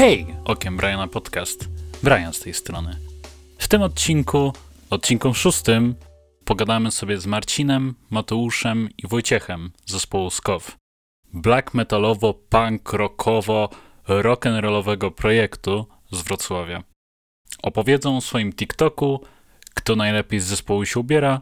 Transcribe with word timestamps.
Hej! 0.00 0.26
Okiem 0.44 0.76
Briana 0.76 1.08
Podcast. 1.08 1.68
Brian 2.02 2.32
z 2.32 2.40
tej 2.40 2.54
strony. 2.54 2.96
W 3.58 3.68
tym 3.68 3.82
odcinku, 3.82 4.52
odcinku 4.90 5.34
szóstym, 5.34 5.94
pogadamy 6.44 6.90
sobie 6.90 7.18
z 7.18 7.26
Marcinem, 7.26 7.94
Mateuszem 8.10 8.88
i 8.98 9.06
Wojciechem 9.06 9.72
z 9.86 9.92
zespołu 9.92 10.30
SKOW. 10.30 10.76
Black 11.32 11.74
metalowo, 11.74 12.34
punk 12.34 12.92
rockowo, 12.92 13.68
rock'n'rollowego 14.08 15.10
projektu 15.10 15.86
z 16.12 16.22
Wrocławia. 16.22 16.82
Opowiedzą 17.62 18.16
o 18.16 18.20
swoim 18.20 18.52
TikToku, 18.52 19.20
kto 19.74 19.96
najlepiej 19.96 20.40
z 20.40 20.44
zespołu 20.44 20.84
się 20.84 21.00
ubiera 21.00 21.40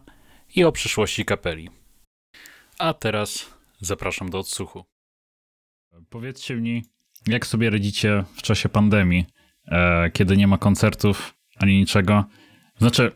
i 0.54 0.64
o 0.64 0.72
przyszłości 0.72 1.24
kapeli. 1.24 1.70
A 2.78 2.94
teraz 2.94 3.50
zapraszam 3.80 4.30
do 4.30 4.38
odsłuchu. 4.38 4.84
Powiedzcie 6.10 6.56
mi, 6.56 6.82
jak 7.30 7.46
sobie 7.46 7.70
radzicie 7.70 8.24
w 8.36 8.42
czasie 8.42 8.68
pandemii, 8.68 9.24
e, 9.68 10.10
kiedy 10.10 10.36
nie 10.36 10.46
ma 10.46 10.58
koncertów 10.58 11.34
ani 11.56 11.76
niczego? 11.76 12.24
Znaczy, 12.78 13.12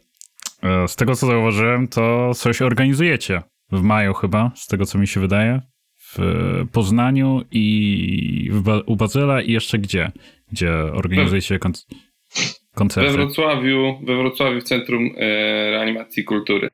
e, 0.62 0.88
z 0.88 0.96
tego 0.96 1.16
co 1.16 1.26
zauważyłem, 1.26 1.88
to 1.88 2.34
coś 2.34 2.62
organizujecie 2.62 3.42
w 3.72 3.82
maju 3.82 4.14
chyba, 4.14 4.50
z 4.54 4.66
tego 4.66 4.86
co 4.86 4.98
mi 4.98 5.06
się 5.06 5.20
wydaje, 5.20 5.60
w 6.14 6.18
Poznaniu 6.72 7.42
i 7.50 8.48
w 8.52 8.62
ba 8.62 8.80
u 8.86 8.96
Bazyla 8.96 9.42
i 9.42 9.52
jeszcze 9.52 9.78
gdzie? 9.78 10.12
Gdzie 10.52 10.72
organizujecie 10.74 11.58
kon 11.58 11.72
koncerty? 12.74 13.10
We 13.10 13.16
Wrocławiu, 13.16 13.98
we 14.06 14.16
Wrocławiu 14.16 14.60
w 14.60 14.64
Centrum 14.64 15.10
e, 15.16 15.20
Reanimacji 15.70 16.24
Kultury. 16.24 16.68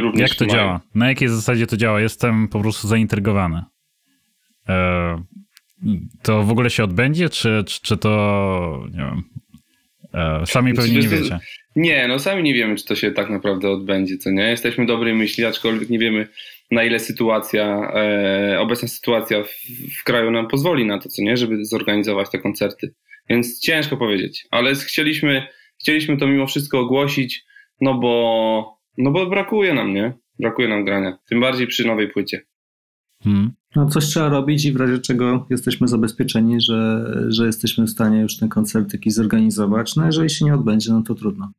Również 0.00 0.30
Jak 0.30 0.38
to 0.38 0.46
działa? 0.46 0.80
Na 0.94 1.08
jakiej 1.08 1.28
zasadzie 1.28 1.66
to 1.66 1.76
działa? 1.76 2.00
Jestem 2.00 2.48
po 2.48 2.60
prostu 2.60 2.88
zaintrygowany. 2.88 3.64
To 6.22 6.42
w 6.42 6.50
ogóle 6.50 6.70
się 6.70 6.84
odbędzie, 6.84 7.28
czy, 7.28 7.64
czy, 7.66 7.82
czy 7.82 7.96
to, 7.96 8.84
nie 8.92 8.98
wiem, 8.98 9.22
e, 10.14 10.46
sami 10.46 10.74
pewnie 10.74 11.00
nie 11.00 11.08
wiecie. 11.08 11.38
Nie, 11.76 12.08
no 12.08 12.18
sami 12.18 12.42
nie 12.42 12.54
wiemy, 12.54 12.76
czy 12.76 12.84
to 12.84 12.94
się 12.94 13.10
tak 13.10 13.30
naprawdę 13.30 13.70
odbędzie, 13.70 14.16
co 14.16 14.30
nie? 14.30 14.42
Jesteśmy 14.42 14.86
dobrej 14.86 15.14
myśli, 15.14 15.44
aczkolwiek 15.44 15.90
nie 15.90 15.98
wiemy, 15.98 16.28
na 16.70 16.84
ile 16.84 16.98
sytuacja, 16.98 17.92
e, 17.94 18.60
obecna 18.60 18.88
sytuacja 18.88 19.42
w, 19.42 19.50
w, 20.00 20.04
kraju 20.04 20.30
nam 20.30 20.48
pozwoli 20.48 20.86
na 20.86 20.98
to, 20.98 21.08
co 21.08 21.22
nie, 21.22 21.36
żeby 21.36 21.64
zorganizować 21.64 22.30
te 22.30 22.38
koncerty. 22.38 22.94
Więc 23.28 23.60
ciężko 23.60 23.96
powiedzieć, 23.96 24.46
ale 24.50 24.74
chcieliśmy, 24.74 25.46
chcieliśmy 25.80 26.16
to 26.16 26.26
mimo 26.26 26.46
wszystko 26.46 26.80
ogłosić, 26.80 27.44
no 27.80 27.94
bo, 27.94 28.78
no 28.98 29.10
bo 29.10 29.26
brakuje 29.26 29.74
nam, 29.74 29.94
nie? 29.94 30.12
Brakuje 30.38 30.68
nam 30.68 30.84
grania. 30.84 31.18
Tym 31.28 31.40
bardziej 31.40 31.66
przy 31.66 31.86
nowej 31.86 32.08
płycie. 32.08 32.40
Hmm. 33.24 33.52
No 33.76 33.86
coś 33.86 34.04
trzeba 34.04 34.28
robić 34.28 34.64
i 34.64 34.72
w 34.72 34.76
razie 34.76 34.98
czego 34.98 35.46
jesteśmy 35.50 35.88
zabezpieczeni, 35.88 36.60
że, 36.60 37.06
że 37.28 37.46
jesteśmy 37.46 37.86
w 37.86 37.90
stanie 37.90 38.20
już 38.20 38.36
ten 38.36 38.48
koncert 38.48 38.92
jakiś 38.92 39.14
zorganizować. 39.14 39.96
No 39.96 40.06
jeżeli 40.06 40.30
się 40.30 40.44
nie 40.44 40.54
odbędzie, 40.54 40.92
no 40.92 41.02
to 41.02 41.14
trudno. 41.14 41.52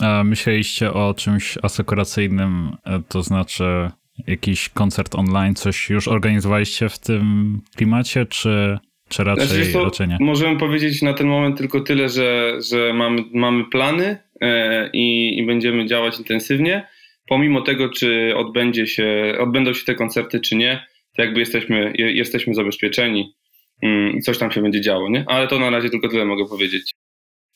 A 0.00 0.24
myśleliście 0.24 0.92
o 0.92 1.14
czymś 1.14 1.58
asekuracyjnym, 1.62 2.76
e, 2.84 3.02
to 3.08 3.22
znaczy 3.22 3.90
jakiś 4.26 4.68
koncert 4.68 5.14
online, 5.14 5.54
coś 5.54 5.90
już 5.90 6.08
organizowaliście 6.08 6.88
w 6.88 6.98
tym 6.98 7.58
klimacie, 7.76 8.26
czy, 8.26 8.78
czy 9.08 9.24
raczej, 9.24 9.46
znaczy, 9.46 9.72
to, 9.72 9.84
raczej 9.84 10.08
nie? 10.08 10.16
Możemy 10.20 10.58
powiedzieć 10.58 11.02
na 11.02 11.14
ten 11.14 11.26
moment 11.26 11.58
tylko 11.58 11.80
tyle, 11.80 12.08
że, 12.08 12.58
że 12.70 12.92
mamy, 12.94 13.24
mamy 13.34 13.64
plany 13.64 14.18
e, 14.40 14.90
i, 14.92 15.38
i 15.38 15.46
będziemy 15.46 15.86
działać 15.86 16.18
intensywnie 16.18 16.86
pomimo 17.30 17.60
tego, 17.60 17.88
czy 17.88 18.32
odbędzie 18.36 18.86
się, 18.86 19.34
odbędą 19.38 19.72
się 19.72 19.84
te 19.84 19.94
koncerty, 19.94 20.40
czy 20.40 20.56
nie, 20.56 20.86
to 21.16 21.22
jakby 21.22 21.40
jesteśmy, 21.40 21.92
jesteśmy 21.96 22.54
zabezpieczeni 22.54 23.34
mm, 23.82 24.16
i 24.16 24.20
coś 24.20 24.38
tam 24.38 24.50
się 24.50 24.62
będzie 24.62 24.80
działo, 24.80 25.10
nie? 25.10 25.24
Ale 25.28 25.48
to 25.48 25.58
na 25.58 25.70
razie 25.70 25.90
tylko 25.90 26.08
tyle 26.08 26.24
mogę 26.24 26.44
powiedzieć. 26.48 26.94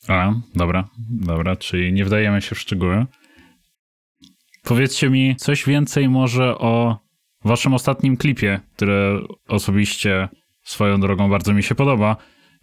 A, 0.07 0.33
dobra, 0.55 0.89
dobra, 1.09 1.55
czyli 1.55 1.93
nie 1.93 2.05
wdajemy 2.05 2.41
się 2.41 2.55
w 2.55 2.59
szczegóły. 2.59 3.05
Powiedzcie 4.63 5.09
mi 5.09 5.35
coś 5.35 5.65
więcej 5.65 6.09
może 6.09 6.57
o 6.57 6.97
waszym 7.45 7.73
ostatnim 7.73 8.17
klipie, 8.17 8.59
które 8.75 9.19
osobiście 9.47 10.27
swoją 10.63 10.99
drogą 10.99 11.29
bardzo 11.29 11.53
mi 11.53 11.63
się 11.63 11.75
podoba. 11.75 12.15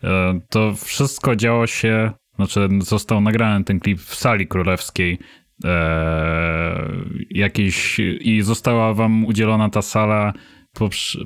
E, 0.05 0.41
to 0.50 0.75
wszystko 0.75 1.37
działo 1.37 1.67
się, 1.67 2.11
znaczy 2.37 2.69
został 2.81 3.21
nagrany 3.21 3.65
ten 3.65 3.81
klip 3.81 4.00
w 4.00 4.15
sali 4.15 4.47
królewskiej 4.47 5.19
e, 5.65 6.89
jakiejś 7.31 7.99
i 8.21 8.43
została 8.43 8.95
wam 8.95 9.25
udzielona 9.25 9.71
ta 9.71 9.83
sala 9.83 10.33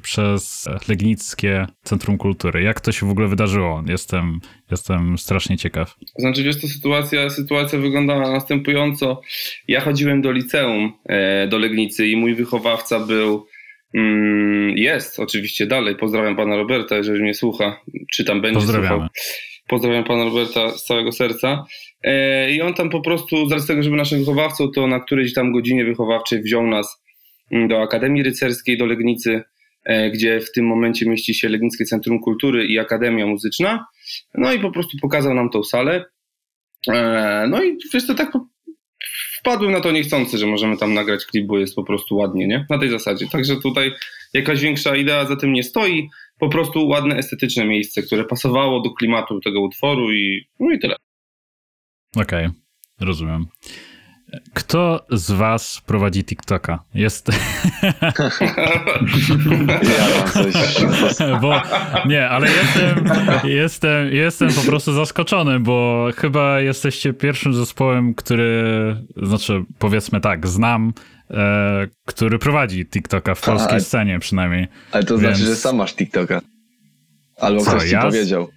przez 0.02 0.68
Legnickie 0.88 1.66
Centrum 1.82 2.18
Kultury. 2.18 2.62
Jak 2.62 2.80
to 2.80 2.92
się 2.92 3.06
w 3.06 3.10
ogóle 3.10 3.28
wydarzyło? 3.28 3.82
Jestem, 3.88 4.40
jestem 4.70 5.18
strasznie 5.18 5.56
ciekaw. 5.56 5.94
Znaczy, 6.18 6.42
wiesz, 6.42 6.60
to 6.60 6.68
sytuacja, 6.68 7.30
sytuacja 7.30 7.78
wyglądała 7.78 8.30
następująco. 8.30 9.20
Ja 9.68 9.80
chodziłem 9.80 10.22
do 10.22 10.32
liceum, 10.32 10.92
e, 11.08 11.48
do 11.48 11.58
Legnicy 11.58 12.08
i 12.08 12.16
mój 12.16 12.34
wychowawca 12.34 13.00
był 13.00 13.46
mm, 13.94 14.78
jest 14.78 15.20
oczywiście 15.20 15.66
dalej. 15.66 15.96
Pozdrawiam 15.96 16.36
pana 16.36 16.56
Roberta, 16.56 16.96
jeżeli 16.96 17.22
mnie 17.22 17.34
słucha, 17.34 17.80
czy 18.12 18.24
tam 18.24 18.40
będzie 18.40 18.60
słuchał. 18.60 19.06
Pozdrawiam 19.68 20.04
pana 20.04 20.24
Roberta 20.24 20.70
z 20.70 20.84
całego 20.84 21.12
serca. 21.12 21.66
E, 22.02 22.50
I 22.52 22.62
on 22.62 22.74
tam 22.74 22.90
po 22.90 23.00
prostu, 23.00 23.48
z 23.48 23.52
racji 23.52 23.68
tego, 23.68 23.82
żeby 23.82 23.96
naszym 23.96 24.18
wychowawcą, 24.18 24.70
to 24.70 24.86
na 24.86 25.00
którejś 25.00 25.34
tam 25.34 25.52
godzinie 25.52 25.84
wychowawczej 25.84 26.42
wziął 26.42 26.66
nas 26.66 27.02
mm, 27.50 27.68
do 27.68 27.82
Akademii 27.82 28.22
Rycerskiej, 28.22 28.78
do 28.78 28.86
Legnicy, 28.86 29.42
e, 29.84 30.10
gdzie 30.10 30.40
w 30.40 30.52
tym 30.52 30.66
momencie 30.66 31.06
mieści 31.06 31.34
się 31.34 31.48
Legnickie 31.48 31.84
Centrum 31.84 32.20
Kultury 32.20 32.66
i 32.66 32.78
Akademia 32.78 33.26
Muzyczna. 33.26 33.86
No 34.34 34.52
i 34.52 34.58
po 34.60 34.70
prostu 34.70 34.98
pokazał 35.02 35.34
nam 35.34 35.50
tą 35.50 35.64
salę. 35.64 36.04
E, 36.88 37.46
no 37.50 37.62
i 37.62 37.76
wiesz, 37.94 38.06
to 38.06 38.14
tak 38.14 38.32
wpadłem 39.46 39.72
na 39.72 39.80
to 39.80 39.92
niechcący, 39.92 40.38
że 40.38 40.46
możemy 40.46 40.76
tam 40.76 40.94
nagrać 40.94 41.26
klip, 41.26 41.46
bo 41.46 41.58
jest 41.58 41.74
po 41.74 41.84
prostu 41.84 42.16
ładnie, 42.16 42.46
nie? 42.46 42.66
Na 42.70 42.78
tej 42.78 42.90
zasadzie. 42.90 43.28
Także 43.28 43.56
tutaj 43.56 43.92
jakaś 44.32 44.60
większa 44.60 44.96
idea 44.96 45.24
za 45.24 45.36
tym 45.36 45.52
nie 45.52 45.62
stoi. 45.62 46.08
Po 46.38 46.48
prostu 46.48 46.88
ładne, 46.88 47.16
estetyczne 47.16 47.64
miejsce, 47.64 48.02
które 48.02 48.24
pasowało 48.24 48.80
do 48.80 48.90
klimatu 48.90 49.40
tego 49.40 49.60
utworu 49.60 50.12
i, 50.12 50.48
no 50.60 50.72
i 50.72 50.78
tyle. 50.78 50.96
Okej, 52.16 52.46
okay, 52.46 52.56
rozumiem. 53.00 53.46
Kto 54.54 55.06
z 55.10 55.30
was 55.30 55.82
prowadzi 55.86 56.24
TikToka? 56.24 56.82
Jest. 56.94 57.28
Ja. 61.20 61.38
Bo 61.40 61.62
nie, 62.06 62.28
ale 62.28 62.48
jestem, 62.50 63.06
jestem, 63.44 64.12
jestem 64.12 64.52
po 64.52 64.60
prostu 64.60 64.92
zaskoczony, 64.92 65.60
bo 65.60 66.08
chyba 66.16 66.60
jesteście 66.60 67.12
pierwszym 67.12 67.54
zespołem, 67.54 68.14
który, 68.14 68.96
znaczy 69.22 69.64
powiedzmy 69.78 70.20
tak, 70.20 70.46
znam, 70.46 70.92
e, 71.30 71.86
który 72.06 72.38
prowadzi 72.38 72.86
TikToka 72.86 73.34
w 73.34 73.40
polskiej 73.40 73.80
scenie 73.80 74.18
przynajmniej. 74.18 74.68
Ale 74.92 75.04
to 75.04 75.18
Więc... 75.18 75.36
znaczy, 75.36 75.50
że 75.50 75.56
sam 75.56 75.76
masz 75.76 75.94
TikToka. 75.94 76.40
Albo 77.40 77.60
Co, 77.60 77.70
ktoś 77.70 77.88
ci 77.88 77.94
ja? 77.94 78.02
powiedział. 78.02 78.48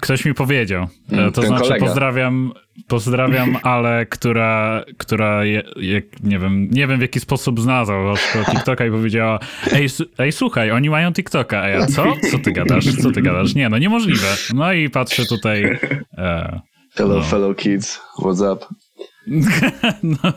Ktoś 0.00 0.24
mi 0.24 0.34
powiedział. 0.34 0.86
E, 1.12 1.16
mm, 1.16 1.32
to 1.32 1.40
Ten 1.40 1.48
znaczy 1.48 1.64
kolega. 1.64 1.86
pozdrawiam, 1.86 2.52
pozdrawiam 2.88 3.56
Ale, 3.62 4.06
która, 4.06 4.84
która 4.98 5.44
je, 5.44 5.62
je, 5.76 6.02
nie, 6.22 6.38
wiem, 6.38 6.68
nie 6.70 6.86
wiem 6.86 6.98
w 6.98 7.02
jaki 7.02 7.20
sposób 7.20 7.60
znalazła 7.60 8.14
TikToka 8.50 8.86
i 8.86 8.90
powiedziała 8.90 9.38
ej, 9.72 9.86
ej, 10.18 10.32
słuchaj, 10.32 10.70
oni 10.70 10.90
mają 10.90 11.12
TikToka. 11.12 11.60
A 11.60 11.68
ja, 11.68 11.86
co? 11.86 12.04
Co 12.30 12.38
ty 12.38 12.52
gadasz? 12.52 12.96
Co 13.02 13.10
ty 13.10 13.22
gadasz? 13.22 13.54
Nie, 13.54 13.68
no 13.68 13.78
niemożliwe. 13.78 14.26
No 14.54 14.72
i 14.72 14.90
patrzę 14.90 15.26
tutaj... 15.26 15.78
E, 16.18 16.60
hello, 16.94 17.14
no. 17.14 17.22
fellow 17.22 17.56
kids. 17.56 18.00
What's 18.18 18.52
up? 18.52 18.66
no. 20.02 20.18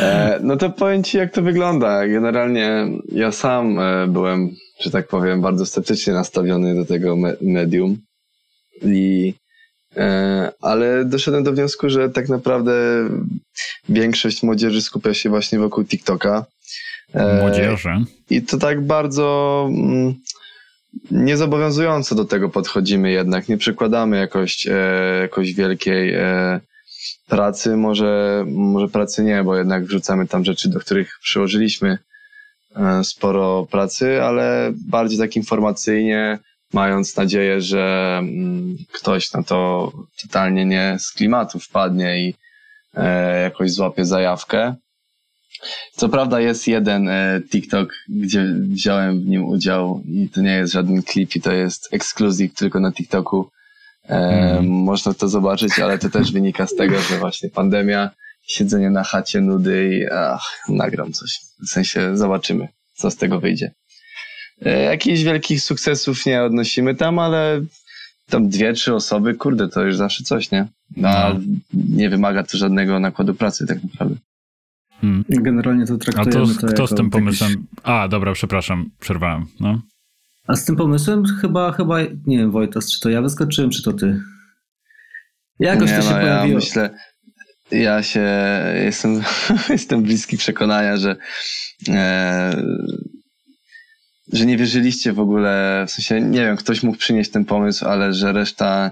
E, 0.00 0.38
no 0.42 0.56
to 0.56 0.70
powiem 0.70 1.04
ci, 1.04 1.18
jak 1.18 1.32
to 1.32 1.42
wygląda. 1.42 2.08
Generalnie 2.08 2.86
ja 3.12 3.32
sam 3.32 3.78
e, 3.78 4.06
byłem, 4.08 4.50
że 4.80 4.90
tak 4.90 5.08
powiem, 5.08 5.40
bardzo 5.40 5.66
sceptycznie 5.66 6.12
nastawiony 6.12 6.74
do 6.74 6.84
tego 6.84 7.16
me 7.16 7.34
medium. 7.42 7.96
I, 8.82 9.34
e, 9.96 10.52
ale 10.62 11.04
doszedłem 11.04 11.44
do 11.44 11.52
wniosku, 11.52 11.90
że 11.90 12.10
tak 12.10 12.28
naprawdę 12.28 12.72
większość 13.88 14.42
młodzieży 14.42 14.82
skupia 14.82 15.14
się 15.14 15.28
właśnie 15.28 15.58
wokół 15.58 15.84
TikToka. 15.84 16.44
E, 17.14 17.40
młodzieży. 17.40 18.04
I 18.30 18.42
to 18.42 18.58
tak 18.58 18.86
bardzo 18.86 19.66
mm, 19.70 20.14
niezobowiązująco 21.10 22.14
do 22.14 22.24
tego 22.24 22.48
podchodzimy 22.48 23.10
jednak. 23.10 23.48
Nie 23.48 23.56
przykładamy 23.56 24.16
jakoś, 24.16 24.66
e, 24.66 25.18
jakoś 25.22 25.54
wielkiej 25.54 26.14
pracy. 27.28 27.76
Może, 27.76 28.44
może 28.48 28.88
pracy 28.88 29.24
nie, 29.24 29.44
bo 29.44 29.56
jednak 29.56 29.84
wrzucamy 29.84 30.26
tam 30.26 30.44
rzeczy, 30.44 30.68
do 30.68 30.80
których 30.80 31.18
przyłożyliśmy 31.22 31.98
sporo 33.02 33.66
pracy, 33.70 34.22
ale 34.22 34.72
bardziej 34.88 35.18
tak 35.18 35.36
informacyjnie, 35.36 36.38
mając 36.72 37.16
nadzieję, 37.16 37.60
że 37.60 38.16
mm, 38.18 38.76
ktoś 38.92 39.32
na 39.32 39.42
to 39.42 39.92
totalnie 40.22 40.64
nie 40.66 40.96
z 40.98 41.12
klimatu 41.12 41.58
wpadnie 41.58 42.28
i 42.28 42.34
e, 42.94 43.42
jakoś 43.42 43.72
złapie 43.72 44.04
zajawkę. 44.04 44.74
Co 45.92 46.08
prawda 46.08 46.40
jest 46.40 46.68
jeden 46.68 47.08
e, 47.08 47.40
TikTok, 47.50 47.94
gdzie 48.08 48.54
wziąłem 48.58 49.20
w 49.20 49.26
nim 49.26 49.44
udział 49.44 50.02
i 50.06 50.28
to 50.28 50.40
nie 50.40 50.52
jest 50.52 50.72
żaden 50.72 51.02
klip 51.02 51.36
i 51.36 51.40
to 51.40 51.52
jest 51.52 51.88
ekskluzyw 51.94 52.54
tylko 52.54 52.80
na 52.80 52.92
TikToku. 52.92 53.50
Mhm. 54.08 54.66
Można 54.68 55.14
to 55.14 55.28
zobaczyć, 55.28 55.78
ale 55.78 55.98
to 55.98 56.10
też 56.10 56.32
wynika 56.32 56.66
z 56.66 56.74
tego, 56.74 57.00
że 57.00 57.18
właśnie 57.18 57.50
pandemia, 57.50 58.10
siedzenie 58.42 58.90
na 58.90 59.04
chacie, 59.04 59.40
nudy 59.40 59.94
i 59.94 60.10
ach, 60.12 60.62
nagram 60.68 61.12
coś. 61.12 61.40
W 61.62 61.68
sensie 61.68 62.16
zobaczymy, 62.16 62.68
co 62.94 63.10
z 63.10 63.16
tego 63.16 63.40
wyjdzie. 63.40 63.70
E, 64.64 64.82
jakichś 64.82 65.22
wielkich 65.22 65.62
sukcesów 65.62 66.26
nie 66.26 66.42
odnosimy 66.42 66.94
tam, 66.94 67.18
ale 67.18 67.60
tam 68.30 68.48
dwie, 68.48 68.72
trzy 68.72 68.94
osoby, 68.94 69.34
kurde, 69.34 69.68
to 69.68 69.82
już 69.84 69.96
zawsze 69.96 70.24
coś, 70.24 70.50
nie? 70.50 70.66
No, 70.96 71.08
No. 71.10 71.40
nie 71.88 72.10
wymaga 72.10 72.42
to 72.42 72.58
żadnego 72.58 73.00
nakładu 73.00 73.34
pracy 73.34 73.66
tak 73.66 73.78
naprawdę. 73.84 74.16
Hmm. 75.00 75.24
Generalnie 75.28 75.86
to 75.86 75.94
A 75.94 75.98
traktujemy 75.98 76.46
to 76.54 76.60
to 76.60 76.66
kto 76.66 76.66
jako 76.66 76.86
z 76.86 76.90
tym 76.90 76.98
jakiś- 76.98 77.12
pomysłem? 77.12 77.66
A, 77.82 78.08
dobra, 78.08 78.32
przepraszam, 78.32 78.90
przerwałem. 79.00 79.46
No. 79.60 79.82
A 80.46 80.56
z 80.56 80.64
tym 80.64 80.76
pomysłem 80.76 81.24
chyba, 81.40 81.72
chyba, 81.72 82.00
nie 82.26 82.38
wiem 82.38 82.50
Wojtas, 82.50 82.92
czy 82.92 83.00
to 83.00 83.10
ja 83.10 83.22
wyskoczyłem, 83.22 83.70
czy 83.70 83.82
to 83.82 83.92
ty? 83.92 84.20
Jakoś 85.60 85.90
nie, 85.90 85.96
to 85.96 86.02
się 86.02 86.10
no, 86.10 86.16
ja 86.16 86.20
pojawiło. 86.22 86.58
myślę, 86.60 86.90
ja 87.70 88.02
się 88.02 88.28
jestem, 88.84 89.20
jestem 89.68 90.02
bliski 90.02 90.36
przekonania, 90.36 90.96
że 90.96 91.16
e, 91.88 92.62
że 94.32 94.46
nie 94.46 94.56
wierzyliście 94.56 95.12
w 95.12 95.20
ogóle, 95.20 95.84
w 95.88 95.90
sensie, 95.90 96.20
nie 96.20 96.40
wiem, 96.40 96.56
ktoś 96.56 96.82
mógł 96.82 96.98
przynieść 96.98 97.30
ten 97.30 97.44
pomysł, 97.44 97.86
ale 97.86 98.12
że 98.12 98.32
reszta 98.32 98.90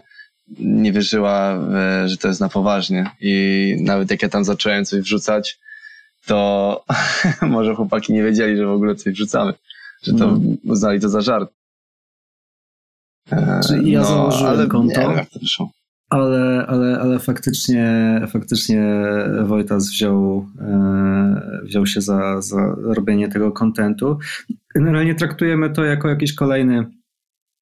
nie 0.59 0.93
wierzyła, 0.93 1.59
w, 1.59 2.03
że 2.09 2.17
to 2.17 2.29
jest 2.29 2.41
na 2.41 2.49
poważnie 2.49 3.11
i 3.21 3.77
nawet 3.81 4.11
jak 4.11 4.23
ja 4.23 4.29
tam 4.29 4.45
zacząłem 4.45 4.85
coś 4.85 5.01
wrzucać, 5.01 5.59
to 6.27 6.85
może 7.43 7.75
chłopaki 7.75 8.13
nie 8.13 8.23
wiedzieli, 8.23 8.57
że 8.57 8.67
w 8.67 8.71
ogóle 8.71 8.95
coś 8.95 9.15
wrzucamy, 9.15 9.53
że 10.03 10.13
to 10.13 10.27
No. 10.27 10.41
uznali 10.65 11.01
to 11.01 11.09
za 11.09 11.21
żart. 11.21 11.53
E, 13.33 13.61
Czyli 13.69 13.91
ja 13.93 14.05
założyłem 14.05 14.53
ale 14.53 14.67
konto. 14.67 15.01
Nie 15.01 15.07
wiem, 15.09 15.17
jak 15.17 15.31
to 15.31 15.39
wyszło. 15.39 15.71
Ale, 16.11 16.67
ale, 16.69 16.99
ale 17.01 17.19
faktycznie, 17.19 18.21
faktycznie 18.29 18.83
Wojtas 19.45 19.89
wziął, 19.91 20.47
e, 20.61 21.61
wziął 21.63 21.87
się 21.87 22.01
za, 22.01 22.41
za 22.43 22.75
robienie 22.83 23.29
tego 23.29 23.53
kontentu. 23.53 24.19
Generalnie 24.77 25.15
traktujemy 25.15 25.71
to 25.71 25.85
jako 25.85 26.09
jakiś 26.09 26.35
kolejny 26.35 26.87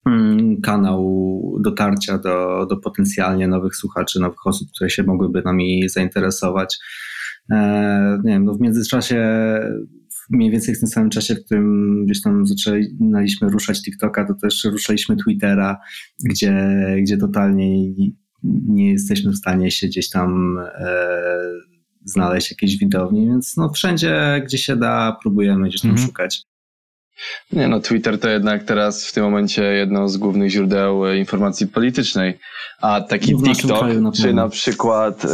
mm, 0.06 0.60
kanał 0.60 1.24
dotarcia 1.60 2.18
do, 2.18 2.66
do 2.66 2.76
potencjalnie 2.76 3.48
nowych 3.48 3.76
słuchaczy, 3.76 4.20
nowych 4.20 4.46
osób, 4.46 4.68
które 4.74 4.90
się 4.90 5.02
mogłyby 5.02 5.42
nami 5.44 5.88
zainteresować. 5.88 6.78
E, 7.50 8.20
nie 8.24 8.32
wiem, 8.32 8.44
no 8.44 8.54
w 8.54 8.60
międzyczasie, 8.60 9.24
mniej 10.30 10.50
więcej 10.50 10.74
w 10.74 10.78
tym 10.80 10.88
samym 10.88 11.10
czasie, 11.10 11.34
w 11.34 11.44
którym 11.44 12.04
gdzieś 12.04 12.22
tam 12.22 12.46
zaczynaliśmy 12.46 13.48
ruszać 13.48 13.82
TikToka, 13.82 14.24
to 14.24 14.34
też 14.42 14.64
ruszaliśmy 14.64 15.16
Twittera, 15.16 15.80
gdzie, 16.24 16.76
gdzie 17.02 17.16
totalnie 17.16 17.92
nie 18.68 18.92
jesteśmy 18.92 19.32
w 19.32 19.36
stanie 19.36 19.70
się 19.70 19.86
gdzieś 19.86 20.10
tam 20.10 20.58
e, 20.58 20.96
znaleźć 22.04 22.50
jakiejś 22.50 22.78
widowni, 22.78 23.26
więc 23.26 23.56
no 23.56 23.68
wszędzie, 23.72 24.42
gdzie 24.44 24.58
się 24.58 24.76
da, 24.76 25.16
próbujemy 25.22 25.68
gdzieś 25.68 25.80
tam 25.80 25.90
Mhm. 25.90 26.06
szukać. 26.08 26.42
Nie 27.52 27.68
no, 27.68 27.80
Twitter 27.80 28.20
to 28.20 28.28
jednak 28.28 28.64
teraz 28.64 29.06
w 29.06 29.12
tym 29.12 29.24
momencie 29.24 29.62
jedno 29.62 30.08
z 30.08 30.16
głównych 30.16 30.50
źródeł 30.50 31.06
e, 31.06 31.18
informacji 31.18 31.66
politycznej, 31.66 32.38
a 32.80 33.00
taki 33.00 33.32
No 33.32 33.42
TikTok, 33.42 33.94
na 34.00 34.12
czy 34.12 34.34
na 34.34 34.48
przykład 34.48 35.24
e, 35.24 35.28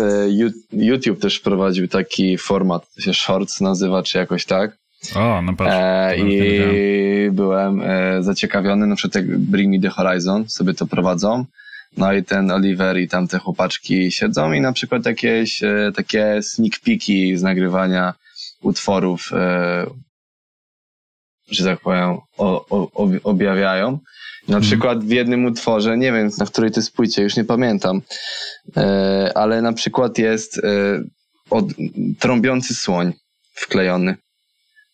YouTube 0.72 1.20
też 1.20 1.38
wprowadził 1.38 1.88
taki 1.88 2.38
format, 2.38 2.94
to 2.94 3.00
się 3.00 3.14
Shorts 3.14 3.60
nazywa, 3.60 4.02
czy 4.02 4.18
jakoś 4.18 4.44
tak, 4.44 4.76
O, 5.16 5.42
no 5.42 5.52
patrz. 5.56 5.76
e, 5.76 6.16
i 6.18 7.30
byłem 7.30 7.82
e, 7.82 8.22
zaciekawiony, 8.22 8.86
na 8.86 8.96
przykład 8.96 9.14
jak 9.14 9.38
Bring 9.38 9.72
Me 9.72 9.80
The 9.80 9.88
Horizon 9.88 10.48
sobie 10.48 10.74
to 10.74 10.86
prowadzą, 10.86 11.44
no 11.96 12.12
i 12.12 12.24
ten 12.24 12.50
Oliver 12.50 12.98
i 12.98 13.08
tam 13.08 13.28
te 13.28 13.38
chłopaczki 13.38 14.12
siedzą 14.12 14.52
i 14.52 14.60
na 14.60 14.72
przykład 14.72 15.06
jakieś 15.06 15.62
e, 15.62 15.92
takie 15.96 16.42
sneak 16.42 16.72
peeki 16.84 17.36
z 17.36 17.42
nagrywania 17.42 18.14
utworów, 18.62 19.30
e, 19.32 19.86
że 21.50 21.64
tak 21.64 21.80
powiem, 21.80 22.10
o, 22.38 22.66
o, 22.70 22.90
ob- 22.94 23.20
objawiają. 23.24 23.90
Na 24.48 24.56
Mhm. 24.56 24.62
przykład 24.62 25.04
w 25.04 25.10
jednym 25.10 25.44
utworze, 25.44 25.98
nie 25.98 26.12
wiem 26.12 26.30
na 26.38 26.46
której 26.46 26.70
to 26.70 26.80
jest 26.80 26.92
płycie, 26.92 27.22
już 27.22 27.36
nie 27.36 27.44
pamiętam, 27.44 28.02
e, 28.76 29.32
ale 29.34 29.62
na 29.62 29.72
przykład 29.72 30.18
jest 30.18 30.58
e, 30.58 30.62
od, 31.50 31.64
trąbiący 32.18 32.74
słoń 32.74 33.12
wklejony, 33.54 34.16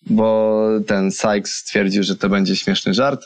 bo 0.06 0.60
ten 0.86 1.12
Sykes 1.12 1.52
stwierdził, 1.54 2.02
że 2.02 2.16
to 2.16 2.28
będzie 2.28 2.56
śmieszny 2.56 2.94
żart 2.94 3.20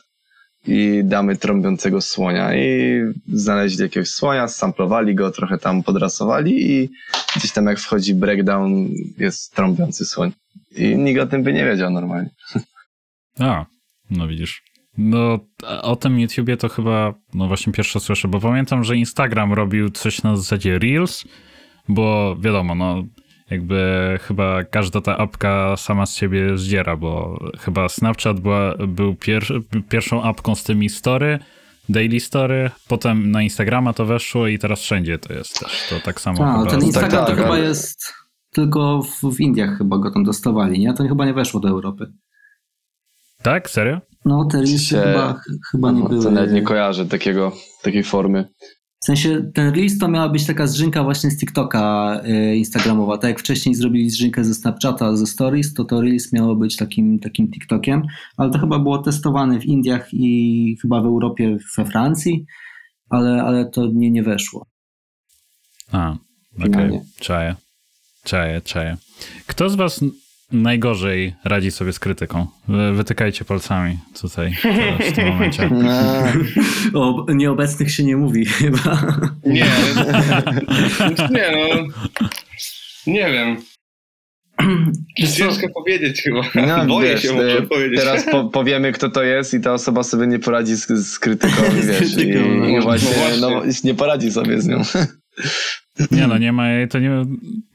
i 0.67 1.01
damy 1.05 1.37
trąbiącego 1.37 2.01
słonia 2.01 2.55
i 2.57 3.01
znaleźli 3.33 3.83
jakiegoś 3.83 4.09
słonia, 4.09 4.49
samplowali 4.49 5.15
go, 5.15 5.31
trochę 5.31 5.59
tam 5.59 5.83
podrasowali 5.83 6.71
i 6.73 6.91
gdzieś 7.37 7.53
tam 7.53 7.67
jak 7.67 7.79
wchodzi 7.79 8.15
breakdown 8.15 8.89
jest 9.19 9.55
trąbiący 9.55 10.05
słoń. 10.05 10.33
I 10.77 10.97
nikt 10.97 11.21
o 11.21 11.27
tym 11.27 11.43
by 11.43 11.53
nie 11.53 11.65
wiedział 11.65 11.91
normalnie. 11.91 12.31
A, 13.41 13.67
no 14.11 14.29
widzisz. 14.29 14.63
No, 14.99 15.39
o 15.83 15.97
tym 15.97 16.21
YouTubie 16.21 16.57
to 16.57 16.69
chyba, 16.69 17.15
no 17.35 17.49
właśnie 17.49 17.73
pierwsze 17.73 18.01
słyszę, 18.01 18.29
bo 18.29 18.41
pamiętam, 18.41 18.85
że 18.85 18.97
Instagram 18.97 19.53
robił 19.53 19.91
coś 19.91 20.23
na 20.23 20.37
zasadzie 20.37 20.79
Reels, 20.79 21.25
bo 21.89 22.37
wiadomo, 22.41 22.75
no 22.75 23.03
jakby 23.51 24.19
chyba 24.23 24.65
każda 24.65 25.01
ta 25.01 25.19
apka 25.19 25.77
sama 25.77 26.07
z 26.07 26.17
siebie 26.17 26.59
zdziera, 26.59 26.97
bo 26.97 27.41
chyba 27.59 27.89
Snapchat 27.89 28.41
była, 28.41 28.75
był 28.89 29.15
pier, 29.15 29.45
pierwszą 29.89 30.23
apką 30.23 30.55
z 30.55 30.65
tymi 30.65 30.89
story, 30.89 31.39
daily 31.89 32.21
story, 32.21 32.71
potem 32.89 33.31
na 33.31 33.43
Instagrama 33.43 33.93
to 33.93 34.07
weszło 34.07 34.47
i 34.47 34.59
teraz 34.59 34.81
wszędzie 34.81 35.19
to 35.19 35.33
jest 35.33 35.61
też. 35.61 35.87
To 35.91 36.01
tak 36.05 36.21
samo 36.21 36.45
A, 36.45 36.59
chyba. 36.59 36.71
ten 36.71 36.83
Instagram 36.85 37.11
tak, 37.11 37.21
to 37.21 37.27
tak, 37.27 37.37
chyba 37.37 37.49
ale- 37.55 37.65
jest 37.65 38.15
tylko 38.53 39.03
w, 39.03 39.37
w 39.37 39.41
Indiach 39.41 39.79
chyba 39.79 39.99
go 39.99 40.11
tam 40.11 40.25
dostawali, 40.25 40.79
nie? 40.79 40.95
To 40.95 41.09
chyba 41.09 41.27
nie 41.27 41.35
weszło 41.35 41.61
do 41.61 41.69
Europy. 41.69 42.13
Tak? 43.43 43.71
Serio? 43.71 44.01
No, 44.25 44.45
te 44.45 44.57
reelsy 44.59 44.79
Się- 44.79 45.01
chyba, 45.03 45.33
ch- 45.33 45.71
chyba 45.71 45.93
nie 45.93 46.01
No, 46.03 46.09
były. 46.09 46.23
to 46.25 46.31
nawet 46.31 46.53
nie 46.53 46.63
kojarzę 46.63 47.07
takiego, 47.07 47.53
takiej 47.83 48.05
formy. 48.05 48.49
W 49.03 49.05
sensie 49.07 49.51
ten 49.55 49.75
Reels 49.75 49.99
to 49.99 50.09
miała 50.09 50.29
być 50.29 50.47
taka 50.47 50.67
zżynka 50.67 51.05
właśnie 51.05 51.31
z 51.31 51.39
TikToka 51.39 52.13
y, 52.25 52.57
Instagramowa. 52.57 53.19
Tak 53.19 53.29
jak 53.31 53.41
wcześniej 53.41 53.75
zrobili 53.75 54.11
zżynkę 54.11 54.45
ze 54.45 54.55
Snapchata, 54.55 55.17
ze 55.17 55.27
Stories, 55.27 55.75
to 55.75 55.85
to 55.85 56.01
Reels 56.01 56.33
miało 56.33 56.57
być 56.57 56.77
takim, 56.77 57.19
takim 57.19 57.51
TikTokiem, 57.51 58.03
ale 58.37 58.51
to 58.51 58.59
chyba 58.59 58.79
było 58.79 58.99
testowane 58.99 59.61
w 59.61 59.65
Indiach 59.65 60.09
i 60.13 60.77
chyba 60.83 61.01
w 61.03 61.05
Europie, 61.07 61.57
we 61.79 61.85
Francji, 61.85 62.45
ale, 63.11 63.43
ale 63.43 63.71
to 63.71 63.87
nie, 63.93 64.11
nie 64.11 64.23
weszło. 64.23 64.67
A, 65.93 66.11
okej. 66.57 66.65
Finalnie. 66.65 67.05
Czaję. 67.21 67.55
Czaję, 68.25 68.61
czaję. 68.61 68.97
Kto 69.47 69.71
z 69.71 69.75
was 69.75 70.01
najgorzej 70.53 71.35
radzi 71.45 71.71
sobie 71.71 71.93
z 71.93 71.99
krytyką? 71.99 72.47
Wy- 72.69 72.93
Wytykajcie 72.93 73.45
palcami 73.45 73.99
tutaj 74.21 74.57
teraz 74.63 75.13
w 75.13 75.15
tym 75.17 75.29
momencie. 75.29 75.71
O 76.95 77.27
nieobecnych 77.29 77.93
się 77.93 78.05
nie 78.05 78.17
mówi 78.17 78.47
chyba. 78.47 79.07
Nie, 79.47 79.67
nie 81.31 81.53
no. 81.53 81.87
Nie 83.07 83.33
wiem. 83.33 83.57
Ciężko 85.37 85.69
powiedzieć 85.75 86.23
chyba. 86.23 86.41
No, 86.67 86.87
Boję 86.95 87.11
wiesz, 87.13 87.23
się 87.23 87.33
może 87.33 87.59
e, 87.59 87.63
powiedzieć. 87.63 88.01
Teraz 88.01 88.25
po, 88.31 88.45
powiemy, 88.45 88.93
kto 88.93 89.11
to 89.11 89.23
jest 89.23 89.55
i 89.55 89.61
ta 89.61 89.73
osoba 89.73 90.03
sobie 90.03 90.27
nie 90.27 90.39
poradzi 90.39 90.77
z, 90.77 90.87
z 90.89 91.19
krytyką, 91.19 91.63
Z 91.83 91.87
wiesz, 91.87 91.99
krytyką, 91.99 92.45
i, 92.45 92.59
no. 92.59 92.67
i 92.69 92.81
właśnie, 92.81 93.09
No 93.41 93.49
no, 93.51 93.51
właśnie. 93.51 93.91
nie 93.91 93.95
poradzi 93.95 94.33
sobie 94.33 94.61
z 94.61 94.67
nią. 94.67 94.83
Nie 96.11 96.27
no, 96.27 96.39
nie 96.39 96.53
ma 96.53 96.71
jej, 96.71 96.89
to 96.89 96.99
nie, 96.99 97.11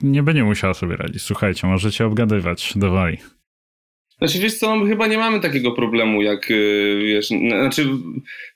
nie 0.01 0.23
będzie 0.23 0.43
musiała 0.43 0.73
sobie 0.73 0.95
radzić. 0.95 1.21
Słuchajcie, 1.21 1.67
możecie 1.67 2.05
obgadywać 2.05 2.73
do 2.75 2.89
woli. 2.91 3.17
Znaczy 4.17 4.39
wiesz 4.39 4.53
co, 4.53 4.75
no, 4.75 4.85
chyba 4.85 5.07
nie 5.07 5.17
mamy 5.17 5.39
takiego 5.39 5.71
problemu 5.71 6.21
jak, 6.21 6.51
y, 6.51 6.99
wiesz, 7.03 7.27
znaczy 7.27 7.87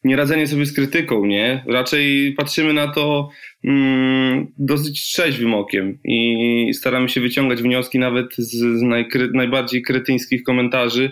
nie 0.03 0.15
radzenie 0.15 0.47
sobie 0.47 0.65
z 0.65 0.73
krytyką, 0.73 1.25
nie? 1.25 1.63
Raczej 1.67 2.33
patrzymy 2.37 2.73
na 2.73 2.87
to 2.87 3.29
mm, 3.63 4.47
dosyć 4.57 5.03
trzeźwym 5.03 5.53
okiem 5.53 5.99
i 6.03 6.71
staramy 6.73 7.09
się 7.09 7.21
wyciągać 7.21 7.61
wnioski 7.61 7.99
nawet 7.99 8.35
z, 8.35 8.79
z 8.79 8.81
najkry, 8.81 9.29
najbardziej 9.33 9.81
kretyńskich 9.81 10.43
komentarzy, 10.43 11.11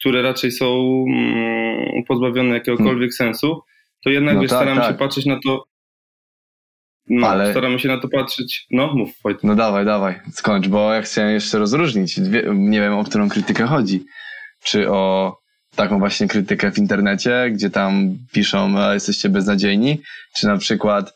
które 0.00 0.22
raczej 0.22 0.52
są 0.52 0.84
mm, 1.08 2.02
pozbawione 2.08 2.54
jakiegokolwiek 2.54 3.14
sensu, 3.14 3.60
to 4.04 4.10
jednak 4.10 4.34
No 4.34 4.40
wiesz, 4.40 4.50
tak, 4.50 4.58
staramy 4.58 4.80
tak. 4.80 4.92
się 4.92 4.98
patrzeć 4.98 5.26
na 5.26 5.40
to 5.44 5.64
no, 7.08 7.28
Ale- 7.28 7.50
staramy 7.50 7.78
się 7.78 7.88
na 7.88 8.00
to 8.00 8.08
patrzeć, 8.08 8.66
no 8.70 8.94
mów 8.94 9.10
Wojtek. 9.24 9.44
No 9.44 9.54
dawaj, 9.54 9.84
dawaj, 9.84 10.20
skończ, 10.32 10.68
bo 10.68 10.92
ja 10.92 11.02
chciałem 11.02 11.30
jeszcze 11.30 11.58
rozróżnić. 11.58 12.20
Dwie, 12.20 12.44
nie 12.54 12.80
wiem, 12.80 12.94
o 12.94 13.04
którą 13.04 13.28
krytykę 13.28 13.66
chodzi. 13.66 14.04
Czy 14.64 14.90
o 14.90 15.36
taką 15.76 15.98
właśnie 15.98 16.28
krytykę 16.28 16.72
w 16.72 16.78
internecie, 16.78 17.50
gdzie 17.52 17.70
tam 17.70 18.16
piszą, 18.32 18.78
a 18.78 18.94
jesteście 18.94 19.28
beznadziejni, 19.28 19.98
czy 20.36 20.46
na 20.46 20.58
przykład 20.58 21.14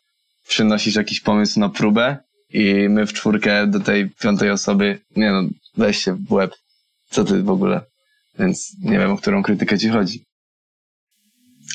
przynosisz 0.49 0.95
jakiś 0.95 1.21
pomysł 1.21 1.61
na 1.61 1.69
próbę 1.69 2.17
i 2.51 2.89
my 2.89 3.07
w 3.07 3.13
czwórkę 3.13 3.67
do 3.67 3.81
tej 3.81 4.11
piątej 4.11 4.51
osoby, 4.51 4.99
nie 5.17 5.31
no, 5.31 5.43
weź 5.77 6.05
się 6.05 6.17
w 6.29 6.33
łeb. 6.33 6.55
Co 7.11 7.25
ty 7.25 7.43
w 7.43 7.51
ogóle? 7.51 7.81
Więc 8.39 8.77
nie 8.83 8.99
wiem, 8.99 9.11
o 9.11 9.17
którą 9.17 9.43
krytykę 9.43 9.79
ci 9.79 9.89
chodzi. 9.89 10.25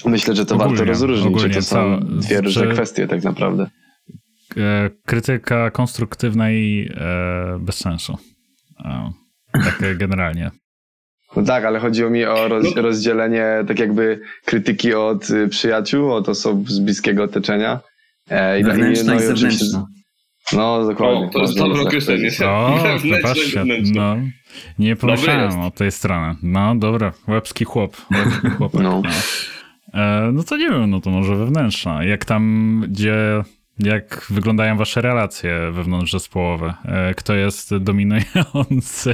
Myślę, 0.05 0.35
że 0.35 0.45
to 0.45 0.55
Ogólnie, 0.55 0.75
warto 0.75 0.85
rozróżnić, 0.85 1.39
że 1.39 1.49
to 1.49 1.61
są 1.61 1.99
dwie 1.99 2.41
różne 2.41 2.67
kwestie 2.67 3.07
tak 3.07 3.23
naprawdę. 3.23 3.69
E, 4.57 4.89
krytyka 5.05 5.71
konstruktywna 5.71 6.51
i 6.51 6.89
e, 6.95 7.59
bez 7.59 7.75
sensu. 7.77 8.17
E, 8.85 9.11
tak 9.53 9.97
generalnie. 9.97 10.51
No 11.35 11.43
tak, 11.43 11.65
ale 11.65 11.79
chodziło 11.79 12.09
mi 12.09 12.25
o 12.25 12.47
roz, 12.47 12.75
No. 12.75 12.81
rozdzielenie 12.81 13.45
tak 13.67 13.79
jakby 13.79 14.19
krytyki 14.45 14.93
od 14.93 15.29
y, 15.29 15.47
przyjaciół, 15.47 16.13
od 16.13 16.29
osób 16.29 16.69
z 16.71 16.79
bliskiego 16.79 17.23
otoczenia. 17.23 17.79
E, 18.29 18.59
i- 18.59 18.63
Wewnętrzna 18.63 19.13
i 19.13 19.17
no 19.17 19.23
oczywiście- 19.23 19.57
zewnętrzna. 19.65 19.85
No, 20.53 20.85
dokładnie. 20.85 21.27
O, 21.27 21.29
to 21.29 21.39
jest 21.41 21.57
dobre 21.57 21.77
tak 21.77 21.87
określenie. 21.87 22.29
O, 22.45 22.79
i 23.83 23.91
no, 23.91 24.15
nie 24.79 24.95
pomyślałem 24.95 25.59
o 25.59 25.71
tej 25.71 25.91
stronie. 25.91 26.35
No 26.43 26.75
dobra, 26.75 27.13
łebski 27.27 27.65
chłop. 27.65 27.97
Łebski 28.11 28.47
chłopak, 28.49 28.81
No. 28.81 29.01
no. 29.03 29.09
E, 30.01 30.31
no 30.33 30.43
to 30.43 30.57
nie 30.57 30.69
wiem, 30.69 30.89
no 30.89 31.01
to 31.01 31.09
może 31.09 31.35
wewnętrzna. 31.35 32.03
Jak 32.03 32.25
tam, 32.25 32.83
gdzie, 32.89 33.15
jak 33.85 34.27
wyglądają 34.29 34.77
wasze 34.77 35.01
relacje 35.01 35.71
wewnątrzzespołowe? 35.71 36.73
E, 36.85 37.13
kto 37.13 37.35
jest 37.35 37.77
dominujący? 37.77 39.13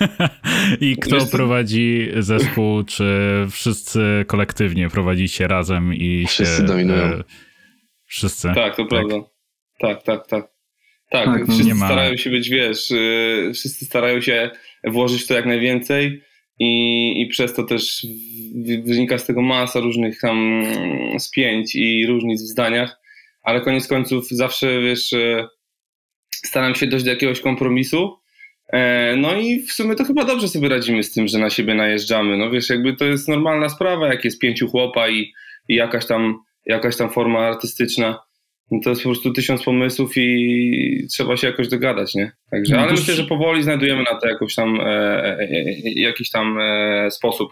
I 0.80 0.96
kto 0.96 1.16
Wiesz 1.16 1.30
prowadzi 1.30 2.08
zespół? 2.18 2.84
Czy 2.84 3.06
wszyscy 3.50 4.24
kolektywnie 4.26 4.88
prowadzicie 4.88 5.48
razem 5.48 5.94
i 5.94 6.26
Wszyscy 6.26 6.56
się... 6.56 6.62
dominują. 6.62 7.02
E, 7.04 7.22
wszyscy. 8.06 8.48
Tak, 8.54 8.76
to 8.76 8.84
prawda. 8.86 9.16
Tak, 9.80 10.02
tak, 10.02 10.26
tak. 10.26 10.48
Tak, 11.10 11.24
Tak, 11.24 11.40
no 11.40 11.46
wszyscy 11.46 11.64
nie 11.64 11.74
ma- 11.74 11.86
starają 11.86 12.16
się 12.16 12.30
być, 12.30 12.48
wiesz, 12.48 12.90
yy, 12.90 13.50
wszyscy 13.54 13.84
starają 13.84 14.20
się 14.20 14.50
włożyć 14.84 15.22
w 15.22 15.26
to 15.26 15.34
jak 15.34 15.46
najwięcej 15.46 16.22
i, 16.58 17.22
i 17.22 17.26
przez 17.26 17.54
to 17.54 17.62
też 17.64 18.06
w- 18.54 18.86
wynika 18.88 19.18
z 19.18 19.26
tego 19.26 19.42
masa 19.42 19.80
różnych 19.80 20.20
tam 20.20 20.36
mm, 20.38 21.20
spięć 21.20 21.74
i 21.76 22.06
różnic 22.06 22.42
w 22.42 22.46
zdaniach, 22.46 22.97
ale 23.48 23.60
koniec 23.60 23.88
końców 23.88 24.28
zawsze, 24.30 24.80
wiesz, 24.80 25.12
yy, 25.12 25.46
staram 26.30 26.74
się 26.74 26.86
dojść 26.86 27.04
do 27.04 27.10
jakiegoś 27.10 27.40
kompromisu. 27.40 28.18
E, 28.72 29.16
No 29.16 29.34
i 29.34 29.60
w 29.62 29.72
sumie 29.72 29.94
to 29.94 30.04
chyba 30.04 30.24
dobrze 30.24 30.48
sobie 30.48 30.68
radzimy 30.68 31.02
z 31.02 31.12
tym, 31.12 31.28
że 31.28 31.38
na 31.38 31.50
siebie 31.50 31.74
najeżdżamy. 31.74 32.36
No 32.36 32.50
wiesz, 32.50 32.70
jakby 32.70 32.96
to 32.96 33.04
jest 33.04 33.28
normalna 33.28 33.68
sprawa, 33.68 34.08
jak 34.08 34.24
jest 34.24 34.40
pięciu 34.40 34.68
chłopa 34.68 35.08
i, 35.08 35.32
i 35.68 35.74
jakaś, 35.74 36.06
tam, 36.06 36.38
jakaś 36.66 36.96
tam 36.96 37.10
forma 37.10 37.38
artystyczna. 37.38 38.18
No 38.70 38.80
to 38.84 38.90
jest 38.90 39.02
po 39.02 39.08
prostu 39.08 39.32
tysiąc 39.32 39.62
pomysłów 39.62 40.12
i 40.16 41.06
trzeba 41.12 41.36
się 41.36 41.46
jakoś 41.46 41.68
dogadać, 41.68 42.14
nie? 42.14 42.32
Także, 42.50 42.74
No 42.76 42.82
ale 42.82 42.90
myślę, 42.90 43.14
że 43.14 43.24
powoli 43.24 43.62
znajdujemy 43.62 44.02
na 44.12 44.20
to 44.20 44.28
jakoś 44.28 44.54
tam, 44.54 44.80
e, 44.80 44.84
e, 44.84 45.38
e, 45.40 45.74
jakiś 45.84 46.30
tam 46.30 46.58
e, 46.60 47.10
sposób, 47.10 47.48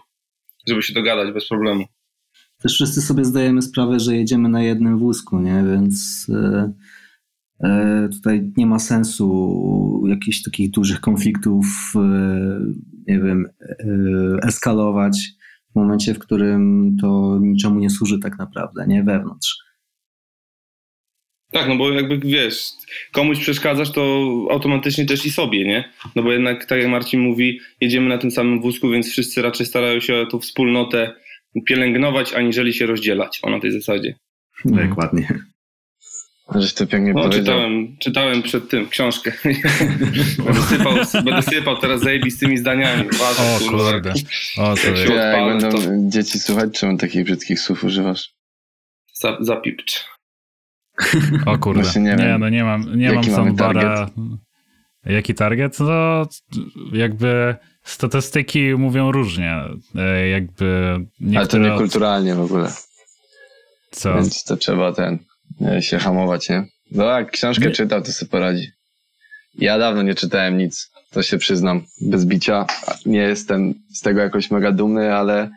żeby 0.67 0.83
się 0.83 0.93
dogadać 0.93 1.31
bez 1.31 1.47
problemu. 1.47 1.85
Też 2.61 2.73
wszyscy 2.73 3.01
sobie 3.01 3.25
zdajemy 3.25 3.61
sprawę, 3.61 3.99
że 3.99 4.15
jedziemy 4.15 4.49
na 4.49 4.63
jednym 4.63 4.97
wózku, 4.97 5.39
nie? 5.39 5.63
Więc 5.71 6.27
e, 6.29 6.73
e, 7.63 8.09
tutaj 8.11 8.51
nie 8.57 8.65
ma 8.65 8.79
sensu 8.79 10.03
jakichś 10.07 10.41
takich 10.41 10.71
dużych 10.71 10.99
konfliktów, 10.99 11.65
e, 11.95 11.99
nie 13.07 13.19
wiem, 13.19 13.45
eskalować 14.43 15.17
w 15.71 15.75
momencie, 15.75 16.13
w 16.13 16.19
którym 16.19 16.95
to 17.01 17.39
niczemu 17.41 17.79
nie 17.79 17.89
służy 17.89 18.19
tak 18.19 18.37
naprawdę, 18.37 18.87
nie? 18.87 19.03
Wewnątrz. 19.03 19.67
Tak, 21.51 21.69
no 21.69 21.75
bo 21.75 21.91
jakby 21.91 22.19
wiesz, 22.19 22.69
komuś 23.11 23.39
przeszkadzasz, 23.39 23.91
to 23.91 24.29
automatycznie 24.51 25.05
też 25.05 25.25
i 25.25 25.31
sobie, 25.31 25.65
nie? 25.65 25.91
No 26.15 26.23
bo 26.23 26.31
jednak, 26.31 26.65
tak 26.65 26.79
jak 26.79 26.89
Marcin 26.89 27.19
mówi, 27.19 27.59
jedziemy 27.81 28.09
na 28.09 28.17
tym 28.17 28.31
samym 28.31 28.61
wózku, 28.61 28.89
więc 28.89 29.11
wszyscy 29.11 29.41
raczej 29.41 29.65
starają 29.65 29.99
się 29.99 30.25
tą 30.31 30.39
wspólnotę 30.39 31.13
pielęgnować, 31.67 32.33
aniżeli 32.33 32.73
się 32.73 32.85
rozdzielać. 32.85 33.39
O 33.43 33.49
na 33.49 33.59
tej 33.59 33.71
zasadzie. 33.71 34.15
Dokładnie. 34.65 35.39
Żeś 36.55 36.73
to 36.73 36.87
pięknie 36.87 37.13
No, 37.13 37.21
powiedział. 37.21 37.41
czytałem, 37.43 37.97
czytałem 37.99 38.41
przed 38.43 38.69
tym 38.69 38.89
książkę. 38.89 39.31
będę, 40.45 40.61
sypał, 40.63 40.93
będę 41.25 41.41
sypał 41.41 41.77
teraz 41.77 42.01
zajebistymi 42.01 42.57
zdaniami. 42.57 43.03
Uważaj, 43.15 43.55
O 43.55 43.59
kurwa. 43.69 43.91
kurde. 43.91 44.13
O, 44.57 44.75
to 44.75 44.87
Jak 44.87 45.09
Ja, 45.09 45.15
jak 45.15 45.47
będą 45.61 45.69
to- 45.71 45.91
dzieci 46.09 46.39
słuchać, 46.39 46.79
czemu 46.79 46.97
takich 46.97 47.23
brzydkich 47.25 47.59
słów 47.59 47.83
używasz? 47.83 48.29
Za, 49.13 49.37
zapipcz. 49.39 50.05
O 51.45 51.57
kurde. 51.57 51.81
Właśnie 51.81 52.01
nie 52.01 52.15
nie, 52.15 52.37
no 52.39 52.49
nie 52.49 52.63
mam, 52.63 52.97
nie 52.97 53.05
Jaki 53.05 53.15
mam 53.15 53.35
soundbara. 53.35 54.09
Jaki 55.05 55.33
target? 55.35 55.79
No 55.79 56.27
jakby 56.93 57.55
statystyki 57.89 58.75
mówią 58.75 59.11
różnie. 59.11 59.55
E, 59.95 60.27
Jakby 60.27 60.93
Ale 60.93 60.99
to 60.99 61.57
niektóre... 61.57 61.69
niekulturalnie 61.71 62.35
w 62.35 62.41
ogóle. 62.41 62.71
Co? 63.91 64.13
Więc 64.15 64.43
to 64.43 64.57
trzeba 64.57 64.93
ten 64.93 65.19
e, 65.61 65.81
się 65.81 65.97
hamować, 65.97 66.49
nie? 66.49 66.63
No 66.91 67.05
jak 67.05 67.31
książkę 67.31 67.65
Nie. 67.65 67.71
czytał, 67.71 68.01
to 68.01 68.11
sobie 68.11 68.29
poradzi. 68.29 68.67
Ja 69.55 69.77
dawno 69.77 70.01
nie 70.01 70.15
czytałem 70.15 70.57
nic, 70.57 70.91
to 71.11 71.23
się 71.23 71.37
przyznam, 71.37 71.83
bez 72.01 72.25
bicia. 72.25 72.65
Nie 73.05 73.19
jestem 73.19 73.73
z 73.93 74.01
tego 74.01 74.21
jakoś 74.21 74.51
mega 74.51 74.71
dumny, 74.71 75.15
ale 75.15 75.49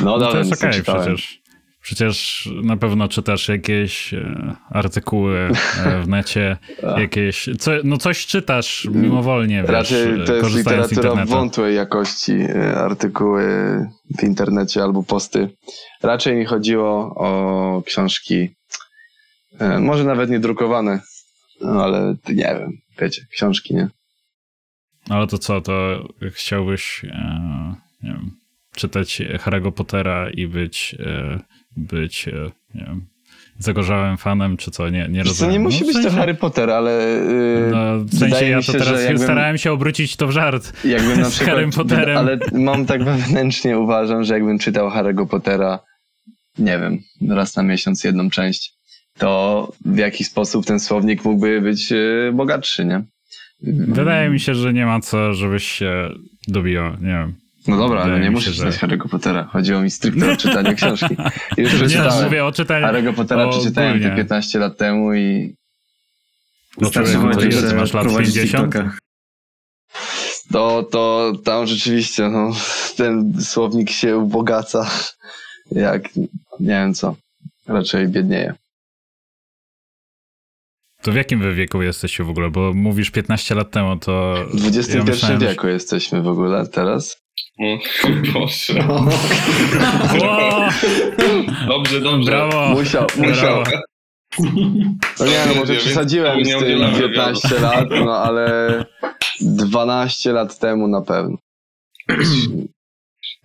no, 0.00 0.06
No 0.06 0.12
to 0.12 0.20
dawno 0.20 0.38
jest 0.38 0.50
nic 0.50 0.62
nie 0.62 0.68
okej 0.68 0.80
czytałem. 0.80 1.02
przecież. 1.02 1.40
Przecież 1.84 2.48
na 2.62 2.76
pewno 2.76 3.08
czytasz 3.08 3.48
jakieś 3.48 4.14
e, 4.14 4.56
artykuły 4.70 5.38
e, 5.38 6.02
w 6.02 6.08
necie, 6.08 6.56
jakieś... 7.02 7.48
Co, 7.58 7.70
no 7.84 7.98
coś 7.98 8.26
czytasz 8.26 8.88
mimowolnie, 8.90 9.62
wiesz, 9.62 9.70
Raczej 9.70 10.24
to 10.26 10.34
jest 10.34 10.56
literatura 10.56 11.26
wątłej 11.26 11.76
jakości, 11.76 12.32
e, 12.32 12.76
artykuły 12.76 13.44
w 14.18 14.22
internecie 14.22 14.82
albo 14.82 15.02
posty. 15.02 15.50
Raczej 16.02 16.36
mi 16.36 16.44
chodziło 16.44 17.14
o 17.16 17.82
książki, 17.86 18.48
może 19.80 20.04
nawet 20.04 20.30
nie 20.30 20.40
drukowane, 20.40 21.00
no 21.60 21.84
ale 21.84 22.16
nie 22.28 22.56
wiem, 22.60 22.72
wiecie, 23.00 23.22
książki, 23.30 23.74
nie? 23.74 23.88
Ale 25.08 25.26
to 25.26 25.38
co, 25.38 25.60
to 25.60 26.04
chciałbyś 26.32 27.02
nie 28.02 28.12
wiem, 28.12 28.30
czytać 28.76 29.22
Harry'ego 29.38 29.72
Pottera 29.72 30.30
i 30.30 30.46
być, 30.46 30.96
być 31.76 32.28
e, 32.28 32.32
nie 32.74 32.84
wiem, 32.84 33.06
zagorzałym 33.58 34.16
fanem, 34.16 34.56
czy 34.56 34.70
co? 34.70 34.88
Nie, 34.90 35.08
nie 35.08 35.22
rozumiem. 35.22 35.52
nie 35.52 35.58
musi 35.58 35.80
no, 35.80 35.84
w 35.84 35.86
być 35.86 35.96
to 35.96 36.02
sensie- 36.02 36.16
Harry 36.18 36.34
Potter, 36.34 36.70
ale 36.70 36.92
yy, 36.92 37.70
No, 37.70 37.98
w 38.04 38.18
sensie 38.18 38.44
ja 38.48 38.56
to 38.56 38.62
się, 38.62 38.72
teraz 38.72 39.00
jakbym, 39.02 39.18
starałem 39.18 39.58
się 39.58 39.72
obrócić 39.72 40.16
to 40.16 40.26
w 40.26 40.30
żart. 40.30 40.84
jakbym 40.84 41.20
na 41.20 41.24
z 41.24 41.30
przykład, 41.30 41.50
Harrym 41.50 41.70
Potterem. 41.70 42.18
ale 42.18 42.38
mam 42.52 42.86
tak 42.86 43.04
wewnętrznie 43.04 43.78
uważam, 43.78 44.24
że 44.24 44.34
jakbym 44.34 44.58
czytał 44.58 44.88
Harry'ego 44.90 45.26
Pottera, 45.28 45.78
nie 46.58 46.78
wiem, 46.78 46.98
raz 47.36 47.56
na 47.56 47.62
miesiąc 47.62 48.04
jedną 48.04 48.30
część, 48.30 48.72
to 49.18 49.72
w 49.84 49.96
jaki 49.98 50.24
sposób 50.24 50.66
ten 50.66 50.80
słownik 50.80 51.24
mógłby 51.24 51.60
być 51.60 51.90
yy, 51.90 52.32
bogatszy, 52.34 52.84
nie? 52.84 53.04
Wydaje 53.88 54.30
mi 54.30 54.40
się, 54.40 54.54
że 54.54 54.72
nie 54.72 54.86
ma 54.86 55.00
co, 55.00 55.34
żebyś 55.34 55.64
się 55.64 56.10
dobijał, 56.48 56.90
nie 57.00 57.08
wiem. 57.08 57.34
No 57.66 57.76
dobra, 57.76 58.00
ale 58.02 58.20
nie 58.20 58.30
muszę 58.30 58.46
się, 58.46 58.52
że- 58.52 58.72
czytać 58.72 58.82
Harry'ego 58.90 59.08
Pottera. 59.08 59.44
Chodziło 59.44 59.80
mi 59.80 59.90
stricte 59.90 60.32
o 60.32 60.36
czytanie 60.44 60.74
książki. 60.74 61.16
Już 61.56 61.72
Nie, 61.72 61.78
przeczytałem. 61.78 62.24
mówię 62.24 62.44
o 62.44 62.52
czytaniu. 62.52 62.86
Harry'ego 62.86 63.14
Pottera 63.14 63.48
przeczytałem 63.48 63.92
te 63.92 63.98
ogólnie. 63.98 64.16
15 64.16 64.58
lat 64.58 64.76
temu 64.76 65.14
i 65.14 65.54
Wystarczy 66.78 67.12
człowieku, 67.12 67.32
to 67.34 67.38
powiedzieć, 67.40 67.60
że 67.60 67.76
masz 67.76 67.92
lat? 67.92 68.04
prowadzi 68.04 68.32
50? 68.32 68.64
TikToka. 68.72 68.96
to, 70.52 70.82
to 70.82 71.32
tam 71.44 71.66
rzeczywiście 71.66 72.28
no, 72.28 72.50
ten 72.96 73.42
słownik 73.42 73.90
się 73.90 74.16
ubogaca 74.18 74.90
jak 75.72 76.16
nie 76.16 76.26
wiem 76.60 76.94
co. 76.94 77.16
Raczej 77.66 78.08
biednieje. 78.08 78.54
To 81.02 81.12
w 81.12 81.14
jakim 81.14 81.40
wy 81.40 81.54
wieku 81.54 81.82
jesteście 81.82 82.24
w 82.24 82.30
ogóle? 82.30 82.50
Bo 82.50 82.72
mówisz 82.74 83.10
15 83.10 83.54
lat 83.54 83.70
temu, 83.70 83.96
to... 83.96 84.34
W 84.54 84.66
XXI 84.66 84.96
ja 84.98 85.04
myślałem, 85.04 85.40
że- 85.40 85.48
wieku 85.48 85.66
jesteśmy 85.68 86.22
w 86.22 86.28
ogóle 86.28 86.66
teraz. 86.66 87.16
O, 87.58 87.78
Boże. 88.34 88.74
Ło! 90.20 90.68
Dobrze, 91.68 92.00
dobrze. 92.00 92.30
Brawo! 92.30 92.68
Musiał, 92.68 93.06
musiał. 93.16 93.62
Brawo. 93.62 93.78
No 95.20 95.26
nie, 95.26 95.38
no 95.48 95.54
może 95.54 95.74
przesadziłem 95.74 96.44
z 96.44 96.48
tym 96.48 96.58
udzielamy 96.58 97.00
15 97.00 97.60
lat, 97.60 97.88
no 97.90 98.16
ale 98.16 98.84
12 99.40 100.32
lat 100.32 100.58
temu 100.58 100.88
na 100.88 101.00
pewno. 101.02 101.36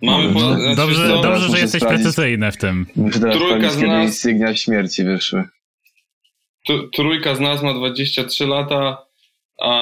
Mamy 0.02 0.32
po, 0.34 0.40
No, 0.40 0.54
znaczy, 0.60 0.76
dobrze, 0.76 1.08
co? 1.08 1.22
dobrze, 1.22 1.48
że 1.48 1.58
jesteś 1.60 1.82
sprawdzić. 1.82 2.02
precyzyjny 2.02 2.52
w 2.52 2.56
tym. 2.56 2.86
Trójka 3.32 3.70
z 3.70 3.80
nas- 3.82 4.04
insygnia 4.04 4.54
śmierci 4.56 5.04
wyszły. 5.04 5.44
Trójka 6.94 7.34
z 7.34 7.40
nas 7.40 7.62
ma 7.62 7.74
23 7.74 8.46
lata, 8.46 9.06
a 9.62 9.72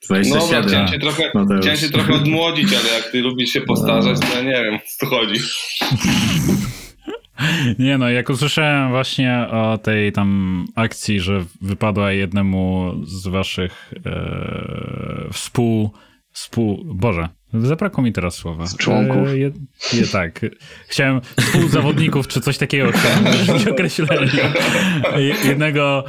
27. 0.07 0.67
chciałem 0.67 0.87
się, 0.87 0.99
trochę, 0.99 1.31
Mateusz. 1.33 1.61
chciałem 1.61 1.77
się 1.77 1.89
trochę 1.89 2.13
odmłodzić, 2.13 2.69
ale 2.73 2.93
jak 2.97 3.11
ty 3.11 3.21
lubisz 3.21 3.49
się 3.49 3.61
postarzać, 3.61 4.19
to 4.19 4.37
ja 4.37 4.41
nie 4.41 4.63
wiem, 4.63 4.75
o 4.75 4.79
co 4.79 5.05
tu 5.05 5.15
chodzi. 5.15 5.39
Nie 7.79 7.97
no, 7.97 8.09
jak 8.09 8.29
usłyszałem 8.29 8.89
właśnie 8.89 9.47
o 9.51 9.77
tej 9.77 10.11
tam 10.11 10.65
akcji, 10.75 11.19
że 11.19 11.45
wypadła 11.61 12.11
jednemu 12.11 12.93
z 13.03 13.27
waszych 13.27 13.93
e, 14.05 15.29
współ, 15.33 15.91
współ... 16.31 16.83
Boże, 16.85 17.29
zabrakło 17.53 18.03
mi 18.03 18.13
teraz 18.13 18.35
słowa. 18.35 18.65
Z 18.67 18.77
członków. 18.77 19.27
E, 19.27 19.37
je, 19.37 19.51
je, 19.93 20.07
tak. 20.11 20.41
Chciałem 20.87 21.21
współzawodników, 21.39 22.27
czy 22.27 22.41
coś 22.41 22.57
takiego 22.57 22.91
chciałem 22.91 23.25
określenia. 23.71 24.53
Je- 25.17 25.35
Jednego, 25.49 26.03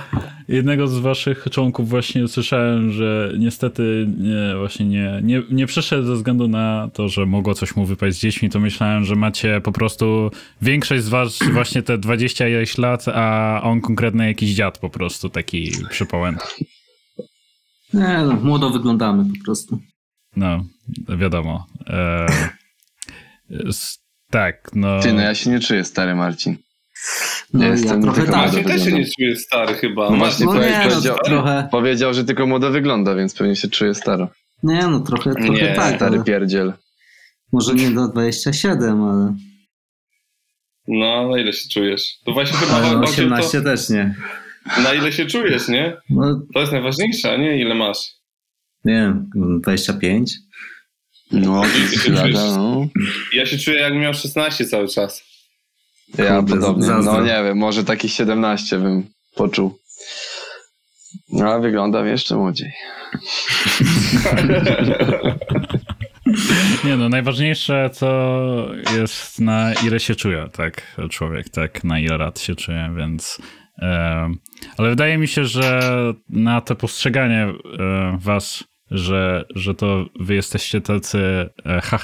jednego 0.49 0.89
z 0.89 0.99
waszych 0.99 1.47
członków 1.51 1.89
właśnie 1.89 2.25
usłyszałem, 2.25 2.93
że 2.93 3.33
niestety 3.39 4.07
nie, 4.19 4.57
właśnie 4.59 4.87
nie, 4.87 5.21
nie, 5.23 5.43
nie 5.51 5.67
przyszedł 5.67 6.07
ze 6.07 6.15
względu 6.15 6.49
na 6.49 6.91
to, 6.93 7.09
że 7.09 7.27
mogło 7.27 7.55
coś 7.55 7.77
mu 7.77 7.87
wypaść 7.87 8.17
z 8.17 8.21
dziećmi, 8.21 8.51
to 8.51 8.61
myślałem, 8.61 9.05
że 9.05 9.17
macie 9.17 9.61
po 9.61 9.73
prostu 9.73 10.31
większość 10.63 11.03
z 11.05 11.09
was 11.09 11.39
właśnie 11.53 11.83
te 11.83 11.99
20 11.99 12.49
ileś 12.49 12.79
lat, 12.79 13.05
a 13.15 13.61
on 13.65 13.81
konkretny 13.81 14.27
jakiś 14.27 14.51
dziad 14.55 14.79
po 14.79 14.91
prostu, 14.91 15.29
taki 15.29 15.73
przypałęty. 15.91 16.45
Nie 17.95 18.19
no, 18.27 18.33
młodo 18.33 18.71
wyglądamy 18.71 19.25
po 19.39 19.45
prostu. 19.45 19.79
No, 20.39 20.65
wiadomo. 21.19 21.67
E, 21.87 22.27
s- 23.69 23.99
tak, 24.31 24.71
no. 24.75 25.01
Ty, 25.01 25.13
no 25.13 25.21
ja 25.21 25.35
się 25.35 25.51
nie 25.51 25.61
czuję 25.61 25.85
stary, 25.85 26.15
Marcin. 26.15 26.57
No, 27.53 27.61
Ja 27.63 27.67
ja, 27.69 27.73
jestem 27.75 28.03
trochę 28.03 28.17
tylko 28.23 28.33
tak. 28.33 28.43
młody. 28.43 28.63
Marcin 28.63 28.77
też 28.79 28.85
się 28.91 28.99
nie 28.99 29.07
czuje 29.19 29.37
stary 29.37 29.75
chyba. 29.75 30.11
No 30.11 30.17
właśnie, 30.17 30.47
No 30.47 30.55
nie, 30.55 30.79
no, 30.85 30.91
powiedział, 30.91 31.17
trochę, 31.25 31.69
powiedział, 31.71 32.15
że 32.15 32.25
tylko 32.25 32.47
młodo 32.47 32.71
wygląda, 32.71 33.15
więc 33.15 33.35
pewnie 33.35 33.57
się 33.57 33.69
czuje 33.69 33.95
staro. 33.95 34.29
nie 34.63 34.87
no, 34.87 35.01
trochę, 35.01 35.33
trochę 35.35 35.49
Nie, 35.51 35.75
tak, 35.75 35.97
Stary 35.97 36.17
ale 36.17 36.25
pierdziel. 36.25 36.73
może 37.53 37.75
nie 37.75 37.91
do 37.91 38.09
27, 38.09 39.03
ale, 39.05 39.37
No, 40.89 41.29
na 41.29 41.39
ile 41.41 41.53
się 41.53 41.69
czujesz? 41.69 42.19
To 42.25 42.33
właśnie 42.33 42.57
chyba 42.59 42.73
ale 42.73 42.85
chodzi 42.85 42.97
o 42.97 43.01
18 43.01 43.63
też 43.63 43.89
nie. 43.91 44.15
to, 44.77 44.81
na 44.83 44.95
ile 44.95 45.13
się 45.13 45.27
czujesz, 45.27 45.69
nie? 45.69 45.97
No, 46.11 46.41
To 46.55 46.61
jest 46.61 46.73
najważniejsze, 46.73 47.33
a 47.33 47.37
nie 47.37 47.61
ile 47.61 47.75
masz. 47.75 47.99
Nie 48.85 48.95
wiem, 48.95 49.31
25? 49.61 50.35
No, 51.33 51.63
lata, 52.09 52.57
no. 52.57 52.89
Ja 53.33 53.47
się 53.47 53.59
czuję 53.59 53.81
jakbym 53.81 54.03
miał 54.03 54.15
16 54.15 54.65
cały 54.65 54.89
czas. 54.89 55.23
Ja 56.19 56.37
Kurde, 56.37 56.55
podobnie. 56.55 56.87
zazdro. 56.87 57.13
No 57.13 57.21
nie 57.21 57.43
wiem, 57.45 57.59
może 57.59 57.85
takich 57.85 58.13
17 58.13 58.79
bym 58.79 59.07
poczuł. 59.35 59.79
No, 61.33 61.53
ale 61.53 61.63
wyglądam 61.63 62.07
jeszcze 62.07 62.37
młodziej. 62.37 62.73
Nie 66.85 66.97
no, 66.97 67.09
najważniejsze 67.09 67.91
to 67.99 68.71
jest 68.97 69.41
na 69.41 69.73
ile 69.87 70.01
się 70.01 70.15
czuje, 70.15 70.49
tak, 70.53 70.97
człowiek, 71.11 71.49
tak, 71.49 71.85
na 71.85 72.01
ile 72.01 72.17
lat 72.19 72.41
się 72.41 72.55
czuje, 72.55 72.91
więc... 72.97 73.39
Ale 74.77 74.91
wydaje 74.91 75.19
mi 75.19 75.29
się, 75.29 75.45
że 75.45 75.81
na 76.29 76.61
to 76.61 76.77
postrzeganie 76.77 77.43
e, 77.43 77.55
was, 78.21 78.65
że, 78.91 79.45
że 79.55 79.75
to 79.75 80.07
wy 80.21 80.35
jesteście 80.35 80.81
tacy 80.81 81.51
e, 81.67 81.81
ha, 81.81 81.99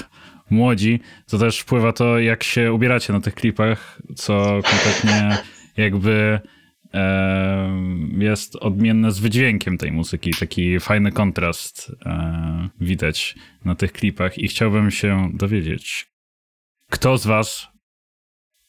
młodzi, 0.49 0.99
to 1.27 1.37
też 1.37 1.59
wpływa 1.59 1.93
to, 1.93 2.19
jak 2.19 2.43
się 2.43 2.73
ubieracie 2.73 3.13
na 3.13 3.21
tych 3.21 3.35
klipach, 3.35 4.01
co 4.15 4.59
kompletnie 4.63 5.37
jakby 5.77 6.39
jest 8.17 8.55
odmienne 8.55 9.11
z 9.11 9.19
wydźwiękiem 9.19 9.77
tej 9.77 9.91
muzyki. 9.91 10.31
Taki 10.39 10.79
fajny 10.79 11.11
kontrast 11.11 11.91
e, 12.05 12.69
widać 12.81 13.35
na 13.65 13.75
tych 13.75 13.91
klipach 13.91 14.37
i 14.37 14.47
chciałbym 14.47 14.91
się 14.91 15.31
dowiedzieć, 15.33 16.07
kto 16.91 17.17
z 17.17 17.25
was 17.25 17.67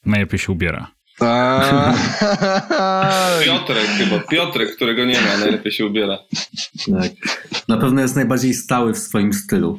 najlepiej 0.07 0.39
się 0.39 0.53
ubiera? 0.53 0.96
Piotrek 3.45 3.87
chyba, 3.87 4.19
Piotrek, 4.19 4.77
którego 4.77 5.05
nie 5.05 5.21
ma, 5.21 5.37
najlepiej 5.37 5.73
się 5.73 5.87
ubiera. 5.87 6.19
Tak. 7.01 7.13
Na 7.69 7.77
pewno 7.77 8.03
jest 8.03 8.17
najbardziej 8.17 8.55
stały 8.55 8.93
w 8.93 8.99
swoim 8.99 9.33
stylu. 9.33 9.79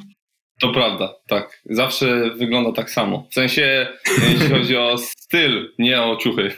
To 0.59 0.71
prawda, 0.71 1.13
tak. 1.27 1.61
Zawsze 1.65 2.29
wygląda 2.35 2.71
tak 2.71 2.91
samo. 2.91 3.27
W 3.31 3.33
sensie, 3.33 3.87
jeśli 4.21 4.49
chodzi 4.49 4.77
o 4.77 4.97
styl, 4.97 5.73
nie 5.79 6.01
o 6.01 6.17
ciuchy. 6.17 6.51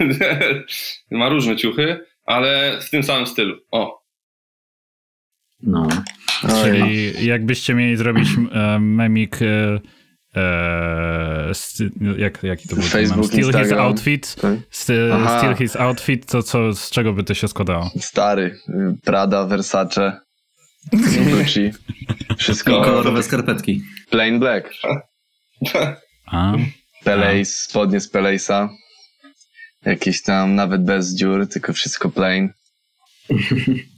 ma 1.11 1.29
różne 1.29 1.55
ciuchy, 1.55 2.05
ale 2.25 2.79
w 2.81 2.89
tym 2.89 3.03
samym 3.03 3.27
stylu. 3.27 3.55
O, 3.71 3.99
No. 5.61 5.87
Czyli 6.63 7.25
jakbyście 7.25 7.73
mieli 7.73 7.97
zrobić 7.97 8.27
e, 8.51 8.79
memik 8.79 9.37
e, 10.35 10.39
e, 11.49 11.53
sty, 11.53 11.89
jak, 12.17 12.43
jaki 12.43 12.69
to 12.69 12.75
był 12.75 12.83
Facebook, 12.83 13.17
mem? 13.17 13.27
Still 13.27 13.45
his 13.45 13.55
Instagram. 13.55 13.79
outfit, 13.85 14.35
tak. 14.35 15.57
his 15.57 15.75
outfit, 15.75 16.25
to 16.25 16.43
co, 16.43 16.73
z 16.73 16.89
czego 16.89 17.13
by 17.13 17.23
to 17.23 17.33
się 17.33 17.47
składało? 17.47 17.91
Stary. 17.99 18.59
y, 18.69 18.95
Prada, 19.03 19.45
Versace, 19.45 20.19
Gucci. 21.37 21.71
I 22.31 22.35
Wszystko 22.37 22.81
kolorowe 22.81 23.23
skarpetki. 23.23 23.81
plain 24.09 24.39
black. 24.39 24.69
A, 26.31 26.53
Peleis, 27.03 27.55
spodnie 27.55 27.99
z 27.99 28.09
Peleisa. 28.09 28.69
Jakieś 29.85 30.21
tam 30.21 30.55
nawet 30.55 30.83
bez 30.83 31.15
dziur, 31.15 31.47
tylko 31.47 31.73
wszystko 31.73 32.09
plain. 32.09 32.49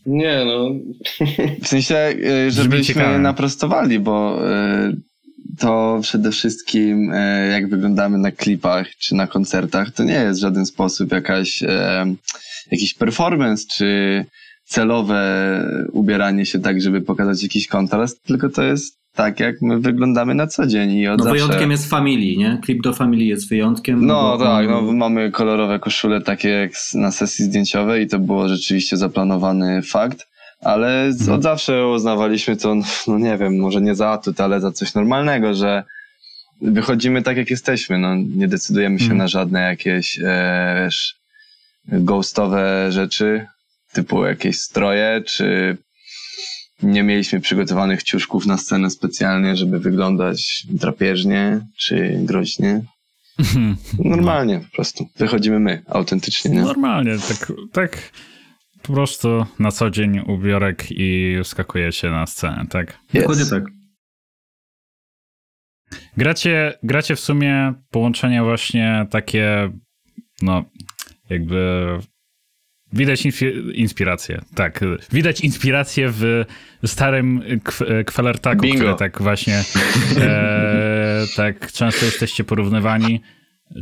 nie 0.05 0.45
no. 0.45 0.69
W 1.63 1.67
sensie, 1.67 2.13
y, 2.47 2.51
żebyśmy 2.51 3.19
naprostowali, 3.19 3.99
bo 3.99 4.39
y, 4.51 4.95
to 5.59 5.99
przede 6.01 6.31
wszystkim 6.31 7.13
y, 7.13 7.49
jak 7.51 7.69
wyglądamy 7.69 8.17
na 8.17 8.31
klipach 8.31 8.87
czy 8.97 9.15
na 9.15 9.27
koncertach, 9.27 9.91
to 9.91 10.03
nie 10.03 10.13
jest 10.13 10.39
w 10.39 10.41
żaden 10.41 10.65
sposób 10.65 11.11
jakaś, 11.11 11.63
e, 11.63 12.05
jakiś 12.71 12.93
performance 12.93 13.65
czy 13.75 14.25
celowe 14.65 15.21
ubieranie 15.91 16.45
się 16.45 16.59
tak, 16.59 16.81
żeby 16.81 17.01
pokazać 17.01 17.43
jakiś 17.43 17.67
kontrast, 17.67 18.23
tylko 18.23 18.49
to 18.49 18.63
jest 18.63 19.01
tak, 19.15 19.39
jak 19.39 19.61
my 19.61 19.79
wyglądamy 19.79 20.35
na 20.35 20.47
co 20.47 20.67
dzień 20.67 20.91
i 20.91 21.07
od 21.07 21.17
No 21.17 21.23
zawsze... 21.23 21.39
wyjątkiem 21.45 21.71
jest 21.71 21.89
Family, 21.89 22.37
nie? 22.37 22.59
Klip 22.63 22.81
do 22.83 22.93
Family 22.93 23.23
jest 23.23 23.49
wyjątkiem. 23.49 24.05
No 24.05 24.37
bo 24.37 24.43
tak, 24.45 24.69
on- 24.69 24.85
no 24.85 24.93
mamy 24.93 25.31
kolorowe 25.31 25.79
koszule 25.79 26.21
takie 26.21 26.49
jak 26.49 26.71
na 26.93 27.11
sesji 27.11 27.45
zdjęciowej 27.45 28.03
i 28.03 28.07
to 28.07 28.19
było 28.19 28.47
rzeczywiście 28.49 28.97
zaplanowany 28.97 29.81
fakt, 29.81 30.27
ale 30.61 31.13
z- 31.13 31.29
od 31.29 31.43
zawsze 31.43 31.87
uznawaliśmy 31.87 32.57
to, 32.57 32.75
no 33.07 33.17
nie 33.17 33.37
wiem, 33.37 33.59
może 33.59 33.81
nie 33.81 33.95
za 33.95 34.09
atut, 34.09 34.41
ale 34.41 34.59
za 34.61 34.71
coś 34.71 34.93
normalnego, 34.93 35.53
że 35.53 35.83
wychodzimy 36.61 37.21
tak 37.21 37.37
jak 37.37 37.49
jesteśmy, 37.49 37.97
no 37.97 38.15
nie 38.15 38.47
decydujemy 38.47 38.99
się 38.99 39.03
Mhm. 39.03 39.17
na 39.17 39.27
żadne 39.27 39.61
jakieś, 39.61 40.19
e, 40.23 40.81
wiesz, 40.85 41.15
ghostowe 41.87 42.91
rzeczy, 42.91 43.45
typu 43.93 44.25
jakieś 44.25 44.57
stroje, 44.59 45.21
czy 45.25 45.77
nie 46.83 47.03
mieliśmy 47.03 47.39
przygotowanych 47.39 48.03
ciuszków 48.03 48.45
na 48.45 48.57
scenę 48.57 48.89
specjalnie, 48.89 49.55
żeby 49.55 49.79
wyglądać 49.79 50.63
drapieżnie 50.69 51.59
czy 51.77 52.15
groźnie. 52.23 52.81
Normalnie 54.05 54.59
po 54.59 54.75
prostu. 54.75 55.09
Wychodzimy 55.17 55.59
my, 55.59 55.83
autentycznie, 55.87 56.51
nie? 56.51 56.61
Normalnie, 56.61 57.15
tak, 57.27 57.51
tak 57.71 57.97
po 58.81 58.93
prostu 58.93 59.45
na 59.59 59.71
co 59.71 59.89
dzień 59.89 60.19
ubiorek 60.27 60.85
i 60.89 61.37
wskakujecie 61.43 62.09
na 62.09 62.25
scenę, 62.27 62.65
tak? 62.69 62.97
Dokładnie 63.13 63.43
Yes. 63.43 63.49
tak. 63.49 63.63
Gracie, 66.17 66.73
gracie 66.83 67.15
w 67.15 67.19
sumie 67.19 67.73
połączenia 67.91 68.43
właśnie 68.43 69.07
takie, 69.09 69.69
no, 70.41 70.65
jakby 71.29 71.87
widać 72.93 73.25
inspi- 73.25 73.71
inspirację, 73.73 74.41
tak. 74.55 74.79
Widać 75.11 75.41
inspirację 75.41 76.09
w 76.11 76.43
starym 76.85 77.41
kw- 77.63 78.05
kwalertaku, 78.05 78.61
Bingo. 78.61 78.77
który 78.79 78.95
tak 78.95 79.21
właśnie 79.21 79.63
e, 80.21 81.23
tak 81.37 81.71
często 81.71 82.05
jesteście 82.05 82.43
porównywani. 82.43 83.21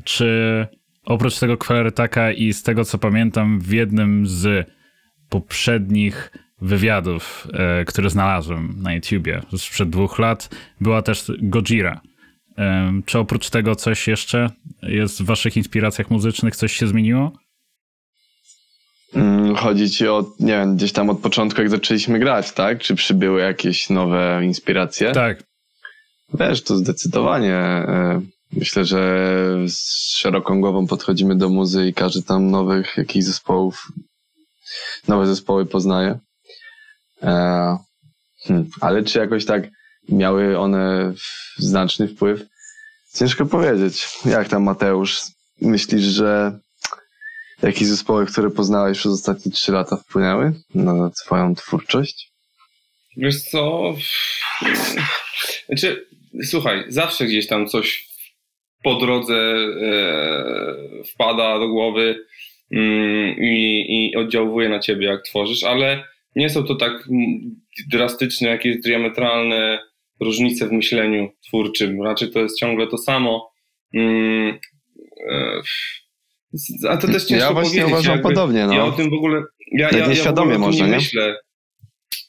Czy 0.03 0.67
oprócz 1.03 1.39
tego 1.39 1.57
kwalertaka 1.57 2.31
i 2.31 2.53
z 2.53 2.63
tego 2.63 2.85
co 2.85 2.97
pamiętam 2.97 3.59
w 3.59 3.71
jednym 3.71 4.27
z 4.27 4.69
poprzednich 5.29 6.31
wywiadów, 6.61 7.47
e, 7.53 7.85
które 7.85 8.09
znalazłem 8.09 8.75
na 8.81 8.93
YouTubie 8.93 9.41
sprzed 9.57 9.89
dwóch 9.89 10.19
lat, 10.19 10.49
była 10.81 11.01
też 11.01 11.31
Gojira. 11.41 12.01
Em, 12.57 13.03
Czy 13.05 13.19
oprócz 13.19 13.49
tego 13.49 13.75
coś 13.75 14.07
jeszcze 14.07 14.49
jest 14.83 15.21
w 15.21 15.25
waszych 15.25 15.57
inspiracjach 15.57 16.09
muzycznych? 16.11 16.55
Coś 16.55 16.73
się 16.73 16.87
zmieniło? 16.87 17.31
Mm, 19.13 19.55
Chodzi 19.55 19.89
ci 19.89 20.07
o, 20.07 20.25
nie 20.39 20.51
wiem, 20.53 20.75
gdzieś 20.75 20.91
tam 20.91 21.09
od 21.09 21.19
początku, 21.19 21.61
jak 21.61 21.69
zaczęliśmy 21.69 22.19
grać, 22.19 22.51
tak? 22.51 22.79
Czy 22.79 22.95
przybyły 22.95 23.41
jakieś 23.41 23.89
nowe 23.89 24.41
inspiracje? 24.43 25.11
Tak. 25.11 25.43
Wiesz, 26.33 26.63
to 26.63 26.77
zdecydowanie. 26.77 27.53
e, 27.55 28.21
Myślę, 28.53 28.85
że 28.85 29.55
z 29.67 30.11
szeroką 30.17 30.61
głową 30.61 30.87
podchodzimy 30.87 31.35
do 31.35 31.49
muzy 31.49 31.87
i 31.87 31.93
każdy 31.93 32.23
tam 32.23 32.51
nowych 32.51 32.97
jakichś 32.97 33.25
zespołów, 33.25 33.87
nowe 35.07 35.27
zespoły 35.27 35.65
poznaje. 35.65 36.19
Hmm, 37.21 38.69
ale 38.81 39.03
czy 39.03 39.19
jakoś 39.19 39.45
tak 39.45 39.63
miały 40.09 40.59
one 40.59 41.13
znaczny 41.57 42.07
wpływ? 42.07 42.41
Ciężko 43.15 43.45
powiedzieć. 43.45 44.07
Jak 44.25 44.49
tam 44.49 44.63
Mateusz 44.63 45.21
myślisz, 45.61 46.03
że 46.03 46.59
jakieś 47.61 47.87
zespoły, 47.87 48.25
które 48.25 48.49
poznałeś 48.49 48.97
przez 48.97 49.11
ostatnie 49.11 49.51
trzy 49.51 49.71
lata 49.71 49.97
wpłynęły 49.97 50.53
na 50.75 51.09
twoją 51.09 51.55
twórczość? 51.55 52.31
Wiesz 53.17 53.41
co? 53.41 53.93
Znaczy, 55.67 56.07
słuchaj, 56.43 56.85
zawsze 56.87 57.25
gdzieś 57.25 57.47
tam 57.47 57.67
coś 57.67 58.09
po 58.83 58.95
drodze 58.95 59.35
e, 59.35 61.03
wpada 61.13 61.59
do 61.59 61.67
głowy 61.67 62.25
i, 62.71 63.85
i 64.11 64.15
oddziałuje 64.15 64.69
na 64.69 64.79
ciebie, 64.79 65.07
jak 65.07 65.23
tworzysz, 65.23 65.63
ale 65.63 66.03
nie 66.35 66.49
są 66.49 66.63
to 66.63 66.75
tak 66.75 67.09
drastyczne, 67.91 68.49
jakieś 68.49 68.77
diametralne 68.77 69.79
różnice 70.19 70.67
w 70.67 70.71
myśleniu 70.71 71.29
twórczym. 71.47 72.01
Raczej 72.03 72.31
to 72.31 72.39
jest 72.39 72.59
ciągle 72.59 72.87
to 72.87 72.97
samo. 72.97 73.51
Mm, 73.93 74.59
e, 75.29 75.61
a 76.89 76.97
to 76.97 77.07
też 77.07 77.25
ciężko 77.25 77.45
Ja 77.45 77.53
właśnie 77.53 77.81
powiedzieć. 77.81 77.93
uważam 77.93 78.11
jakby, 78.15 78.29
podobnie. 78.29 78.65
No. 78.65 78.73
Ja 78.73 78.85
o 78.85 78.91
tym 78.91 79.09
w 79.09 79.13
ogóle. 79.13 79.43
Ja, 79.71 79.89
Tak 79.89 79.99
ja, 79.99 80.07
nieświadomie 80.07 80.51
ja 80.51 80.57
można, 80.59 80.85
nie 80.85 80.91
nie? 80.91 80.97
myślę. 80.97 81.35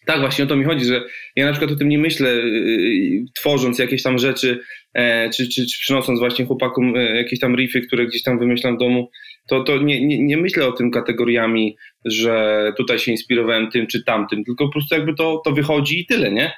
Tak, 0.06 0.20
właśnie 0.20 0.44
o 0.44 0.46
to 0.46 0.56
mi 0.56 0.64
chodzi, 0.64 0.84
że 0.84 1.02
ja 1.36 1.46
na 1.46 1.52
przykład 1.52 1.72
o 1.72 1.76
tym 1.76 1.88
nie 1.88 1.98
myślę, 1.98 2.30
yy, 2.30 3.24
tworząc 3.36 3.78
jakieś 3.78 4.02
tam 4.02 4.18
rzeczy, 4.18 4.60
e, 4.94 5.30
czy, 5.30 5.48
czy, 5.48 5.66
czy 5.66 5.78
przynosząc 5.80 6.18
właśnie 6.18 6.44
chłopakom 6.44 6.96
e, 6.96 7.16
jakieś 7.16 7.40
tam 7.40 7.56
riffy, 7.56 7.80
które 7.80 8.06
gdzieś 8.06 8.22
tam 8.22 8.38
wymyślam 8.38 8.76
w 8.76 8.78
domu, 8.78 9.10
to, 9.50 9.64
to 9.64 9.78
nie, 9.78 10.06
nie, 10.06 10.22
nie 10.22 10.36
myślę 10.36 10.66
o 10.66 10.72
tym 10.72 10.90
kategoriami, 10.90 11.76
że 12.04 12.72
tutaj 12.76 12.98
się 12.98 13.12
inspirowałem 13.12 13.70
tym 13.70 13.86
czy 13.86 14.04
tamtym, 14.04 14.44
tylko 14.44 14.66
po 14.66 14.72
prostu 14.72 14.94
jakby 14.94 15.14
to, 15.14 15.42
to 15.44 15.52
wychodzi 15.52 16.00
i 16.00 16.06
tyle, 16.06 16.32
nie? 16.32 16.52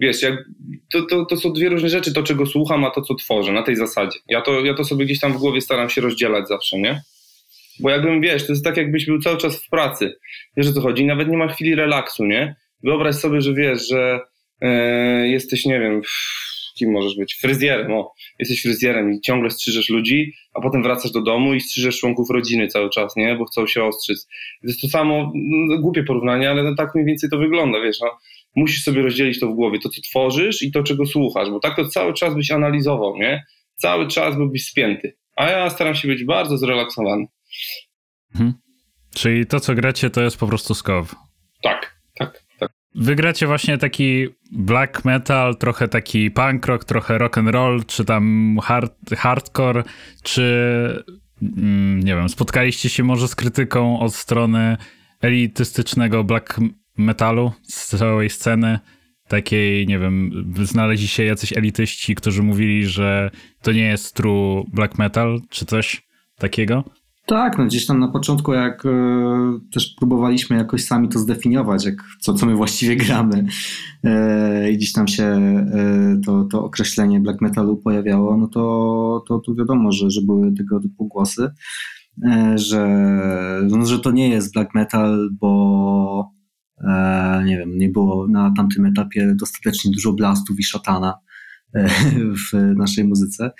Wiesz, 0.00 0.22
jak, 0.22 0.34
to, 0.92 1.02
to, 1.02 1.24
to 1.24 1.36
są 1.36 1.52
dwie 1.52 1.68
różne 1.68 1.88
rzeczy, 1.88 2.12
to 2.12 2.22
czego 2.22 2.46
słucham, 2.46 2.84
a 2.84 2.90
to 2.90 3.02
co 3.02 3.14
tworzę, 3.14 3.52
na 3.52 3.62
tej 3.62 3.76
zasadzie. 3.76 4.18
Ja 4.28 4.42
to, 4.42 4.64
ja 4.64 4.74
to 4.74 4.84
sobie 4.84 5.04
gdzieś 5.04 5.20
tam 5.20 5.32
w 5.32 5.36
głowie 5.36 5.60
staram 5.60 5.90
się 5.90 6.00
rozdzielać 6.00 6.48
zawsze, 6.48 6.78
nie? 6.78 7.00
Bo 7.80 7.90
jakbym, 7.90 8.20
wiesz, 8.20 8.46
to 8.46 8.52
jest 8.52 8.64
tak 8.64 8.76
jakbyś 8.76 9.06
był 9.06 9.20
cały 9.20 9.36
czas 9.36 9.64
w 9.64 9.68
pracy. 9.68 10.16
Wiesz 10.56 10.68
o 10.68 10.72
co 10.72 10.80
chodzi? 10.80 11.04
Nawet 11.04 11.28
nie 11.28 11.36
ma 11.36 11.48
chwili 11.48 11.74
relaksu, 11.74 12.24
nie? 12.24 12.56
Wyobraź 12.82 13.14
sobie, 13.14 13.40
że 13.40 13.54
wiesz, 13.54 13.88
że 13.88 14.20
e, 14.60 15.28
jesteś, 15.28 15.66
nie 15.66 15.80
wiem, 15.80 16.02
kim 16.78 16.92
możesz 16.92 17.16
być? 17.16 17.34
Fryzjerem, 17.34 17.92
o. 17.92 18.12
Jesteś 18.38 18.62
fryzjerem 18.62 19.12
i 19.12 19.20
ciągle 19.20 19.50
strzyżesz 19.50 19.90
ludzi, 19.90 20.32
a 20.54 20.60
potem 20.60 20.82
wracasz 20.82 21.10
do 21.10 21.22
domu 21.22 21.54
i 21.54 21.60
strzyżesz 21.60 21.98
członków 21.98 22.30
rodziny 22.30 22.68
cały 22.68 22.90
czas, 22.90 23.16
nie? 23.16 23.36
Bo 23.36 23.44
chcą 23.44 23.66
się 23.66 23.84
ostrzyc. 23.84 24.26
To 24.62 24.68
jest 24.68 24.80
to 24.80 24.88
samo, 24.88 25.32
no, 25.34 25.78
głupie 25.78 26.02
porównanie, 26.04 26.50
ale 26.50 26.62
no, 26.62 26.74
tak 26.74 26.94
mniej 26.94 27.06
więcej 27.06 27.30
to 27.30 27.38
wygląda, 27.38 27.80
wiesz, 27.80 28.00
no. 28.00 28.10
Musisz 28.56 28.82
sobie 28.82 29.02
rozdzielić 29.02 29.40
to 29.40 29.48
w 29.48 29.54
głowie, 29.54 29.78
to 29.78 29.88
co 29.88 30.00
tworzysz 30.00 30.62
i 30.62 30.72
to 30.72 30.82
czego 30.82 31.06
słuchasz, 31.06 31.50
bo 31.50 31.60
tak 31.60 31.76
to 31.76 31.88
cały 31.88 32.14
czas 32.14 32.34
byś 32.34 32.50
analizował, 32.50 33.16
nie? 33.16 33.44
Cały 33.74 34.08
czas 34.08 34.36
byłbyś 34.36 34.66
spięty. 34.66 35.16
A 35.36 35.50
ja 35.50 35.70
staram 35.70 35.94
się 35.94 36.08
być 36.08 36.24
bardzo 36.24 36.58
zrelaksowany. 36.58 37.26
Czyli 39.14 39.46
to, 39.46 39.60
co 39.60 39.74
gracie, 39.74 40.10
to 40.10 40.22
jest 40.22 40.36
po 40.36 40.46
prostu 40.46 40.74
skow. 40.74 41.14
Tak, 42.96 43.04
tak, 43.04 43.04
tak. 43.04 43.04
Wy 43.04 43.14
gracie 43.14 43.46
właśnie 43.46 43.78
taki 43.78 44.26
black 44.52 45.04
metal, 45.04 45.56
trochę 45.56 45.88
taki 45.88 46.30
punk 46.30 46.66
rock, 46.66 46.84
trochę 46.84 47.18
rock 47.18 47.38
and 47.38 47.48
roll, 47.48 47.84
czy 47.84 48.04
tam 48.04 48.58
hard, 48.62 48.94
hardcore, 49.16 49.84
czy 50.22 51.04
mm, 51.42 52.00
nie 52.00 52.14
wiem, 52.14 52.28
spotkaliście 52.28 52.88
się 52.88 53.04
może 53.04 53.28
z 53.28 53.34
krytyką 53.34 54.00
od 54.00 54.14
strony 54.14 54.76
elitystycznego 55.20 56.24
black 56.24 56.60
metalu, 56.96 57.52
z 57.62 57.96
całej 57.96 58.30
sceny, 58.30 58.78
takiej, 59.28 59.86
nie 59.86 59.98
wiem, 59.98 60.30
znaleźli 60.62 61.08
się 61.08 61.24
jacyś 61.24 61.52
elityści, 61.52 62.14
którzy 62.14 62.42
mówili, 62.42 62.86
że 62.86 63.30
to 63.62 63.72
nie 63.72 63.86
jest 63.86 64.14
true 64.14 64.64
black 64.72 64.98
metal, 64.98 65.40
czy 65.50 65.66
coś 65.66 66.06
takiego? 66.38 66.84
Tak, 67.26 67.58
no 67.58 67.66
gdzieś 67.66 67.86
tam 67.86 68.00
na 68.00 68.08
początku, 68.08 68.52
jak 68.52 68.86
e, 68.86 68.90
też 69.72 69.94
próbowaliśmy 69.98 70.56
jakoś 70.56 70.84
sami 70.84 71.08
to 71.08 71.18
zdefiniować, 71.18 71.84
jak, 71.84 71.94
co, 72.20 72.34
co 72.34 72.46
my 72.46 72.54
właściwie 72.54 72.96
gramy, 73.06 73.46
e, 74.04 74.70
i 74.70 74.76
gdzieś 74.76 74.92
tam 74.92 75.08
się 75.08 75.24
e, 75.24 76.20
to, 76.24 76.44
to 76.44 76.64
określenie 76.64 77.20
black 77.20 77.40
metalu 77.40 77.76
pojawiało, 77.76 78.36
no 78.36 78.48
to, 78.48 79.24
to, 79.28 79.38
to 79.38 79.54
wiadomo, 79.54 79.92
że, 79.92 80.10
że 80.10 80.20
były 80.22 80.52
tego 80.52 80.80
typu 80.80 81.06
głosy, 81.06 81.50
że, 82.54 82.88
no, 83.70 83.86
że 83.86 83.98
to 83.98 84.10
nie 84.10 84.28
jest 84.28 84.52
black 84.52 84.74
metal, 84.74 85.28
bo 85.32 86.30
nie 87.44 87.58
wiem, 87.58 87.78
nie 87.78 87.88
było 87.88 88.28
na 88.28 88.52
tamtym 88.56 88.86
etapie 88.86 89.34
dostatecznie 89.34 89.90
dużo 89.90 90.12
blastów 90.12 90.60
i 90.60 90.64
szatana 90.64 91.14
w 92.52 92.76
naszej 92.76 93.04
muzyce. 93.04 93.50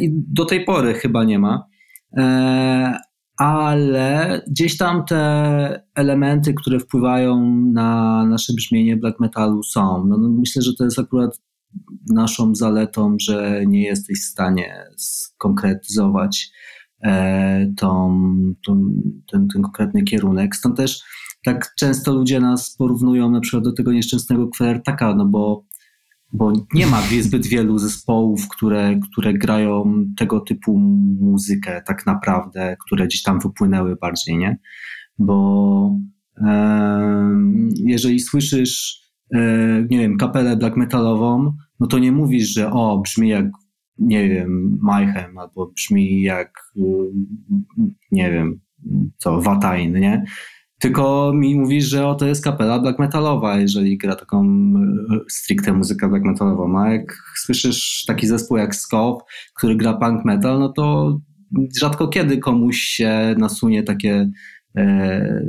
I 0.00 0.10
do 0.12 0.44
tej 0.44 0.64
pory 0.64 0.94
chyba 0.94 1.24
nie 1.24 1.38
ma. 1.38 1.73
E, 2.16 2.98
ale 3.36 4.40
gdzieś 4.48 4.76
tam 4.76 5.04
te 5.04 5.82
elementy, 5.94 6.54
które 6.54 6.80
wpływają 6.80 7.50
na 7.72 8.24
nasze 8.26 8.52
brzmienie 8.52 8.96
black 8.96 9.20
metalu 9.20 9.62
są. 9.62 10.06
No, 10.06 10.18
no 10.18 10.28
myślę, 10.28 10.62
że 10.62 10.74
to 10.74 10.84
jest 10.84 10.98
akurat 10.98 11.40
naszą 12.10 12.54
zaletą, 12.54 13.16
że 13.20 13.66
nie 13.66 13.82
jesteś 13.82 14.20
w 14.20 14.30
stanie 14.30 14.84
skonkretyzować 14.96 16.50
e, 17.02 17.72
tą, 17.76 18.20
tą, 18.66 18.94
ten, 19.32 19.48
ten 19.48 19.62
konkretny 19.62 20.02
kierunek. 20.02 20.56
Stąd 20.56 20.76
też 20.76 21.02
tak 21.44 21.74
często 21.78 22.14
ludzie 22.14 22.40
nas 22.40 22.76
porównują 22.76 23.30
na 23.30 23.40
przykład 23.40 23.64
do 23.64 23.72
tego 23.72 23.92
nieszczęsnego 23.92 24.48
kwertaka, 24.48 25.14
no 25.14 25.26
bo 25.26 25.64
bo 26.34 26.52
nie 26.74 26.86
ma 26.86 27.02
zbyt 27.20 27.46
wielu 27.46 27.78
zespołów, 27.78 28.48
które, 28.48 29.00
które 29.10 29.34
grają 29.34 30.04
tego 30.16 30.40
typu 30.40 30.78
muzykę 31.20 31.82
tak 31.86 32.06
naprawdę, 32.06 32.76
które 32.86 33.06
gdzieś 33.06 33.22
tam 33.22 33.40
wypłynęły 33.40 33.96
bardziej, 33.96 34.36
nie? 34.36 34.58
Bo 35.18 35.98
e, 36.36 37.28
jeżeli 37.74 38.20
słyszysz, 38.20 39.00
e, 39.34 39.38
nie 39.90 39.98
wiem, 39.98 40.16
kapelę 40.16 40.56
black 40.56 40.76
metalową, 40.76 41.56
no 41.80 41.86
to 41.86 41.98
nie 41.98 42.12
mówisz, 42.12 42.48
że 42.48 42.72
o, 42.72 42.98
brzmi 42.98 43.28
jak, 43.28 43.46
nie 43.98 44.28
wiem, 44.28 44.78
Mayhem, 44.82 45.38
albo 45.38 45.66
brzmi 45.66 46.22
jak, 46.22 46.52
nie 48.12 48.32
wiem, 48.32 48.60
co, 49.16 49.40
Watain, 49.40 50.00
nie? 50.00 50.24
Tylko 50.84 51.32
mi 51.34 51.54
mówisz, 51.54 51.84
że 51.84 52.06
o, 52.06 52.14
to 52.14 52.26
jest 52.26 52.44
kapela 52.44 52.78
black 52.78 52.98
metalowa, 52.98 53.56
jeżeli 53.56 53.98
gra 53.98 54.16
taką 54.16 54.72
stricte 55.28 55.72
muzykę 55.72 56.08
black 56.08 56.24
metalową. 56.24 56.80
A 56.80 56.92
jak 56.92 57.16
słyszysz 57.36 58.04
taki 58.06 58.26
zespół 58.26 58.56
jak 58.56 58.74
Scope, 58.74 59.24
który 59.56 59.76
gra 59.76 59.92
punk 59.94 60.24
metal, 60.24 60.58
no 60.58 60.68
to 60.68 61.18
rzadko 61.80 62.08
kiedy 62.08 62.38
komuś 62.38 62.76
się 62.76 63.34
nasunie 63.38 63.82
takie, 63.82 64.30
e, 64.76 65.44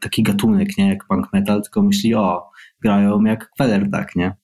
taki 0.00 0.22
gatunek, 0.22 0.78
nie, 0.78 0.88
jak 0.88 1.06
punk 1.08 1.32
metal, 1.32 1.62
tylko 1.62 1.82
myśli, 1.82 2.14
o, 2.14 2.50
grają 2.82 3.24
jak 3.24 3.50
Kweler, 3.50 3.90
tak, 3.90 4.16
nie? 4.16 4.36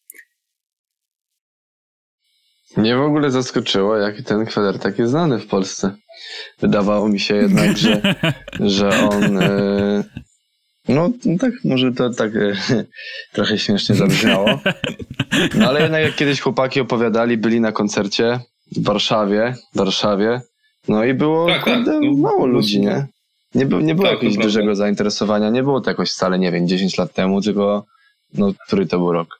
Mnie 2.76 2.96
w 2.96 3.00
ogóle 3.00 3.30
zaskoczyło, 3.30 3.96
jak 3.96 4.22
ten 4.22 4.46
kweler 4.46 4.78
tak 4.78 4.98
jest 4.98 5.10
znany 5.10 5.38
w 5.38 5.46
Polsce. 5.46 5.96
Wydawało 6.60 7.08
mi 7.08 7.20
się 7.20 7.36
jednak, 7.36 7.76
że, 7.76 8.14
że 8.60 9.08
on. 9.08 9.38
E, 9.38 10.04
no 10.88 11.10
tak, 11.40 11.52
może 11.64 11.92
to 11.92 12.10
tak 12.10 12.36
e, 12.36 12.54
trochę 13.34 13.58
śmiesznie 13.58 13.94
zabrzmiało. 13.94 14.60
No 15.54 15.68
ale 15.68 15.82
jednak 15.82 16.02
jak 16.02 16.16
kiedyś 16.16 16.40
chłopaki 16.40 16.80
opowiadali, 16.80 17.38
byli 17.38 17.60
na 17.60 17.72
koncercie 17.72 18.40
w 18.76 18.84
Warszawie, 18.84 19.54
w 19.74 19.78
Warszawie. 19.78 20.40
No 20.88 21.04
i 21.04 21.14
było 21.14 21.46
Tak, 21.46 21.64
tak, 21.64 21.74
kurde, 21.74 22.00
no, 22.00 22.12
mało 22.12 22.40
no, 22.40 22.46
ludzi, 22.46 22.80
nie? 22.80 23.06
Nie, 23.54 23.66
było 23.66 23.80
nie 23.80 23.94
było 23.94 24.08
Tak, 24.08 24.14
jakiegoś 24.14 24.44
dużego 24.44 24.74
zainteresowania, 24.74 25.50
nie 25.50 25.62
było 25.62 25.80
to 25.80 25.90
jakoś 25.90 26.10
wcale, 26.10 26.38
nie 26.38 26.52
wiem, 26.52 26.68
10 26.68 26.98
lat 26.98 27.12
temu, 27.12 27.42
tylko 27.42 27.84
no, 28.34 28.52
który 28.66 28.86
to 28.86 28.98
był 28.98 29.12
rok? 29.12 29.37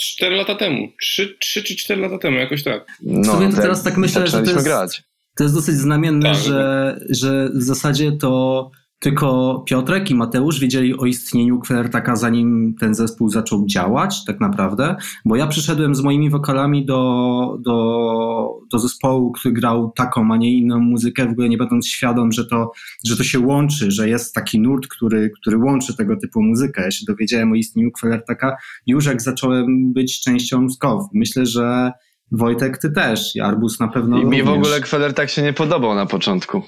Cztery 0.00 0.36
lata 0.36 0.54
temu. 0.54 0.88
Trzy, 1.00 1.36
trzy 1.40 1.62
czy 1.62 1.76
cztery 1.76 2.00
lata 2.00 2.18
temu, 2.18 2.36
jakoś 2.36 2.62
tak. 2.62 2.86
No, 3.02 3.32
sobie 3.32 3.48
to 3.50 3.56
te- 3.56 3.62
teraz 3.62 3.82
tak 3.82 3.96
myślę, 3.96 4.26
że 4.26 4.42
to 4.42 4.50
jest- 4.50 4.64
grać. 4.64 5.02
To 5.36 5.44
jest 5.44 5.54
dosyć 5.54 5.74
znamienne, 5.74 6.32
Tak, 6.32 6.42
że, 6.42 7.00
że 7.10 7.48
w 7.54 7.62
zasadzie 7.62 8.12
to 8.12 8.70
tylko 8.98 9.58
Piotrek 9.66 10.10
i 10.10 10.14
Mateusz 10.14 10.60
wiedzieli 10.60 10.98
o 10.98 11.06
istnieniu 11.06 11.60
Kwertaka 11.60 12.16
zanim 12.16 12.74
ten 12.80 12.94
zespół 12.94 13.28
zaczął 13.28 13.66
działać, 13.66 14.24
tak 14.24 14.40
naprawdę. 14.40 14.96
Bo 15.24 15.36
ja 15.36 15.46
przyszedłem 15.46 15.94
z 15.94 16.00
moimi 16.00 16.30
wokalami 16.30 16.86
do, 16.86 17.58
do, 17.60 18.48
do 18.72 18.78
zespołu, 18.78 19.32
który 19.32 19.54
grał 19.54 19.92
taką, 19.96 20.32
a 20.32 20.36
nie 20.36 20.52
inną 20.52 20.78
muzykę, 20.78 21.26
w 21.26 21.30
ogóle 21.30 21.48
nie 21.48 21.58
będąc 21.58 21.88
świadom, 21.88 22.32
że 22.32 22.46
to, 22.46 22.72
że 23.06 23.16
to 23.16 23.24
się 23.24 23.40
łączy, 23.40 23.90
że 23.90 24.08
jest 24.08 24.34
taki 24.34 24.60
nurt, 24.60 24.86
który, 24.86 25.30
który 25.40 25.58
łączy 25.58 25.96
tego 25.96 26.16
typu 26.16 26.42
muzykę. 26.42 26.82
Ja 26.82 26.90
się 26.90 27.04
dowiedziałem 27.06 27.52
o 27.52 27.54
istnieniu 27.54 27.90
Kwertaka 27.92 28.56
już 28.86 29.06
jak 29.06 29.22
zacząłem 29.22 29.92
być 29.92 30.20
częścią 30.20 30.70
SKOW. 30.70 31.08
Myślę, 31.14 31.46
że 31.46 31.92
Wojtek, 32.32 32.78
ty 32.78 32.90
też, 32.90 33.36
i 33.36 33.40
Arbus 33.40 33.80
na 33.80 33.88
pewno 33.88 34.18
I 34.18 34.24
mi 34.24 34.42
w 34.42 34.46
również. 34.46 34.66
ogóle 34.66 34.80
Kweler 34.80 35.14
tak 35.14 35.30
się 35.30 35.42
nie 35.42 35.52
podobał 35.52 35.94
na 35.94 36.06
początku. 36.06 36.62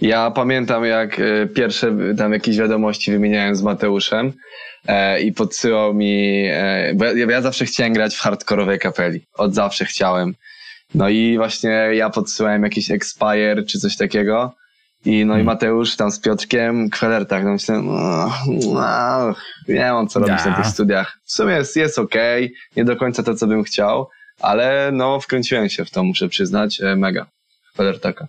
Ja 0.00 0.30
pamiętam, 0.30 0.84
jak 0.84 1.20
e, 1.20 1.46
pierwsze 1.46 1.96
tam 2.18 2.32
jakieś 2.32 2.58
wiadomości 2.58 3.12
wymieniałem 3.12 3.56
z 3.56 3.62
Mateuszem 3.62 4.32
e, 4.86 5.20
i 5.20 5.32
podsyłał 5.32 5.94
mi, 5.94 6.46
e, 6.50 6.92
bo 6.94 7.04
ja, 7.04 7.26
ja 7.30 7.42
zawsze 7.42 7.64
chciałem 7.64 7.92
grać 7.92 8.16
w 8.16 8.20
hardkorowej 8.20 8.78
kapeli. 8.78 9.20
Od 9.34 9.54
zawsze 9.54 9.84
chciałem. 9.84 10.34
No 10.94 11.08
i 11.08 11.36
właśnie 11.36 11.70
ja 11.70 12.10
podsyłałem 12.10 12.62
jakiś 12.62 12.90
Expire 12.90 13.66
czy 13.66 13.78
coś 13.78 13.96
takiego. 13.96 14.54
I 15.04 15.24
no 15.24 15.38
i 15.38 15.42
Mateusz 15.42 15.96
tam 15.96 16.10
z 16.10 16.20
Piotrkiem, 16.20 16.90
Kweler 16.90 17.26
tak, 17.26 17.44
no 17.44 17.52
myślę, 17.52 17.82
no, 17.82 18.32
no, 18.46 19.34
nie 19.68 19.92
mam 19.92 20.08
co 20.08 20.20
robić 20.20 20.38
Ja. 20.44 20.50
na 20.50 20.56
tych 20.56 20.66
studiach. 20.66 21.18
W 21.24 21.32
sumie 21.32 21.54
jest, 21.54 21.76
jest 21.76 21.98
okej, 21.98 22.54
nie 22.76 22.84
do 22.84 22.96
końca 22.96 23.22
to, 23.22 23.34
co 23.34 23.46
bym 23.46 23.64
chciał, 23.64 24.08
ale 24.40 24.90
no 24.92 25.20
wkręciłem 25.20 25.68
się 25.68 25.84
w 25.84 25.90
to, 25.90 26.04
muszę 26.04 26.28
przyznać, 26.28 26.80
e, 26.80 26.96
mega. 26.96 27.26
Kweler 27.72 28.00
taka. 28.00 28.28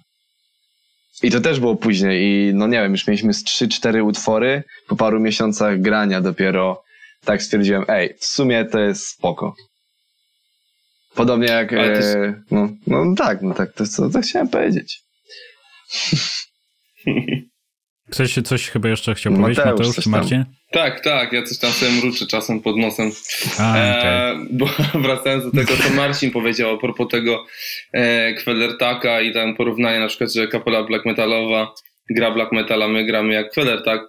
I 1.24 1.32
to 1.32 1.42
też 1.42 1.60
było 1.60 1.76
później 1.76 2.24
i 2.24 2.54
no 2.54 2.68
nie 2.68 2.82
wiem, 2.82 2.92
już 2.92 3.08
mieliśmy 3.08 3.34
z 3.34 3.44
3-4 3.44 4.06
utwory, 4.06 4.64
po 4.88 4.96
paru 4.96 5.20
miesiącach 5.20 5.82
grania 5.82 6.22
dopiero 6.22 6.84
tak 7.26 7.44
stwierdziłem, 7.44 7.86
ej, 7.88 8.14
w 8.20 8.26
sumie 8.26 8.66
to 8.66 8.80
jest 8.80 9.08
spoko. 9.08 9.56
Podobnie 11.16 11.48
jak, 11.48 11.70
to 11.70 11.76
jest- 11.76 12.16
e, 12.16 12.42
no, 12.52 12.70
no 12.88 13.16
tak, 13.18 13.42
no 13.42 13.54
tak, 13.54 13.74
to 13.74 13.84
jest 13.84 13.96
co 13.96 14.10
to 14.10 14.22
chciałem 14.22 14.50
powiedzieć. 14.50 15.00
Ktoś 18.12 18.34
coś 18.46 18.70
chyba 18.70 18.90
jeszcze 18.90 19.16
chciał 19.16 19.34
powiedzieć, 19.34 19.58
Mateusz, 19.58 19.80
Mateusz 19.80 19.96
czy 19.96 20.12
tam. 20.12 20.46
Tak, 20.72 21.04
tak, 21.04 21.34
ja 21.34 21.44
coś 21.44 21.58
tam 21.58 21.72
sobie 21.72 21.92
mruczę 21.92 22.28
czasem 22.28 22.62
pod 22.62 22.78
nosem. 22.78 23.12
A, 23.60 23.72
okej. 23.72 24.12
E, 24.12 24.36
bo 24.52 24.66
wracając 25.08 25.44
do 25.44 25.52
tego, 25.52 25.74
co 25.84 25.94
Marcin 25.94 26.32
powiedział 26.32 26.76
a 26.76 26.78
propos 26.78 27.08
tego 27.08 27.46
e, 27.94 28.34
Kwelertaka 28.34 29.22
i 29.22 29.34
tam 29.34 29.56
porównania 29.56 30.00
na 30.00 30.08
przykład, 30.08 30.34
że 30.34 30.48
kapela 30.48 30.84
black 30.84 31.06
metalowa 31.06 31.74
gra 32.10 32.32
black 32.32 32.52
metala, 32.52 32.88
my 32.88 33.06
gramy 33.06 33.34
jak 33.34 33.52
Kwelertak, 33.52 34.02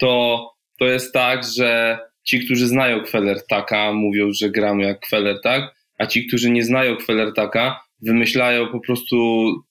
to, 0.00 0.44
to 0.78 0.84
jest 0.84 1.12
tak, 1.12 1.44
że 1.56 1.98
ci, 2.26 2.44
którzy 2.44 2.66
znają 2.66 3.02
Kwelertaka 3.02 3.92
mówią, 3.92 4.30
że 4.32 4.50
gramy 4.50 4.82
jak 4.82 5.00
Kwelertak, 5.00 5.74
a 5.98 6.06
ci, 6.06 6.26
którzy 6.26 6.50
nie 6.50 6.64
znają 6.64 6.96
Kwelertaka 6.96 7.80
wymyślają 8.02 8.68
po 8.68 8.80
prostu 8.80 9.16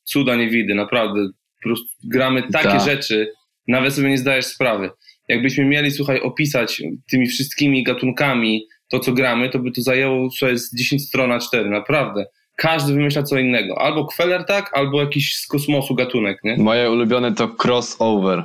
cuda 0.04 0.36
niewidy, 0.36 0.76
naprawdę. 0.76 1.28
Po 1.64 1.70
prostu 1.70 1.88
gramy 2.04 2.44
takie 2.52 2.70
Tak. 2.70 2.82
rzeczy, 2.82 3.32
nawet 3.68 3.94
sobie 3.94 4.10
nie 4.10 4.18
zdajesz 4.18 4.46
sprawy. 4.46 4.90
Jakbyśmy 5.30 5.66
mieli, 5.66 5.92
słuchaj, 5.92 6.22
opisać 6.22 6.82
tymi 7.12 7.28
wszystkimi 7.28 7.84
gatunkami 7.84 8.68
to, 8.90 9.00
co 9.00 9.12
gramy, 9.14 9.50
to 9.50 9.60
by 9.60 9.72
to 9.72 9.82
zajęło 9.82 10.30
słuchaj, 10.32 10.58
z 10.58 10.76
10 10.76 11.08
stron 11.08 11.30
na 11.30 11.40
4, 11.40 11.70
naprawdę. 11.70 12.26
Każdy 12.56 12.94
wymyśla 12.94 13.24
co 13.24 13.40
innego. 13.40 13.82
Albo 13.82 14.06
kweler 14.06 14.46
tak, 14.46 14.78
albo 14.78 15.02
jakiś 15.02 15.36
z 15.36 15.48
kosmosu 15.48 15.96
gatunek, 15.96 16.40
nie? 16.44 16.58
Moje 16.58 16.92
ulubione 16.92 17.34
to 17.34 17.48
crossover. 17.64 18.44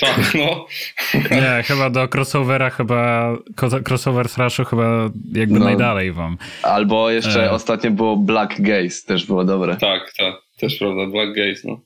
Tak, 0.00 0.34
no. 0.34 0.66
Nie, 1.30 1.62
chyba 1.62 1.90
do 1.90 2.08
crossovera, 2.14 2.70
chyba 2.70 3.32
crossover 3.88 4.28
thrashu 4.28 4.64
chyba 4.64 5.10
jakby 5.32 5.58
No. 5.58 5.64
najdalej 5.64 6.12
wam. 6.12 6.36
Albo 6.62 7.10
jeszcze 7.10 7.44
E. 7.44 7.50
ostatnio 7.50 7.90
było 7.90 8.16
Black 8.16 8.60
Gaze, 8.60 9.02
też 9.06 9.26
było 9.26 9.44
dobre. 9.44 9.76
Tak, 9.76 10.12
tak. 10.18 10.34
Też 10.60 10.78
prawda, 10.78 11.06
Black 11.06 11.36
Gaze, 11.36 11.60
no. 11.64 11.80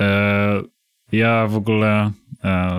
E, 0.00 0.62
ja 1.12 1.46
w 1.46 1.56
ogóle, 1.56 2.10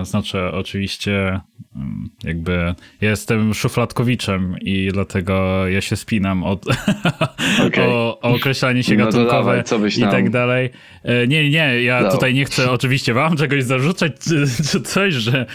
znaczy 0.02 0.38
oczywiście 0.52 1.40
mm, 1.76 2.08
jakby 2.24 2.74
ja 3.00 3.10
jestem 3.10 3.54
szufladkowiczem 3.54 4.56
i 4.60 4.88
dlatego 4.92 5.66
ja 5.68 5.80
się 5.80 5.96
spinam 5.96 6.44
od, 6.44 6.66
Okej. 7.66 7.86
o, 7.86 8.18
o 8.20 8.34
określanie 8.34 8.82
się 8.82 8.96
No 8.96 9.04
gatunkowe 9.04 9.36
dawaj, 9.36 9.64
co 9.64 9.78
byś 9.78 9.98
i 9.98 10.02
tak 10.02 10.30
dalej. 10.30 10.70
E, 11.04 11.26
nie, 11.26 11.50
nie, 11.50 11.82
ja 11.82 12.02
Dał. 12.02 12.12
tutaj 12.12 12.34
nie 12.34 12.44
chcę 12.44 12.70
oczywiście 12.70 13.14
wam 13.14 13.36
czegoś 13.36 13.64
zarzucać 13.64 14.12
czy, 14.72 14.80
coś, 14.80 15.14
że 15.14 15.46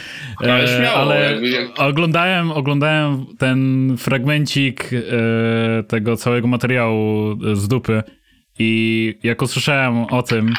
e, 0.44 0.54
Ale 0.54 0.68
śmiało, 0.68 0.98
ale 0.98 1.40
oglądałem, 1.78 2.52
oglądałem 2.52 3.26
ten 3.38 3.90
fragmencik 3.98 4.90
e, 4.94 5.84
tego 5.84 6.18
całego 6.18 6.48
materiału 6.48 7.36
z 7.54 7.68
dupy 7.68 8.04
i 8.60 9.16
jak 9.24 9.42
usłyszałem 9.42 10.06
o 10.06 10.24
tym, 10.24 10.54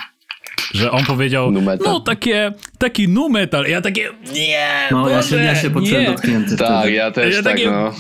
że 0.75 0.91
on 0.91 1.05
powiedział, 1.05 1.53
no 1.85 2.01
takie, 2.01 2.53
taki 2.79 3.09
nu 3.09 3.29
metal. 3.29 3.67
Ja 3.69 3.81
takie, 3.81 4.09
nie, 4.35 4.69
No, 4.91 5.09
ja 5.09 5.23
się, 5.23 5.31
Boże, 5.31 5.45
ja 5.45 5.55
się 5.55 5.71
poczułem 5.71 6.05
dotknięty 6.05 6.57
Tak, 6.57 6.81
wtedy. 6.81 6.95
ja 6.95 7.11
też 7.11 7.37
Ja 7.37 7.43
tak, 7.43 7.53
takie- 7.53 7.71
no. 7.71 7.95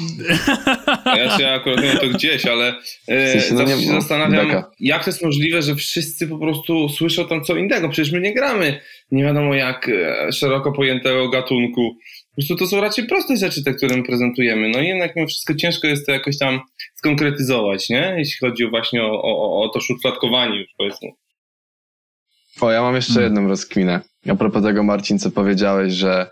Ja 1.16 1.38
się 1.38 1.48
akurat 1.48 1.82
miałem 1.82 1.98
to 1.98 2.06
gdzieś, 2.08 2.46
ale 2.46 2.74
e, 3.08 3.26
W 3.26 3.30
sensie, 3.30 3.54
no 3.54 3.58
zawsze 3.58 3.76
nie- 3.76 3.82
się 3.82 3.92
no, 3.92 4.00
zastanawiam, 4.00 4.46
beka. 4.46 4.70
jak 4.80 5.04
to 5.04 5.10
jest 5.10 5.24
możliwe, 5.24 5.62
że 5.62 5.74
wszyscy 5.74 6.28
po 6.28 6.38
prostu 6.38 6.88
słyszą 6.88 7.28
tam 7.28 7.44
co 7.44 7.56
innego. 7.56 7.88
Przecież 7.88 8.12
my 8.12 8.20
nie 8.20 8.34
gramy 8.34 8.80
nie 9.10 9.24
wiadomo 9.24 9.54
jak 9.54 9.88
e, 9.88 10.32
szeroko 10.32 10.72
pojętego 10.72 11.28
gatunku. 11.28 11.96
Po 12.30 12.34
prostu 12.36 12.56
to 12.56 12.66
są 12.66 12.80
raczej 12.80 13.06
proste 13.06 13.36
rzeczy, 13.36 13.64
te, 13.64 13.74
które 13.74 13.96
my 13.96 14.02
prezentujemy. 14.02 14.68
No 14.68 14.80
i 14.80 14.86
jednak 14.86 15.16
mimo 15.16 15.28
wszystko 15.28 15.54
ciężko 15.54 15.86
jest 15.86 16.06
to 16.06 16.12
jakoś 16.12 16.38
tam 16.38 16.60
skonkretyzować, 16.94 17.88
nie? 17.88 18.14
Jeśli 18.18 18.48
chodzi 18.48 18.70
właśnie 18.70 19.02
o, 19.02 19.22
o, 19.22 19.62
o 19.62 19.68
to 19.68 19.80
szufladkowanie 19.80 20.58
już 20.58 20.68
powiedzmy. 20.78 21.08
O, 22.60 22.70
ja 22.70 22.82
mam 22.82 22.94
jeszcze 22.94 23.12
Hmm. 23.12 23.24
jedną 23.24 23.48
rozkminę. 23.48 24.00
A 24.28 24.34
propos 24.34 24.62
tego, 24.62 24.82
Marcin, 24.82 25.18
co 25.18 25.30
powiedziałeś, 25.30 25.92
że, 25.92 26.30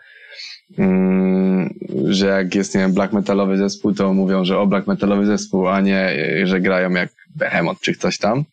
mm, 0.79 1.75
że 2.05 2.27
jak 2.27 2.55
jest, 2.55 2.75
nie 2.75 2.81
wiem, 2.81 2.93
black 2.95 3.13
metalowy 3.13 3.57
zespół, 3.57 3.95
to 3.95 4.13
mówią, 4.15 4.45
że 4.45 4.59
o 4.59 4.67
black 4.67 4.87
metalowy 4.87 5.27
zespół, 5.27 5.69
a 5.69 5.81
nie, 5.81 6.17
że 6.45 6.61
grają 6.61 6.91
jak 6.91 7.09
Behemoth 7.37 7.81
czy 7.81 7.93
ktoś 7.95 8.19
tam. 8.19 8.45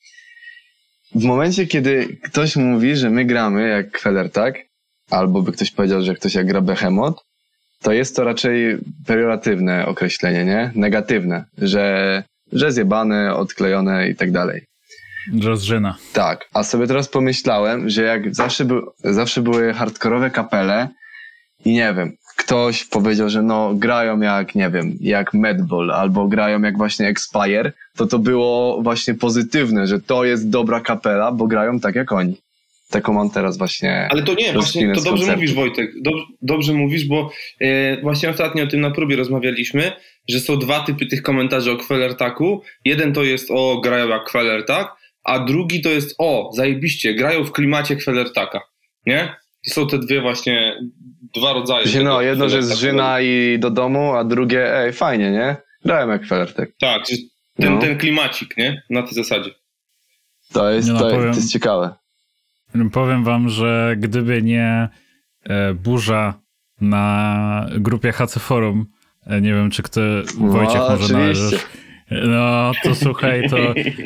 W 1.15 1.23
momencie, 1.23 1.67
kiedy 1.67 2.17
ktoś 2.23 2.55
mówi, 2.55 2.95
że 2.95 3.09
my 3.09 3.25
gramy 3.25 3.69
jak 3.69 3.91
Kweler, 3.91 4.31
tak? 4.31 4.55
Albo 5.09 5.41
by 5.41 5.51
ktoś 5.51 5.71
powiedział, 5.71 6.01
że 6.01 6.15
ktoś 6.15 6.35
jak 6.35 6.47
gra 6.47 6.61
Behemoth, 6.61 7.23
to 7.81 7.93
jest 7.93 8.15
to 8.15 8.23
raczej 8.23 8.77
pejoratywne 9.07 9.85
określenie, 9.85 10.45
nie? 10.45 10.71
Negatywne, 10.75 11.45
że, 11.57 12.23
że 12.53 12.71
zjebane, 12.71 13.35
odklejone 13.35 14.09
i 14.09 14.15
tak 14.15 14.31
dalej. 14.31 14.61
Rozżyna. 15.43 15.97
Tak, 16.13 16.49
a 16.53 16.63
sobie 16.63 16.87
teraz 16.87 17.07
pomyślałem, 17.07 17.89
że 17.89 18.03
jak 18.03 18.35
zawsze, 18.35 18.65
był, 18.65 18.91
zawsze 19.03 19.41
były 19.41 19.73
hardkorowe 19.73 20.29
kapele 20.29 20.87
i 21.65 21.71
nie 21.71 21.93
wiem, 21.93 22.17
ktoś 22.37 22.85
powiedział, 22.85 23.29
że 23.29 23.41
no 23.41 23.73
grają 23.75 24.19
jak, 24.19 24.55
nie 24.55 24.69
wiem, 24.69 24.97
jak 25.01 25.33
Madball 25.33 25.91
albo 25.91 26.27
grają 26.27 26.61
jak 26.61 26.77
właśnie 26.77 27.07
Expire, 27.07 27.73
to 27.97 28.07
to 28.07 28.19
było 28.19 28.81
właśnie 28.81 29.13
pozytywne, 29.13 29.87
że 29.87 29.99
to 29.99 30.25
jest 30.25 30.49
dobra 30.49 30.81
kapela, 30.81 31.31
bo 31.31 31.47
grają 31.47 31.79
tak 31.79 31.95
jak 31.95 32.11
oni. 32.11 32.37
Taką 32.89 33.13
mam 33.13 33.29
teraz 33.29 33.57
właśnie. 33.57 34.07
Ale 34.11 34.23
to 34.23 34.33
nie, 34.33 34.53
właśnie 34.53 34.87
to 34.87 34.93
dobrze 34.95 35.09
koncertu. 35.09 35.35
mówisz 35.35 35.53
Wojtek, 35.53 35.91
dobrze, 36.01 36.23
dobrze 36.41 36.73
mówisz, 36.73 37.05
bo 37.05 37.31
e, 37.59 38.01
właśnie 38.01 38.29
ostatnio 38.29 38.63
o 38.63 38.67
tym 38.67 38.81
na 38.81 38.91
próbie 38.91 39.15
rozmawialiśmy, 39.15 39.91
że 40.29 40.39
są 40.39 40.57
dwa 40.57 40.79
typy 40.79 41.05
tych 41.05 41.21
komentarzy 41.21 41.71
o 41.71 41.77
Quellertaku. 41.77 42.61
Jeden 42.85 43.13
to 43.13 43.23
jest 43.23 43.51
o 43.51 43.81
grają 43.83 44.07
jak 44.07 44.23
Quellertak, 44.23 44.98
a 45.29 45.39
drugi 45.39 45.81
to 45.81 45.89
jest 45.89 46.15
o 46.17 46.49
zajebiście, 46.53 47.13
grają 47.13 47.43
w 47.43 47.51
klimacie 47.51 47.95
Quellertaka, 47.95 48.61
nie? 49.05 49.35
I 49.67 49.69
są 49.69 49.87
te 49.87 49.99
dwie 49.99 50.21
właśnie, 50.21 50.75
dwa 51.35 51.53
rodzaje. 51.53 51.85
Tego 51.85 52.03
no, 52.03 52.21
jedno, 52.21 52.49
że 52.49 52.57
jest 52.57 52.77
żyna 52.79 53.21
i 53.21 53.57
do 53.59 53.69
domu, 53.69 54.13
a 54.15 54.23
drugie, 54.23 54.77
ej, 54.77 54.93
fajnie, 54.93 55.31
nie? 55.31 55.55
Grają 55.85 56.09
jak 56.09 56.25
Felertek. 56.25 56.75
Tak, 56.79 57.01
ten, 57.55 57.73
No. 57.73 57.81
ten 57.81 57.97
klimacik, 57.97 58.57
nie? 58.57 58.83
Na 58.89 59.03
tej 59.03 59.13
zasadzie. 59.13 59.49
To 60.53 60.69
jest, 60.69 60.87
no, 60.89 60.99
to, 60.99 61.05
powiem- 61.09 61.31
to 61.31 61.37
jest 61.37 61.51
ciekawe. 61.51 61.93
Powiem 62.91 63.23
wam, 63.23 63.49
że 63.49 63.95
gdyby 63.97 64.41
nie 64.41 64.89
e, 65.43 65.73
burza 65.73 66.33
na 66.81 67.65
grupie 67.77 68.11
HC 68.11 68.39
Forum, 68.39 68.85
e, 69.27 69.41
nie 69.41 69.53
wiem, 69.53 69.71
czy 69.71 69.83
kto, 69.83 70.01
Wojciech 70.37 70.75
No, 70.75 70.89
może 70.89 70.93
oczywiście. 70.93 71.13
należysz. 71.13 71.65
No, 72.11 72.71
to 72.83 72.95
słuchaj, 72.95 73.49
to 73.49 73.57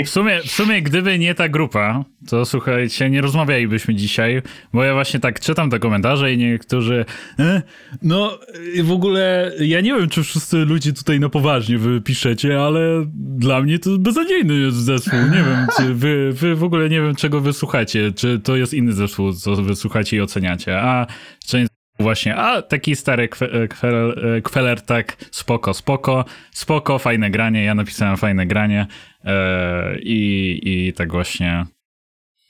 w 0.06 0.10
sumie, 0.10 0.40
w 0.42 0.52
sumie 0.52 0.82
gdyby 0.82 1.20
nie 1.20 1.36
ta 1.36 1.50
grupa, 1.50 2.06
to 2.28 2.46
słuchajcie, 2.46 3.10
nie 3.10 3.22
rozmawialibyśmy 3.22 3.96
dzisiaj, 3.96 4.42
bo 4.74 4.84
ja 4.84 4.94
właśnie 4.94 5.20
tak 5.20 5.40
czytam 5.40 5.70
te 5.70 5.80
komentarze 5.80 6.34
i 6.34 6.38
niektórzy, 6.38 7.06
e, 7.40 7.62
no 8.02 8.40
w 8.84 8.92
ogóle 8.92 9.52
ja 9.60 9.82
nie 9.82 9.94
wiem, 9.94 10.10
czy 10.10 10.24
wszyscy 10.24 10.58
ludzie 10.58 10.94
tutaj 10.94 11.20
na 11.20 11.30
poważnie 11.30 11.78
wy 11.78 12.02
piszecie, 12.02 12.62
ale 12.62 13.06
dla 13.16 13.62
mnie 13.62 13.80
to 13.80 13.90
beznadziejny 13.98 14.54
jest 14.54 14.78
zespół, 14.78 15.20
nie 15.20 15.44
wiem, 15.44 15.68
czy 15.78 15.94
wy, 15.94 16.34
wy 16.34 16.56
w 16.56 16.64
ogóle 16.64 16.90
nie 16.90 17.02
wiem, 17.02 17.16
czego 17.16 17.42
wy 17.42 17.54
słuchacie, 17.54 18.12
czy 18.16 18.40
to 18.40 18.56
jest 18.56 18.74
inny 18.74 18.94
zespół, 18.94 19.34
co 19.34 19.56
wy 19.56 19.76
słuchacie 19.76 20.18
i 20.18 20.22
oceniacie, 20.22 20.82
a 20.82 21.08
część 21.46 21.73
Właśnie, 22.00 22.36
a 22.36 22.62
taki 22.62 22.96
stary 22.96 23.28
kwe- 23.28 23.68
kweler, 23.68 24.44
kweler 24.44 24.82
tak, 24.82 25.18
spoko, 25.32 25.74
spoko, 25.74 26.26
spoko, 26.52 27.00
fajne 27.00 27.30
granie, 27.30 27.64
ja 27.64 27.76
napisałem 27.76 28.18
fajne 28.18 28.46
granie 28.46 28.88
e, 29.26 30.00
i, 30.00 30.60
i 30.64 30.94
tak 30.94 31.12
właśnie. 31.12 31.66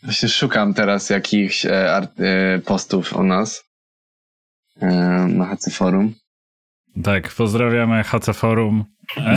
Właśnie 0.04 0.30
szukam 0.30 0.74
teraz 0.74 1.10
jakichś 1.10 1.66
e, 1.66 1.94
art, 1.94 2.20
e, 2.20 2.60
postów 2.66 3.14
o 3.14 3.24
nas 3.24 3.64
e, 4.82 4.88
na 5.30 5.56
HC 5.56 5.74
Forum. 5.76 6.14
Tak, 7.04 7.30
pozdrawiamy 7.34 8.04
HC 8.04 8.34
Forum. 8.34 8.86
E, 9.18 9.36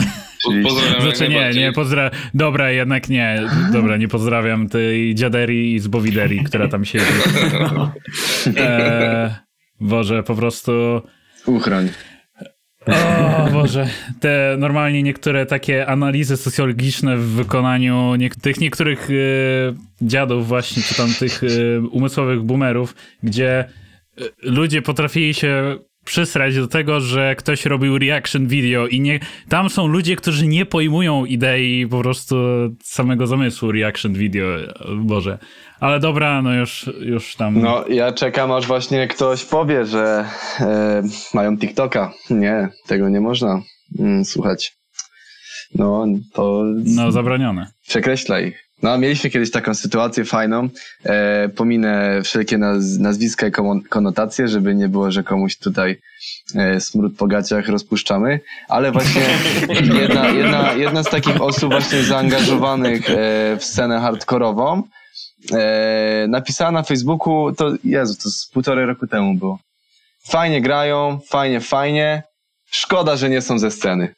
Pozdrawiam 0.63 1.01
znaczy 1.01 1.29
nie, 1.29 1.51
nie 1.53 1.71
pozdrawiam, 1.71 2.21
dobra, 2.33 2.71
jednak 2.71 3.09
nie, 3.09 3.41
dobra, 3.73 3.97
nie 3.97 4.07
pozdrawiam 4.07 4.69
tej 4.69 5.15
dziaderii 5.15 5.75
i 5.75 5.79
z 5.79 5.87
Bowideri, 5.87 6.43
która 6.43 6.67
tam 6.67 6.85
siedzi. 6.85 7.05
E, 8.57 9.46
Boże, 9.79 10.23
po 10.23 10.35
prostu... 10.35 11.01
Uchroń. 11.45 11.89
O 13.47 13.51
Boże, 13.51 13.89
te 14.19 14.55
normalnie 14.59 15.03
niektóre 15.03 15.45
takie 15.45 15.87
analizy 15.87 16.37
socjologiczne 16.37 17.17
w 17.17 17.25
wykonaniu 17.25 18.15
nie, 18.15 18.29
tych 18.29 18.59
niektórych 18.59 19.09
y, 19.09 19.73
dziadów 20.01 20.47
właśnie, 20.47 20.83
czy 20.83 20.95
tam 20.95 21.13
tych 21.19 21.43
y, 21.43 21.81
umysłowych 21.91 22.41
boomerów, 22.41 22.95
gdzie 23.23 23.65
y, 24.21 24.31
ludzie 24.41 24.81
potrafili 24.81 25.33
się 25.33 25.77
przysrać 26.07 26.55
do 26.55 26.67
tego, 26.67 26.99
że 26.99 27.35
ktoś 27.35 27.65
robił 27.65 27.97
reaction 27.97 28.47
video 28.47 28.87
i 28.87 28.99
nie, 29.01 29.19
tam 29.49 29.69
są 29.69 29.87
ludzie, 29.87 30.15
którzy 30.15 30.47
nie 30.47 30.65
pojmują 30.65 31.25
idei 31.25 31.87
po 31.87 32.01
prostu 32.01 32.35
samego 32.83 33.27
zamysłu 33.27 33.71
reaction 33.71 34.13
video, 34.13 34.47
Boże. 34.95 35.37
Ale 35.79 35.99
dobra, 35.99 36.41
no 36.41 36.53
już, 36.53 36.89
już 36.99 37.35
tam... 37.35 37.61
No, 37.61 37.85
ja 37.87 38.11
czekam, 38.11 38.51
aż 38.51 38.65
właśnie 38.67 39.07
ktoś 39.07 39.45
powie, 39.45 39.85
że 39.85 40.25
e, 40.59 41.03
mają 41.33 41.57
TikToka. 41.57 42.13
Nie, 42.29 42.69
tego 42.87 43.09
nie 43.09 43.21
można 43.21 43.61
mm, 43.99 44.25
słuchać. 44.25 44.77
No, 45.75 46.05
to 46.33 46.63
No, 46.85 47.11
zabronione. 47.11 47.67
przekreśla 47.87 48.39
ich. 48.39 48.66
No, 48.83 48.97
mieliśmy 48.97 49.29
kiedyś 49.29 49.51
taką 49.51 49.73
sytuację 49.73 50.25
fajną. 50.25 50.69
E, 51.05 51.49
pominę 51.49 52.21
wszelkie 52.23 52.57
naz 52.57 52.97
nazwiska 52.97 53.47
i 53.47 53.51
konotacje, 53.89 54.47
żeby 54.47 54.75
nie 54.75 54.89
było, 54.89 55.11
że 55.11 55.23
komuś 55.23 55.57
tutaj 55.57 55.99
e, 56.55 56.81
smród 56.81 57.17
po 57.17 57.27
gaciach 57.27 57.67
rozpuszczamy, 57.67 58.39
ale 58.67 58.91
właśnie 58.91 59.21
jedna, 60.01 60.29
jedna, 60.29 60.73
jedna 60.73 61.03
z 61.03 61.09
takich 61.09 61.41
osób 61.41 61.71
właśnie 61.71 62.03
zaangażowanych 62.03 63.09
e, 63.09 63.13
w 63.59 63.63
scenę 63.63 63.99
hardkorową 63.99 64.83
e, 65.53 66.25
napisała 66.29 66.71
na 66.71 66.83
Facebooku, 66.83 67.53
to 67.53 67.71
Jezu, 67.83 68.15
to 68.23 68.29
z 68.29 68.47
półtorej 68.53 68.85
roku 68.85 69.07
temu 69.07 69.35
było. 69.35 69.59
Fajnie 70.29 70.61
grają, 70.61 71.19
fajnie, 71.27 71.61
fajnie. 71.61 72.23
Szkoda, 72.71 73.15
że 73.15 73.29
nie 73.29 73.41
są 73.41 73.59
ze 73.59 73.71
sceny. 73.71 74.15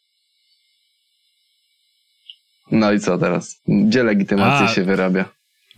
No 2.71 2.93
i 2.93 2.99
co 2.99 3.17
teraz? 3.17 3.61
Gdzie 3.67 4.03
legitymacja 4.03 4.65
A. 4.65 4.73
się 4.73 4.83
wyrabia? 4.83 5.25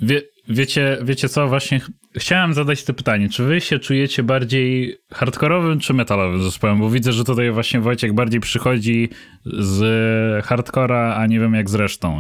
Wie, 0.02 0.22
wiecie, 0.48 0.98
wiecie 1.04 1.30
co, 1.30 1.48
właśnie 1.48 1.80
ch- 1.80 1.90
chciałem 2.16 2.54
zadać 2.54 2.84
to 2.84 2.94
pytanie, 2.94 3.30
czy 3.30 3.44
wy 3.44 3.62
się 3.62 3.80
czujecie 3.80 4.24
bardziej 4.24 4.96
hardkorowym 5.14 5.80
czy 5.80 5.94
metalowym 5.94 6.44
zespołem? 6.44 6.80
Bo 6.80 6.90
widzę, 6.90 7.12
że 7.12 7.24
tutaj 7.24 7.52
właśnie 7.52 7.80
Wojciech 7.80 8.14
bardziej 8.14 8.40
przychodzi 8.40 9.10
z 9.46 10.46
hardcora, 10.46 11.16
a 11.16 11.28
nie 11.28 11.40
wiem 11.40 11.54
jak 11.54 11.70
z 11.70 11.76
resztą. 11.76 12.20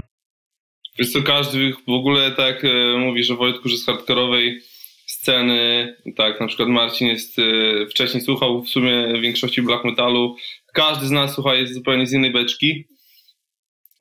Wiesz 1.00 1.12
co, 1.12 1.22
każdy 1.22 1.74
w 1.88 1.92
ogóle 1.92 2.32
tak 2.32 2.66
e, 2.66 2.98
mówi, 2.98 3.24
że 3.24 3.36
Wojtku, 3.36 3.70
że 3.70 3.78
z 3.78 3.86
hardkorowej 3.86 4.62
sceny, 5.08 5.96
tak, 6.18 6.40
na 6.42 6.48
przykład 6.48 6.70
Marcin 6.70 7.08
jest, 7.08 7.40
e, 7.40 7.44
wcześniej 7.90 8.24
słuchał 8.24 8.64
w 8.64 8.70
sumie 8.70 9.22
większości 9.22 9.62
black 9.62 9.86
metalu, 9.86 10.36
każdy 10.74 11.06
z 11.08 11.12
nas 11.12 11.34
słucha 11.36 11.56
jest 11.56 11.74
zupełnie 11.74 12.08
z 12.08 12.14
innej 12.14 12.32
beczki, 12.32 12.86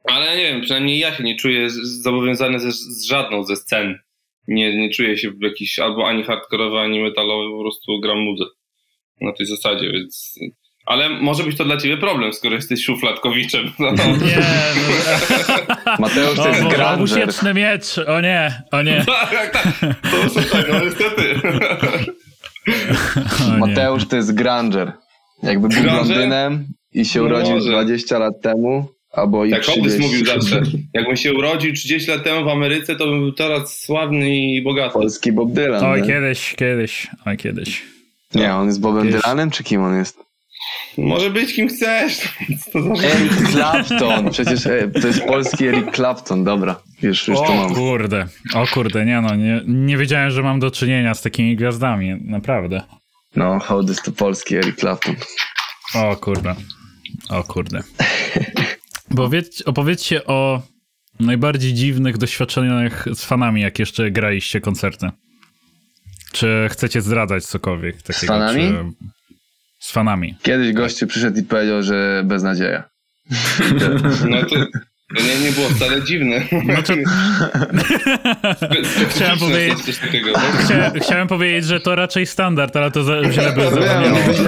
ale 0.04 0.36
nie 0.36 0.42
wiem, 0.42 0.60
przynajmniej 0.60 0.98
ja 0.98 1.14
się 1.14 1.22
nie 1.22 1.36
czuję 1.36 1.70
z- 1.70 1.74
z- 1.74 2.02
zobowiązany 2.02 2.60
ze, 2.60 2.72
z 2.72 3.04
żadną 3.04 3.44
ze 3.44 3.56
scen. 3.56 3.98
Nie, 4.48 4.76
nie 4.76 4.90
czuję 4.90 5.18
się 5.18 5.30
w 5.30 5.42
jakiś 5.42 5.78
albo 5.78 6.08
ani 6.08 6.22
hardkorowy, 6.24 6.78
ani 6.78 7.00
metalowy, 7.02 7.50
po 7.56 7.60
prostu 7.62 8.00
gram 8.00 8.18
muzykę 8.18 8.50
na 9.20 9.32
tej 9.32 9.46
zasadzie, 9.46 9.92
więc... 9.92 10.34
Ale 10.86 11.08
może 11.08 11.42
być 11.44 11.56
to 11.56 11.64
dla 11.64 11.76
ciebie 11.76 11.96
problem, 11.96 12.32
skoro 12.32 12.54
jesteś 12.54 12.84
szufladkowiczem. 12.84 13.72
No. 13.78 13.90
Nie, 13.92 14.42
Mateusz 15.98 16.36
to 16.36 16.42
no, 16.42 16.48
jest 16.48 16.60
granger. 16.60 16.94
obusieczny 16.94 17.54
miecz, 17.54 17.98
o 17.98 18.20
nie, 18.20 18.62
o 18.72 18.82
nie. 18.82 19.04
tak, 19.06 19.30
tak, 19.52 19.52
tak. 19.80 19.96
To 20.10 20.30
słuchaj, 20.30 20.64
no 20.72 20.80
niestety. 20.84 21.34
O 23.46 23.52
nie. 23.52 23.58
Mateusz 23.58 24.08
to 24.08 24.16
jest 24.16 24.34
granger. 24.34 24.92
Jakby 25.42 25.68
był 25.68 25.82
Granger? 25.82 26.04
blondynem 26.06 26.66
i 26.92 27.04
się 27.04 27.18
No 27.20 27.24
urodził 27.26 27.54
może. 27.54 27.70
20 27.70 28.18
lat 28.18 28.34
temu, 28.42 28.88
albo 29.12 29.44
i 29.44 29.50
Tak 29.50 29.62
30. 29.62 29.80
Hobbes 29.80 30.00
mówił 30.00 30.26
zawsze. 30.26 30.62
Jakbym 30.94 31.16
się 31.16 31.34
urodził 31.34 31.72
30 31.72 32.10
lat 32.10 32.24
temu 32.24 32.44
w 32.44 32.48
Ameryce, 32.48 32.96
to 32.96 33.06
bym 33.06 33.20
był 33.20 33.32
teraz 33.32 33.78
sławny 33.78 34.36
i 34.36 34.62
bogaty. 34.62 34.92
Polski 34.92 35.32
Bob 35.32 35.52
Dylan. 35.52 35.84
Oj, 35.84 36.02
nie? 36.02 36.08
kiedyś, 36.08 36.54
kiedyś, 36.54 37.06
oj, 37.26 37.36
kiedyś. 37.36 37.82
Nie, 38.34 38.54
on 38.54 38.66
jest 38.66 38.80
Bobem 38.80 39.06
Kiedyś. 39.06 39.22
Dylanem, 39.22 39.50
czy 39.50 39.64
kim 39.64 39.82
on 39.82 39.98
jest? 39.98 40.18
Może 40.98 41.30
być 41.30 41.54
kim 41.54 41.68
chcesz. 41.68 42.20
Eric 43.14 43.50
Clapton, 43.52 44.30
przecież 44.30 44.66
e, 44.66 44.88
to 45.00 45.06
jest 45.06 45.22
polski 45.24 45.66
Eric 45.66 45.94
Clapton, 45.96 46.44
dobra, 46.44 46.80
już, 47.02 47.28
już 47.28 47.38
to 47.38 47.44
O 47.46 47.54
mam. 47.54 47.74
kurde, 47.74 48.26
o 48.54 48.66
kurde, 48.66 49.06
nie 49.06 49.20
no, 49.20 49.34
nie, 49.34 49.60
nie 49.66 49.96
wiedziałem, 49.96 50.30
że 50.30 50.42
mam 50.42 50.60
do 50.60 50.70
czynienia 50.70 51.14
z 51.14 51.22
takimi 51.22 51.56
gwiazdami, 51.56 52.16
naprawdę. 52.24 52.82
No, 53.36 53.58
Hołdys 53.58 54.02
to 54.02 54.12
polski 54.12 54.56
Eric 54.56 54.76
Clapton. 54.76 55.16
O 55.94 56.16
kurde. 56.16 56.54
O 57.30 57.42
kurde. 57.44 57.82
Powiedz, 59.16 59.62
opowiedzcie 59.62 60.24
o 60.24 60.62
najbardziej 61.20 61.74
dziwnych 61.74 62.18
doświadczeniach 62.18 63.06
z 63.14 63.24
fanami, 63.24 63.60
jak 63.60 63.78
jeszcze 63.78 64.10
graliście 64.10 64.60
koncerty. 64.60 65.10
Czy 66.32 66.68
chcecie 66.70 67.02
zdradzać 67.02 67.44
cokolwiek 67.44 68.02
takiego? 68.02 68.32
fanami? 68.32 68.60
Czy... 68.60 68.84
Z 69.78 69.92
fanami. 69.92 70.34
Kiedyś 70.42 70.72
gościu 70.72 71.06
przyszedł 71.06 71.38
i 71.38 71.42
powiedział, 71.42 71.82
że 71.82 72.22
beznadzieja. 72.26 72.84
No 74.30 74.42
to, 74.42 74.56
to 75.16 75.22
nie, 75.22 75.38
nie 75.46 75.52
było 75.52 75.68
wcale 75.68 76.02
dziwne. 76.02 76.40
Znaczy, 76.64 77.02
Chciałem 79.08 79.38
powiedzieć- 79.38 79.84
Coś 79.84 79.98
takiego, 79.98 80.32
tak? 80.32 80.64
chcia, 80.64 80.90
chciałem 81.00 81.28
powiedzieć, 81.28 81.64
że 81.64 81.80
to 81.80 81.94
raczej 81.94 82.26
standard, 82.26 82.76
ale 82.76 82.90
to 82.90 83.04
za, 83.04 83.32
źle 83.32 83.52
by 83.52 83.60
Wiem, 83.60 83.70
zabrzmiało. 83.70 84.18
niby, 84.18 84.34
się, 84.34 84.42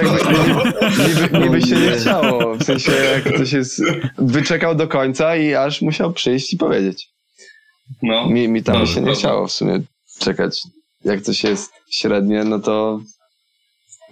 niby, 1.07 1.39
niby 1.39 1.61
się 1.61 1.75
nie 1.75 1.91
chciało. 1.91 2.55
W 2.55 2.63
sensie, 2.63 2.91
jak 2.91 3.33
ktoś 3.33 3.51
jest, 3.51 3.81
wyczekał 4.17 4.75
do 4.75 4.87
końca 4.87 5.35
i 5.35 5.53
aż 5.53 5.81
musiał 5.81 6.13
przyjść 6.13 6.53
i 6.53 6.57
powiedzieć. 6.57 7.07
No. 8.03 8.29
Mi, 8.29 8.47
mi 8.47 8.63
tam 8.63 8.75
Dobrze, 8.75 8.93
się 8.93 8.99
nie 8.99 9.05
dobrze. 9.05 9.19
chciało 9.19 9.47
w 9.47 9.51
sumie 9.51 9.79
czekać. 10.19 10.61
Jak 11.05 11.21
coś 11.21 11.43
jest 11.43 11.71
średnie, 11.91 12.43
no 12.43 12.59
to. 12.59 12.99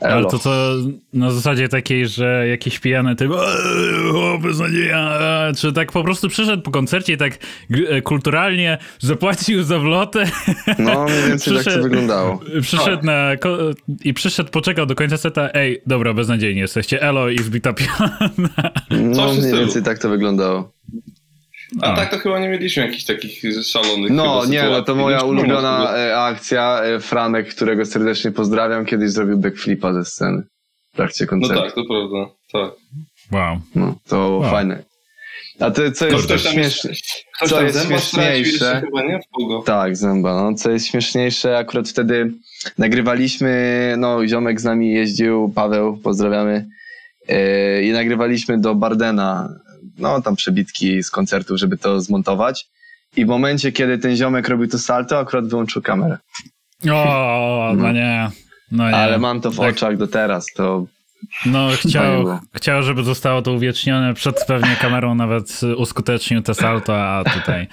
Ale 0.01 0.25
to 0.25 0.39
co 0.39 0.73
na 1.13 1.31
zasadzie 1.31 1.69
takiej, 1.69 2.07
że 2.07 2.47
jakiś 2.47 2.79
pijany 2.79 3.15
typ 3.15 3.31
"Eee, 3.31 4.11
o, 4.15 4.37
beznadzieja, 4.37 5.19
eee", 5.21 5.55
czy 5.55 5.73
tak 5.73 5.91
po 5.91 6.03
prostu 6.03 6.29
przyszedł 6.29 6.63
po 6.63 6.71
koncercie 6.71 7.13
i 7.13 7.17
tak 7.17 7.37
e, 7.89 8.01
kulturalnie 8.01 8.77
zapłacił 8.99 9.63
za 9.63 9.79
wlotę, 9.79 10.25
No, 10.79 11.05
mniej 11.05 11.27
więcej 11.27 11.57
tak 11.63 11.73
to 11.73 11.81
wyglądało. 11.81 12.39
przyszedł 12.61 13.05
na 13.05 13.31
i 14.03 14.13
przyszedł, 14.13 14.49
poczekał 14.51 14.85
do 14.85 14.95
końca 14.95 15.17
seta, 15.17 15.49
ej, 15.53 15.81
dobra, 15.87 16.13
beznadziejni 16.13 16.59
jesteście, 16.61 17.01
elo 17.01 17.29
i 17.29 17.37
zbita 17.39 17.73
piana. 17.73 18.29
No, 18.89 19.33
mniej 19.33 19.53
więcej 19.53 19.83
tak 19.83 19.99
to 19.99 20.09
wyglądało. 20.09 20.71
A 21.81 21.95
tak 21.95 22.11
to 22.11 22.17
chyba 22.17 22.39
nie 22.39 22.49
mieliśmy 22.49 22.85
jakichś 22.85 23.03
takich 23.03 23.41
szalonych 23.63 24.11
No, 24.11 24.41
chyba 24.41 24.53
nie, 24.53 24.63
no 24.63 24.81
to 24.81 24.95
moja 24.95 25.21
ulubiona 25.21 25.95
e, 25.97 26.17
akcja. 26.19 26.81
e, 26.83 26.99
Franek, 26.99 27.55
którego 27.55 27.85
serdecznie 27.85 28.31
pozdrawiam, 28.31 28.85
kiedyś 28.85 29.09
zrobił 29.11 29.37
backflipa 29.37 29.93
ze 29.93 30.05
sceny 30.05 30.43
w 30.93 30.95
trakcie 30.95 31.25
No 31.25 31.29
koncertu. 31.29 31.63
tak, 31.63 31.73
to 31.75 31.81
prawda. 31.85 32.33
Tak. 32.53 32.71
Wow. 33.31 33.59
No, 33.75 33.95
to 34.07 34.15
było 34.15 34.39
Wow. 34.39 34.51
fajne. 34.51 34.83
A 35.59 35.71
to, 35.71 35.91
co 35.91 36.07
jest 36.07 36.25
Ktoś 36.25 36.41
śmieszne. 36.41 36.91
Ktoś 37.37 37.49
Co 37.49 37.55
tam 37.55 37.65
jest 37.65 37.85
śmieszniejsze? 37.87 38.49
jeszcze 38.51 38.81
chyba, 38.85 39.01
nie? 39.03 39.19
W 39.19 39.35
kogo? 39.35 39.63
Tak, 39.65 39.97
zęba. 39.97 40.41
No, 40.43 40.53
co 40.57 40.71
jest 40.71 40.87
śmieszniejsze, 40.87 41.57
akurat 41.57 41.89
wtedy 41.89 42.31
nagrywaliśmy, 42.77 43.95
no 43.97 44.27
ziomek 44.27 44.61
z 44.61 44.63
nami 44.63 44.93
jeździł, 44.93 45.51
Paweł, 45.55 45.97
pozdrawiamy, 45.97 46.67
e, 47.27 47.83
i 47.83 47.91
nagrywaliśmy 47.91 48.57
do 48.61 48.75
Bardena, 48.75 49.49
no 50.01 50.21
tam 50.21 50.35
przebitki 50.35 51.03
z 51.03 51.11
koncertów, 51.11 51.57
żeby 51.57 51.77
to 51.77 52.01
zmontować. 52.01 52.67
I 53.17 53.25
w 53.25 53.27
momencie, 53.27 53.71
kiedy 53.71 53.97
ten 53.97 54.15
ziomek 54.15 54.47
robił 54.47 54.67
to 54.67 54.79
salto, 54.79 55.19
akurat 55.19 55.47
wyłączył 55.47 55.81
kamerę. 55.81 56.17
O, 56.91 57.73
no 57.77 57.91
nie. 57.91 58.29
No 58.71 58.89
nie. 58.89 58.95
Ale 58.95 59.17
mam 59.19 59.41
to 59.41 59.51
w 59.51 59.57
Tak. 59.57 59.69
oczach 59.75 59.97
do 59.97 60.07
teraz, 60.07 60.45
to 60.55 60.85
No, 61.45 61.69
chciał, 61.69 62.39
chciał, 62.55 62.83
żeby 62.83 63.03
zostało 63.03 63.41
to 63.41 63.51
uwiecznione. 63.53 64.13
Przed 64.13 64.45
pewnie 64.47 64.75
kamerą 64.75 65.15
nawet 65.15 65.61
uskutecznił 65.77 66.41
te 66.41 66.53
salto, 66.53 67.03
a 67.03 67.23
tutaj, 67.23 67.67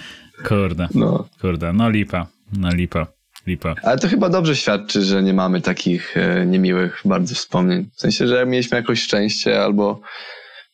kurde, 0.48 0.88
no. 0.94 1.28
kurde, 1.40 1.72
no 1.72 1.90
lipa, 1.90 2.26
no 2.52 2.68
lipa, 2.74 3.06
lipa. 3.46 3.74
Ale 3.82 3.98
to 3.98 4.08
chyba 4.08 4.28
dobrze 4.28 4.56
świadczy, 4.56 5.02
że 5.02 5.22
nie 5.22 5.34
mamy 5.34 5.60
takich 5.60 6.16
e, 6.16 6.46
niemiłych 6.46 7.02
bardzo 7.04 7.34
wspomnień. 7.34 7.90
W 7.96 8.00
sensie, 8.00 8.26
że 8.26 8.46
mieliśmy 8.46 8.76
jakoś 8.76 9.02
szczęście 9.02 9.62
albo 9.62 10.00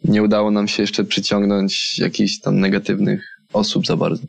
nie 0.05 0.23
udało 0.23 0.51
nam 0.51 0.69
się 0.69 0.83
jeszcze 0.83 1.05
przyciągnąć 1.05 1.99
jakichś 1.99 2.41
tam 2.41 2.61
negatywnych 2.61 3.39
osób 3.53 3.87
za 3.87 3.97
bardzo. 3.97 4.27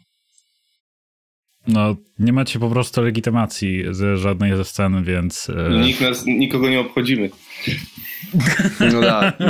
No, 1.68 1.96
nie 2.20 2.34
macie 2.34 2.60
po 2.60 2.70
prostu 2.70 3.02
legitymacji 3.02 3.84
ze 3.92 4.18
żadnej 4.18 4.58
ze 4.58 4.66
scen, 4.66 5.04
więc... 5.04 5.50
e, 5.50 5.70
Nikt 5.70 6.02
nas, 6.02 6.26
nikogo 6.26 6.70
nie 6.70 6.80
obchodzimy. 6.80 7.30
No 8.94 9.02
tak, 9.02 9.36
no, 9.40 9.48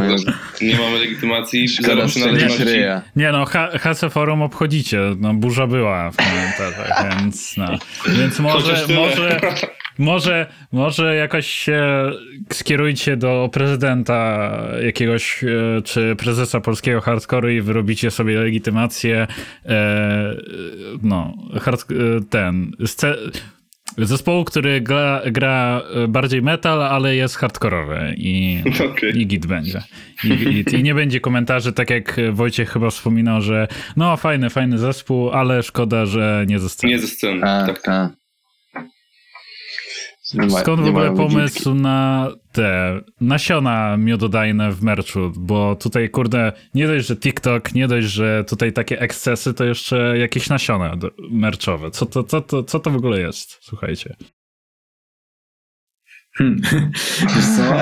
Nie 0.61 0.78
mamy 0.78 0.99
legitymacji, 0.99 1.69
szkoda 1.69 2.05
ryja. 2.59 3.01
Nie 3.15 3.32
no, 3.32 3.45
HC 3.80 4.11
Forum 4.11 4.41
obchodzicie, 4.41 4.99
no 5.19 5.34
burza 5.34 5.67
była 5.67 6.11
w 6.11 6.15
komentarzach, 6.15 7.19
więc 7.19 7.57
no. 7.57 7.78
Więc 8.07 8.39
może, 8.39 8.88
może, 8.95 9.39
Może, 9.98 10.48
może 10.72 11.16
jakoś 11.16 11.48
się 11.48 12.12
skierujcie 12.54 13.18
do 13.18 13.50
prezydenta 13.54 14.52
jakiegoś, 14.84 15.43
e, 15.43 15.82
czy 15.82 16.16
prezesa 16.16 16.62
polskiego 16.62 17.00
hardcore'u 17.00 17.52
i 17.52 17.62
wyrobicie 17.62 18.12
sobie 18.12 18.39
legitymację, 18.39 19.28
e, 19.66 20.36
no, 21.04 21.34
hard, 21.62 21.86
e, 21.91 21.96
ten, 22.30 22.72
zespołu, 23.98 24.43
który 24.43 24.82
gra, 24.82 25.22
gra 25.32 25.82
bardziej 26.08 26.41
metal, 26.41 26.84
ale 26.84 27.16
jest 27.16 27.36
hardkorowy 27.36 28.14
i, 28.18 28.64
Okay. 28.91 29.10
i 29.10 29.28
git 29.28 29.46
będzie. 29.46 29.82
I, 30.24 30.28
i, 30.28 30.76
I 30.76 30.84
nie 30.84 30.96
będzie 30.96 31.20
komentarzy, 31.20 31.74
tak 31.74 31.89
jak 31.89 32.20
Wojciech 32.32 32.70
chyba 32.70 32.89
wspominał, 32.89 33.41
że 33.41 33.68
no 33.96 34.18
fajny, 34.18 34.50
fajny 34.50 34.78
zespół, 34.78 35.30
ale 35.30 35.64
szkoda, 35.64 36.06
że 36.06 36.46
nie 36.48 36.60
ze 36.60 36.70
sceny. 36.70 36.93
Nie 36.93 37.00
ze 37.00 37.08
sceny. 37.08 37.41
Tak, 37.41 37.82
tak. 37.82 38.24
Nie 40.34 40.47
ma- 40.47 40.59
Skąd 40.59 40.82
w 40.82 40.88
ogóle 40.88 41.15
pomysł 41.15 41.73
na 41.73 42.30
te 42.51 42.99
nasiona 43.21 43.97
miododajne 43.97 44.71
w 44.71 44.84
merchu? 44.84 45.19
Bo 45.38 45.76
tutaj, 45.76 46.09
kurde, 46.09 46.51
nie 46.73 46.88
dość, 46.88 47.07
że 47.07 47.15
TikTok, 47.17 47.73
nie 47.73 47.88
dość, 47.88 48.07
że 48.07 48.43
tutaj 48.47 48.73
takie 48.73 48.99
ekscesy, 48.99 49.53
to 49.53 49.63
jeszcze 49.63 50.17
jakieś 50.17 50.49
nasiona 50.49 50.97
merchowe. 51.32 51.91
Co 51.91 52.05
to, 52.05 52.23
co, 52.23 52.41
to, 52.41 52.63
co 52.63 52.80
to 52.80 52.91
w 52.91 52.95
ogóle 52.95 53.19
jest? 53.19 53.57
Słuchajcie. 53.61 54.15
Hmm. 56.38 56.61
Wiesz 57.36 57.45
co? 57.57 57.80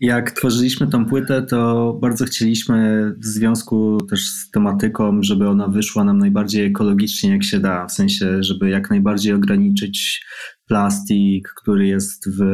Jak 0.00 0.30
tworzyliśmy 0.30 0.86
tą 0.86 1.06
płytę, 1.06 1.42
to 1.42 1.92
bardzo 2.00 2.24
chcieliśmy 2.24 3.04
w 3.18 3.24
związku 3.26 3.98
też 4.10 4.28
z 4.28 4.50
tematyką, 4.50 5.22
żeby 5.22 5.48
ona 5.48 5.68
wyszła 5.68 6.04
nam 6.04 6.18
najbardziej 6.18 6.66
ekologicznie 6.66 7.30
jak 7.30 7.44
się 7.44 7.60
da. 7.60 7.86
W 7.86 7.92
sensie, 7.92 8.42
żeby 8.42 8.70
jak 8.70 8.90
najbardziej 8.90 9.32
ograniczyć 9.32 10.24
plastik, 10.72 11.48
który 11.56 11.86
jest 11.86 12.28
w, 12.38 12.44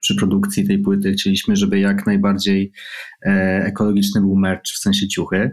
przy 0.00 0.14
produkcji 0.14 0.66
tej 0.66 0.78
płyty. 0.78 1.12
Chcieliśmy, 1.12 1.56
żeby 1.56 1.78
jak 1.78 2.06
najbardziej 2.06 2.72
e, 3.26 3.64
ekologiczny 3.64 4.20
był 4.20 4.36
merch, 4.36 4.62
w 4.74 4.78
sensie 4.78 5.08
ciuchy. 5.08 5.50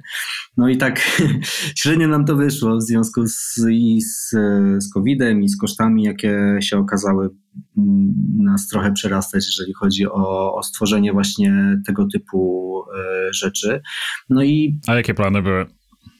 No 0.57 0.69
i 0.69 0.77
tak 0.77 1.19
średnio 1.79 2.07
nam 2.07 2.25
to 2.25 2.35
wyszło 2.35 2.77
w 2.77 2.81
związku 2.81 3.27
z, 3.27 3.59
i 3.71 4.01
z, 4.01 4.29
z 4.83 4.93
COVID-em 4.93 5.43
i 5.43 5.49
z 5.49 5.57
kosztami, 5.57 6.03
jakie 6.03 6.57
się 6.61 6.77
okazały 6.77 7.29
m, 7.77 8.13
nas 8.37 8.67
trochę 8.67 8.93
przerastać, 8.93 9.45
jeżeli 9.45 9.73
chodzi 9.73 10.07
o, 10.07 10.55
o 10.55 10.63
stworzenie 10.63 11.13
właśnie 11.13 11.81
tego 11.85 12.07
typu 12.13 12.81
e, 12.97 13.33
rzeczy. 13.33 13.81
No 14.29 14.43
i 14.43 14.79
A 14.87 14.95
jakie 14.95 15.13
plany 15.13 15.41
były? 15.41 15.65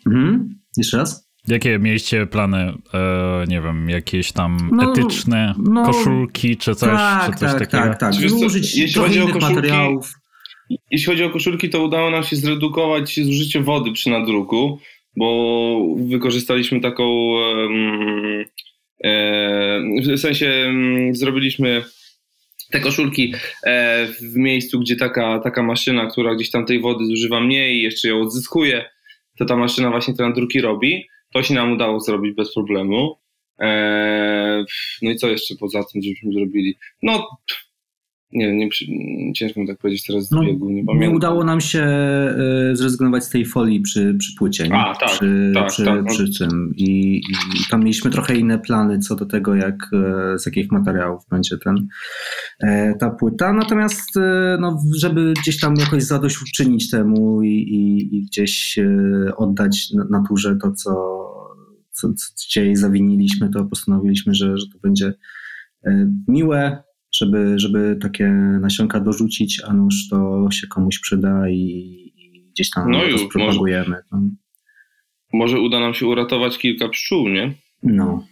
mhm, 0.07 0.59
jeszcze 0.77 0.97
raz? 0.97 1.24
Jakie 1.47 1.79
mieliście 1.79 2.25
plany, 2.27 2.73
e, 2.93 3.43
nie 3.47 3.61
wiem, 3.61 3.89
jakieś 3.89 4.31
tam 4.31 4.69
No, 4.71 4.91
etyczne 4.91 5.53
no, 5.57 5.85
koszulki 5.85 6.57
czy 6.57 6.75
coś, 6.75 6.89
tak, 6.89 7.25
czy 7.33 7.39
coś 7.39 7.51
tak, 7.51 7.59
takiego? 7.59 7.83
tak, 7.83 7.99
tak. 7.99 8.13
Co, 8.13 8.45
Użyć 8.45 8.75
jeśli 8.77 9.01
chodzi 9.01 9.21
o 9.21 9.27
koszulki- 9.27 9.41
materiałów. 9.55 10.13
Jeśli 10.91 11.05
chodzi 11.05 11.23
o 11.23 11.29
koszulki, 11.29 11.69
to 11.69 11.83
udało 11.83 12.09
nam 12.11 12.23
się 12.23 12.35
zredukować 12.35 13.19
zużycie 13.23 13.61
wody 13.61 13.91
przy 13.91 14.09
nadruku, 14.09 14.79
bo 15.17 15.79
wykorzystaliśmy 15.97 16.79
taką. 16.81 17.33
e, 19.03 19.81
w 20.15 20.19
sensie 20.19 20.73
zrobiliśmy 21.11 21.83
te 22.71 22.79
koszulki 22.79 23.33
e, 23.63 24.05
w 24.07 24.35
miejscu, 24.35 24.79
gdzie 24.79 24.95
taka, 24.95 25.39
taka 25.39 25.63
maszyna, 25.63 26.05
która 26.07 26.35
gdzieś 26.35 26.49
tam 26.49 26.65
tej 26.65 26.79
wody 26.81 27.05
zużywa 27.05 27.41
mniej 27.41 27.77
i 27.77 27.81
jeszcze 27.81 28.07
ją 28.07 28.21
odzyskuje, 28.21 28.85
to 29.37 29.45
ta 29.45 29.55
maszyna 29.57 29.89
właśnie 29.89 30.13
te 30.13 30.23
nadruki 30.23 30.61
robi. 30.61 31.07
To 31.35 31.43
się 31.43 31.53
nam 31.53 31.71
udało 31.71 31.99
zrobić 31.99 32.35
bez 32.35 32.53
problemu. 32.53 33.19
E, 33.59 34.65
no 35.01 35.11
i 35.11 35.15
co 35.15 35.27
jeszcze 35.27 35.55
poza 35.55 35.83
tym, 35.83 36.01
żebyśmy 36.01 36.33
zrobili? 36.33 36.77
No, 37.01 37.27
nie 38.31 38.55
nie, 38.57 38.69
ciężko 39.33 39.59
mi 39.59 39.67
tak 39.67 39.77
powiedzieć 39.77 40.05
teraz 40.07 40.27
z 40.27 40.31
No, 40.31 40.41
biegu, 40.41 40.69
nie 40.69 40.75
Nie 40.75 40.85
pamiętam. 40.85 41.15
udało 41.15 41.43
nam 41.43 41.61
się 41.61 41.81
e, 41.81 42.35
zrezygnować 42.73 43.23
z 43.23 43.29
tej 43.29 43.45
folii 43.45 43.81
przy, 43.81 44.15
przy 44.19 44.35
płycie. 44.37 44.67
Nie? 44.67 44.75
A, 44.75 44.95
tak, 44.95 45.09
przy, 45.09 45.51
tak, 45.55 45.67
przy, 45.67 45.85
tak. 45.85 46.05
przy 46.05 46.29
czym. 46.33 46.73
I, 46.77 47.17
I 47.17 47.69
tam 47.71 47.79
mieliśmy 47.79 48.11
trochę 48.11 48.35
inne 48.35 48.59
plany 48.59 48.99
co 48.99 49.15
do 49.15 49.25
tego, 49.25 49.55
jak, 49.55 49.75
e, 49.93 50.39
z 50.39 50.45
jakich 50.45 50.71
materiałów 50.71 51.21
będzie 51.31 51.57
ten, 51.57 51.87
e, 52.59 52.93
ta 52.99 53.09
płyta. 53.09 53.53
Natomiast, 53.53 54.09
no, 54.59 54.79
żeby 54.97 55.33
gdzieś 55.41 55.59
tam 55.59 55.75
jakoś 55.75 56.03
zadośćuczynić 56.03 56.89
temu 56.91 57.43
i, 57.43 57.47
i, 57.49 58.15
i 58.17 58.25
gdzieś 58.25 58.79
oddać 59.37 59.91
na- 59.93 60.19
naturze 60.19 60.57
to, 60.61 60.71
co, 60.71 60.93
co, 61.91 62.07
co 62.35 62.59
jej 62.59 62.75
zawiniliśmy, 62.75 63.49
to 63.49 63.65
postanowiliśmy, 63.65 64.33
że, 64.33 64.57
że 64.57 64.65
to 64.73 64.79
będzie 64.83 65.13
miłe, 66.27 66.83
żeby, 67.17 67.59
żeby 67.59 67.97
takie 68.01 68.27
nasionka 68.61 68.99
dorzucić, 68.99 69.61
a 69.67 69.73
nuż 69.73 70.09
to 70.09 70.47
się 70.51 70.67
komuś 70.67 70.99
przyda 70.99 71.49
i, 71.49 71.55
i 72.15 72.49
gdzieś 72.51 72.69
tam 72.69 72.91
No 72.91 73.03
już, 73.03 73.21
spropagujemy. 73.21 73.95
No. 74.11 74.21
Może 75.33 75.59
uda 75.59 75.79
nam 75.79 75.93
się 75.93 76.07
uratować 76.07 76.57
kilka 76.57 76.89
pszczół, 76.89 77.29
nie? 77.29 77.53
no. 77.83 78.25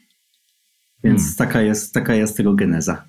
Więc 1.03 1.21
Hmm. 1.21 1.35
taka, 1.37 1.61
jest, 1.61 1.93
taka 1.93 2.15
jest 2.15 2.37
tego 2.37 2.53
geneza. 2.53 3.05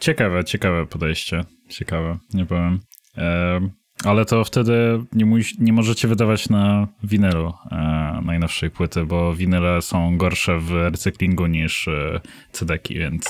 Ciekawe, 0.00 0.44
ciekawe 0.44 0.86
podejście. 0.86 1.44
Ciekawe, 1.68 2.18
nie 2.34 2.46
powiem. 2.46 2.80
E, 3.16 3.60
ale 4.04 4.24
to 4.24 4.44
wtedy 4.44 4.72
nie, 5.12 5.26
muś, 5.26 5.54
nie 5.58 5.72
możecie 5.72 6.08
wydawać 6.08 6.48
na 6.48 6.88
winylu 7.02 7.52
e, 7.72 8.20
najnowszej 8.24 8.70
płyty, 8.70 9.04
bo 9.04 9.34
winyle 9.34 9.82
są 9.82 10.16
gorsze 10.16 10.58
w 10.58 10.70
recyklingu 10.72 11.46
niż 11.46 11.88
e, 11.88 12.20
cedeki, 12.52 12.94
więc 12.98 13.28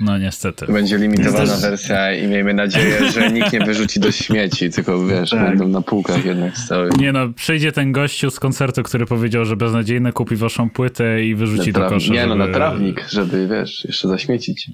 no 0.00 0.18
niestety. 0.18 0.66
Będzie 0.66 0.98
limitowana 0.98 1.38
Też- 1.46 1.60
wersja 1.60 2.14
i 2.14 2.26
miejmy 2.26 2.54
nadzieję, 2.54 3.12
że 3.12 3.30
nikt 3.32 3.52
nie 3.52 3.60
wyrzuci 3.60 4.00
do 4.00 4.12
śmieci, 4.12 4.70
tylko 4.70 5.06
wiesz, 5.06 5.30
Tak. 5.30 5.48
będą 5.48 5.68
na 5.68 5.82
półkach 5.82 6.24
jednak 6.24 6.56
stały. 6.56 6.90
Nie 6.98 7.12
no, 7.12 7.28
przyjdzie 7.28 7.72
ten 7.72 7.92
gościu 7.92 8.30
z 8.30 8.40
koncertu, 8.40 8.82
który 8.82 9.06
powiedział, 9.06 9.44
że 9.44 9.56
beznadziejne 9.56 10.12
kupi 10.12 10.36
waszą 10.36 10.70
płytę 10.70 11.24
i 11.24 11.34
wyrzuci 11.34 11.72
do 11.72 11.80
Na 11.80 11.86
traw- 11.86 11.94
kosza. 11.94 12.12
nie 12.14 12.26
no, 12.26 12.34
na 12.34 12.44
żeby- 12.44 12.54
trawnik, 12.56 13.04
żeby 13.10 13.48
wiesz, 13.48 13.84
jeszcze 13.84 14.08
zaśmiecić. 14.08 14.70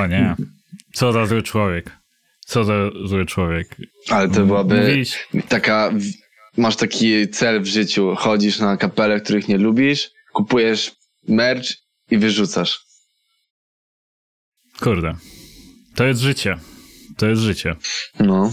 O 0.00 0.06
nie. 0.06 0.34
Co 0.92 1.12
za 1.12 1.26
zły 1.26 1.42
człowiek. 1.42 1.99
Co 2.50 2.64
za 2.64 2.74
zły 3.04 3.26
człowiek. 3.26 3.76
Ale 4.08 4.28
to 4.28 4.46
byłaby 4.46 4.80
Mówić, 4.80 5.28
taka, 5.48 5.92
masz 6.56 6.76
taki 6.76 7.28
cel 7.28 7.60
w 7.62 7.66
życiu, 7.66 8.14
chodzisz 8.16 8.58
na 8.58 8.76
kapele, 8.76 9.20
których 9.20 9.48
nie 9.48 9.58
lubisz, 9.58 10.10
kupujesz 10.32 10.92
merch 11.28 11.66
i 12.10 12.18
wyrzucasz. 12.18 12.80
kurde. 14.80 15.14
To 15.94 16.04
jest 16.04 16.20
życie. 16.20 16.56
To 17.16 17.26
jest 17.26 17.42
życie. 17.42 17.76
No. 18.20 18.52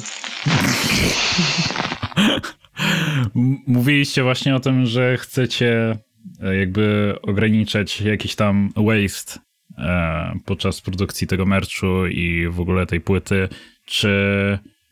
Mówiliście 3.67 4.23
właśnie 4.23 4.55
o 4.55 4.59
tym, 4.59 4.85
że 4.85 5.17
chcecie 5.17 5.97
e, 6.41 6.55
jakby 6.55 7.15
ograniczać 7.21 8.01
jakiś 8.01 8.35
tam 8.35 8.69
waste 8.75 9.39
e, 9.77 10.39
podczas 10.45 10.81
produkcji 10.81 11.27
tego 11.27 11.45
merchu 11.45 12.07
i 12.07 12.47
w 12.47 12.59
ogóle 12.59 12.85
tej 12.85 13.01
płyty. 13.01 13.49
Czy 13.87 14.09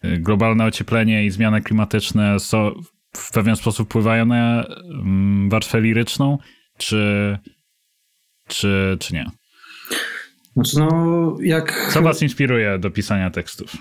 e, 0.02 0.18
globalne 0.18 0.66
ocieplenie 0.66 1.26
i 1.26 1.32
zmiany 1.32 1.62
klimatyczne 1.62 2.40
są, 2.40 2.72
w 3.16 3.32
pewien 3.32 3.56
sposób 3.56 3.88
wpływają 3.88 4.26
na 4.26 4.66
mm, 4.66 5.50
warstwę 5.50 5.82
liryczną, 5.82 6.38
czy, 6.78 7.38
czy, 8.48 8.98
czy 9.00 9.14
nie? 9.14 9.26
Znaczy, 10.54 10.80
no, 10.80 11.38
jak. 11.42 11.90
Co 11.94 12.02
was 12.02 12.22
inspiruje 12.22 12.80
do 12.80 12.92
pisania 12.92 13.30
tekstów? 13.30 13.78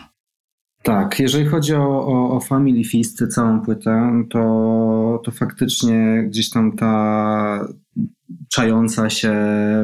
Tak, 0.83 1.21
jeżeli 1.21 1.47
chodzi 1.47 1.75
o, 1.75 2.07
o, 2.07 2.37
o 2.37 2.41
Family 2.41 2.85
Feast, 2.85 3.25
całą 3.35 3.61
płytę, 3.61 4.25
to, 4.31 5.21
to 5.25 5.31
faktycznie 5.31 6.25
gdzieś 6.29 6.51
tam 6.51 6.77
ta 6.77 7.67
czająca 8.51 9.11
się 9.11 9.33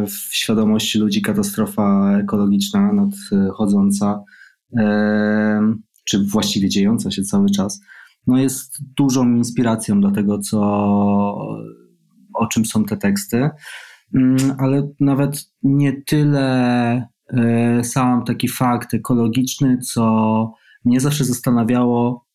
w 0.07 0.35
świadomości 0.37 0.99
ludzi 0.99 1.22
katastrofa 1.22 2.18
ekologiczna 2.18 2.93
nadchodząca, 2.93 4.22
czy 6.05 6.25
właściwie 6.25 6.68
dziejąca 6.68 7.11
się 7.11 7.23
cały 7.23 7.51
czas, 7.51 7.81
no 8.27 8.39
jest 8.39 8.79
dużą 8.97 9.31
inspiracją 9.35 10.01
do 10.01 10.11
tego, 10.11 10.39
co, 10.39 10.61
o 12.35 12.47
czym 12.53 12.66
są 12.66 12.85
te 12.85 12.97
teksty. 12.97 13.51
Mm, 14.14 14.37
ale 14.59 14.89
nawet 15.01 15.51
nie 15.62 16.03
tyle 16.03 17.09
e, 17.33 17.85
sam 17.85 18.25
taki 18.25 18.49
fakt 18.49 18.95
ekologiczny, 18.95 19.79
co 19.79 20.55
mnie 20.85 21.01
zawsze 21.01 21.25
zastanawiało 21.25 22.27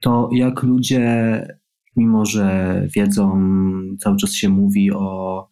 to, 0.00 0.28
jak 0.32 0.62
ludzie, 0.62 1.46
mimo 1.96 2.26
że 2.26 2.82
wiedzą, 2.96 3.42
cały 4.00 4.16
czas 4.16 4.32
się 4.32 4.48
mówi 4.48 4.92
o, 4.92 5.48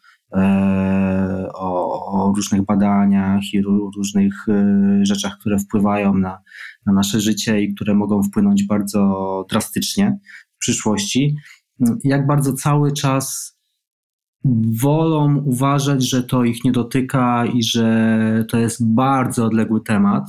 o, 1.54 2.06
o 2.06 2.32
różnych 2.36 2.64
badaniach 2.64 3.42
i 3.52 3.62
ró- 3.64 3.90
różnych 3.96 4.48
e, 4.48 5.00
rzeczach, 5.02 5.38
które 5.40 5.58
wpływają 5.58 6.14
na, 6.14 6.38
na 6.86 6.92
nasze 6.92 7.20
życie 7.20 7.60
i 7.62 7.74
które 7.74 7.94
mogą 7.94 8.22
wpłynąć 8.22 8.66
bardzo 8.66 9.44
drastycznie 9.50 10.18
w 10.54 10.58
przyszłości, 10.58 11.36
jak 12.04 12.26
bardzo 12.26 12.52
cały 12.52 12.92
czas 12.92 13.58
wolą 14.82 15.36
uważać, 15.36 16.08
że 16.08 16.22
to 16.22 16.44
ich 16.44 16.64
nie 16.64 16.72
dotyka 16.72 17.46
i 17.46 17.62
że 17.62 18.44
to 18.48 18.58
jest 18.58 18.94
bardzo 18.94 19.44
odległy 19.44 19.80
temat, 19.80 20.24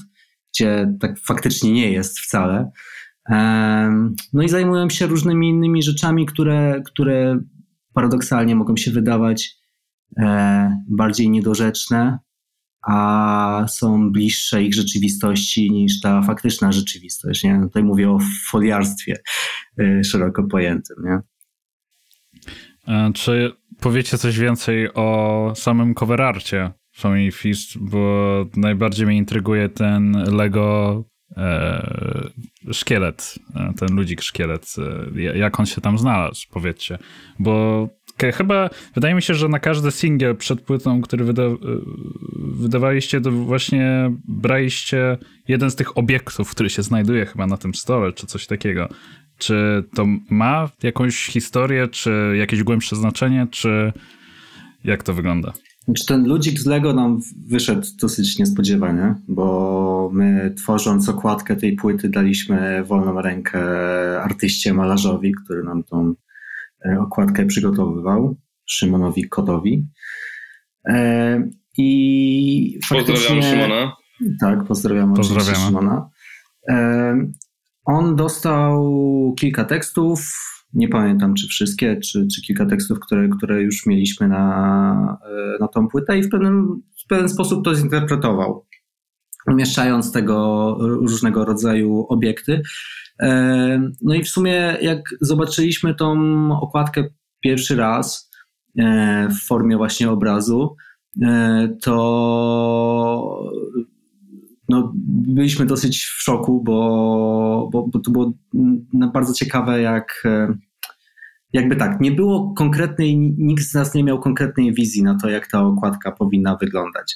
gdzie 0.54 0.94
tak 1.00 1.20
faktycznie 1.20 1.72
nie 1.72 1.92
jest 1.92 2.20
wcale. 2.20 2.72
No 4.34 4.44
i 4.44 4.50
zajmują 4.50 4.90
się 4.90 5.08
różnymi 5.08 5.50
innymi 5.50 5.84
rzeczami, 5.84 6.26
które, 6.26 6.82
które 6.86 7.40
paradoksalnie 7.94 8.56
mogą 8.56 8.78
się 8.78 8.92
wydawać 8.92 9.44
e, 9.46 9.63
bardziej 10.88 11.30
niedorzeczne, 11.30 12.20
a 12.88 13.66
są 13.68 14.12
bliższe 14.12 14.64
ich 14.64 14.74
rzeczywistości 14.74 15.72
niż 15.72 16.02
ta 16.02 16.22
faktyczna 16.22 16.72
rzeczywistość. 16.72 17.44
Nie? 17.44 17.60
Tutaj 17.64 17.84
mówię 17.84 18.12
o 18.12 18.20
foliarstwie 18.50 19.16
e, 19.80 20.04
szeroko 20.04 20.44
pojętym. 20.44 20.96
Nie? 21.06 21.20
E, 22.88 23.12
czy 23.14 23.52
powiecie 23.80 24.18
coś 24.18 24.40
więcej 24.40 24.94
o 24.94 25.54
samym 25.56 25.94
coverarcie 25.94 26.72
Family 26.96 27.32
Feast, 27.32 27.78
bo 27.78 28.46
najbardziej 28.56 29.06
mnie 29.06 29.18
intryguje 29.18 29.70
ten 29.70 30.12
Lego 30.12 31.04
e, 31.38 32.30
szkielet, 32.72 33.40
e, 33.56 33.74
ten 33.78 33.96
ludzik 33.96 34.22
szkielet. 34.22 34.76
E, 35.18 35.38
jak 35.38 35.60
on 35.60 35.66
się 35.66 35.82
tam 35.82 35.98
znalazł, 35.98 36.48
powiedzcie. 36.52 36.98
Bo 37.40 37.88
chyba 38.32 38.70
wydaje 38.96 39.16
mi 39.16 39.22
się, 39.22 39.34
że 39.34 39.50
na 39.50 39.60
każdy 39.60 39.92
singiel 39.92 40.36
przed 40.36 40.62
płytą, 40.62 41.02
który 41.02 41.26
wyda, 41.26 41.44
wydawaliście, 42.36 43.22
to 43.22 43.32
właśnie 43.32 44.12
braliście 44.28 45.18
jeden 45.48 45.72
z 45.72 45.76
tych 45.76 45.98
obiektów, 45.98 46.52
który 46.52 46.70
się 46.70 46.84
znajduje 46.84 47.26
chyba 47.26 47.48
na 47.48 47.58
tym 47.58 47.74
stole, 47.74 48.14
czy 48.14 48.28
coś 48.28 48.48
takiego. 48.48 48.90
Czy 49.38 49.84
to 49.96 50.06
ma 50.30 50.70
jakąś 50.84 51.26
historię, 51.26 51.88
czy 51.88 52.36
jakieś 52.38 52.64
głębsze 52.64 52.96
znaczenie, 52.96 53.48
czy 53.52 53.94
jak 54.84 55.04
to 55.04 55.14
wygląda? 55.14 55.54
Znaczy 55.86 56.06
ten 56.06 56.28
ludzik 56.28 56.60
z 56.60 56.66
Lego 56.66 56.94
nam 56.94 57.20
wyszedł 57.48 57.88
dosyć 58.02 58.40
niespodziewanie, 58.40 59.16
bo 59.28 60.10
my 60.14 60.54
tworząc 60.58 61.10
okładkę 61.10 61.56
tej 61.56 61.76
płyty 61.76 62.10
daliśmy 62.10 62.84
wolną 62.84 63.22
rękę 63.22 63.62
artyście 64.22 64.74
malarzowi, 64.74 65.32
który 65.46 65.64
nam 65.64 65.84
tą 65.84 66.14
okładkę 67.00 67.46
przygotowywał, 67.46 68.36
Szymonowi 68.66 69.30
Kotowi. 69.30 69.88
E, 70.90 71.50
I 71.78 72.80
Pozdrawiam 72.90 73.44
Szymona. 73.44 73.96
Tak, 74.40 74.64
pozdrawiam 74.68 75.14
Pozdrawiamy. 75.14 75.66
Szymona. 75.66 76.10
E, 76.70 77.16
on 77.86 78.16
dostał 78.16 78.84
kilka 79.40 79.66
tekstów, 79.66 80.20
nie 80.74 80.88
pamiętam 80.88 81.34
czy 81.34 81.48
wszystkie, 81.48 82.00
czy, 82.00 82.28
czy 82.36 82.42
kilka 82.42 82.66
tekstów, 82.66 83.00
które, 83.00 83.30
które 83.30 83.62
już 83.62 83.86
mieliśmy 83.86 84.28
na, 84.28 85.18
e, 85.26 85.58
na 85.60 85.68
tą 85.68 85.88
płytę 85.88 86.18
i 86.18 86.24
w 86.24 86.30
pewien, 86.30 86.66
w 87.04 87.08
pewien 87.08 87.30
sposób 87.30 87.66
to 87.66 87.76
zinterpretował, 87.76 88.66
umieszczając 89.48 90.12
tego 90.12 90.78
różnego 90.80 91.46
rodzaju 91.46 92.06
obiekty. 92.10 92.62
E, 93.22 93.92
no 94.02 94.14
i 94.14 94.24
w 94.24 94.30
sumie 94.30 94.78
jak 94.82 95.02
zobaczyliśmy 95.22 95.96
tą 95.96 96.18
okładkę 96.62 97.04
pierwszy 97.40 97.76
raz 97.76 98.32
e, 98.80 99.28
w 99.30 99.48
formie 99.48 99.78
właśnie 99.78 100.10
obrazu, 100.10 100.76
to 101.82 101.94
no, 104.70 104.92
byliśmy 104.96 105.66
dosyć 105.66 106.04
w 106.04 106.22
szoku, 106.22 106.64
bo, 106.64 107.70
bo, 107.72 107.88
bo 107.88 108.00
to 108.00 108.12
było 108.12 108.34
bardzo 109.14 109.34
ciekawe, 109.34 109.82
jak 109.82 110.24
e, 110.26 110.54
jakby 111.54 111.76
tak, 111.76 112.02
nie 112.02 112.12
było 112.12 112.54
konkretnej, 112.54 113.18
nikt 113.38 113.64
z 113.64 113.74
nas 113.74 113.94
nie 113.94 114.04
miał 114.04 114.20
konkretnej 114.20 114.74
wizji 114.74 115.04
na 115.04 115.18
to, 115.18 115.30
jak 115.30 115.48
ta 115.48 115.66
okładka 115.66 116.12
powinna 116.12 116.58
wyglądać. 116.62 117.16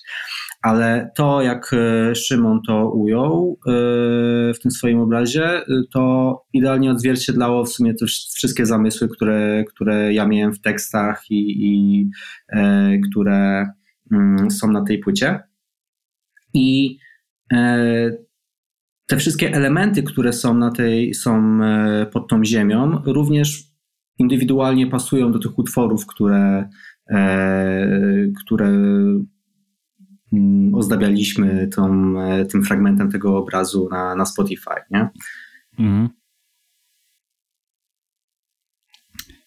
Ale 0.61 1.11
to, 1.15 1.41
jak 1.41 1.71
e, 1.73 2.15
Szymon 2.15 2.61
to 2.67 2.91
ujął 2.91 3.59
e, 3.67 3.71
w 4.53 4.59
tym 4.61 4.71
swoim 4.71 4.99
obrazie, 4.99 5.61
to 5.93 6.33
idealnie 6.53 6.91
odzwierciedlało 6.91 7.65
w 7.65 7.69
sumie 7.69 7.93
te 7.93 8.05
wszystkie 8.35 8.65
zamysły, 8.65 9.09
które, 9.09 9.63
które 9.67 10.13
ja 10.13 10.27
miałem 10.27 10.53
w 10.53 10.61
tekstach 10.61 11.23
i, 11.29 11.67
i 11.67 12.09
które 13.09 13.65
mm, 14.11 14.51
są 14.51 14.71
na 14.71 14.83
tej 14.83 14.99
płycie. 14.99 15.39
I 16.53 16.97
E, 17.53 18.11
te 19.05 19.17
wszystkie 19.17 19.51
elementy, 19.53 20.03
które 20.03 20.33
są 20.33 20.53
na 20.53 20.71
tej, 20.71 21.13
są 21.13 21.63
e, 21.63 22.05
pod 22.05 22.29
tą 22.29 22.45
ziemią, 22.45 23.01
również 23.05 23.63
indywidualnie 24.17 24.87
pasują 24.87 25.31
do 25.31 25.39
tych 25.39 25.59
utworów, 25.59 26.05
które, 26.05 26.69
e, 27.09 28.27
które 28.45 28.71
ozdabialiśmy 30.73 31.67
tą, 31.67 32.13
tym 32.51 32.63
fragmentem 32.63 33.11
tego 33.11 33.37
obrazu 33.37 33.87
na, 33.91 34.15
na 34.15 34.25
Spotify. 34.25 34.75
Nie? 34.91 35.09
Mhm. 35.79 36.09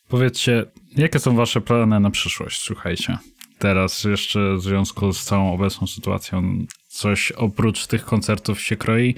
Powiedzcie, 0.09 0.65
jakie 0.97 1.19
są 1.19 1.37
wasze 1.37 1.61
plany 1.61 2.01
na 2.01 2.11
przyszłość? 2.11 2.61
Słuchajcie, 2.61 3.19
teraz 3.59 4.05
jeszcze 4.05 4.57
w 4.57 4.63
związku 4.63 5.13
z 5.13 5.25
całą 5.25 5.53
obecną 5.53 5.87
sytuacją 5.87 6.67
coś 6.89 7.33
oprócz 7.33 7.87
tych 7.87 8.05
koncertów 8.05 8.61
się 8.61 8.77
kroi? 8.77 9.15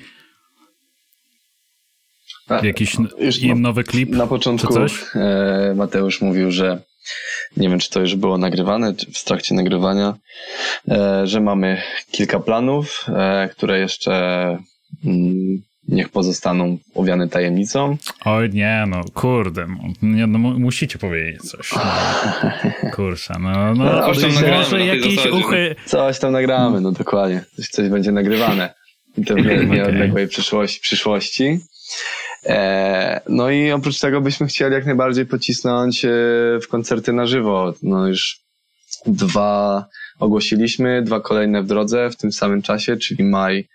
Jakiś 2.63 2.97
już 3.19 3.43
no, 3.43 3.55
nowy 3.55 3.85
klip? 3.85 4.11
Na 4.11 4.27
początku 4.27 4.75
e, 5.15 5.75
Mateusz 5.77 6.21
mówił, 6.21 6.51
że 6.51 6.83
nie 7.57 7.69
wiem, 7.69 7.79
czy 7.79 7.91
to 7.91 8.01
już 8.01 8.17
było 8.17 8.39
nagrywane, 8.39 8.95
czy 8.95 9.07
w 9.13 9.25
trakcie 9.25 9.55
nagrywania, 9.55 10.15
e, 10.89 11.27
że 11.27 11.41
mamy 11.41 11.83
kilka 12.11 12.41
planów, 12.41 13.07
e, 13.09 13.49
które 13.49 13.81
jeszcze 13.81 14.13
mm, 15.05 15.63
niech 15.89 16.09
pozostaną 16.09 16.79
owiane 16.95 17.29
tajemnicą. 17.29 17.97
Oj 18.25 18.51
nie, 18.51 18.85
no 18.89 19.01
kurde, 19.15 19.67
nie, 20.03 20.27
no, 20.27 20.39
musicie 20.39 20.99
powiedzieć 20.99 21.43
coś. 21.43 21.73
No, 21.73 22.91
kurczę, 22.97 23.35
no, 23.41 23.75
no, 23.75 23.85
no 23.85 24.15
coś 24.15 24.21
tam 24.21 24.35
nagramy 24.35 24.87
jakieś 24.87 25.27
uchy... 25.27 25.75
Coś 25.87 26.19
tam 26.19 26.33
nagramy, 26.33 26.81
no 26.81 26.93
dokładnie. 26.93 27.45
Coś, 27.57 27.69
coś 27.69 27.89
będzie 27.89 28.13
nagrywane. 28.13 28.75
I 29.19 29.25
to 29.25 29.35
w 29.35 29.47
nieodległej 29.75 30.25
okay. 30.25 30.29
przyszłości. 30.29 30.81
przyszłości. 30.81 31.59
E, 32.47 33.21
no 33.29 33.51
i 33.51 33.71
oprócz 33.71 34.01
tego 34.01 34.21
byśmy 34.21 34.47
chcieli 34.47 34.75
jak 34.75 34.87
najbardziej 34.87 35.27
pocisnąć 35.27 36.05
e, 36.05 36.09
w 36.63 36.69
koncerty 36.69 37.13
na 37.13 37.27
żywo. 37.27 37.75
No 37.83 38.09
już 38.09 38.41
dwa 39.07 39.87
ogłosiliśmy, 40.19 41.03
dwa 41.03 41.21
kolejne 41.21 41.63
w 41.63 41.67
drodze 41.67 42.11
w 42.11 42.17
tym 42.17 42.33
samym 42.33 42.63
czasie, 42.63 42.97
czyli 42.97 43.25
maj 43.25 43.69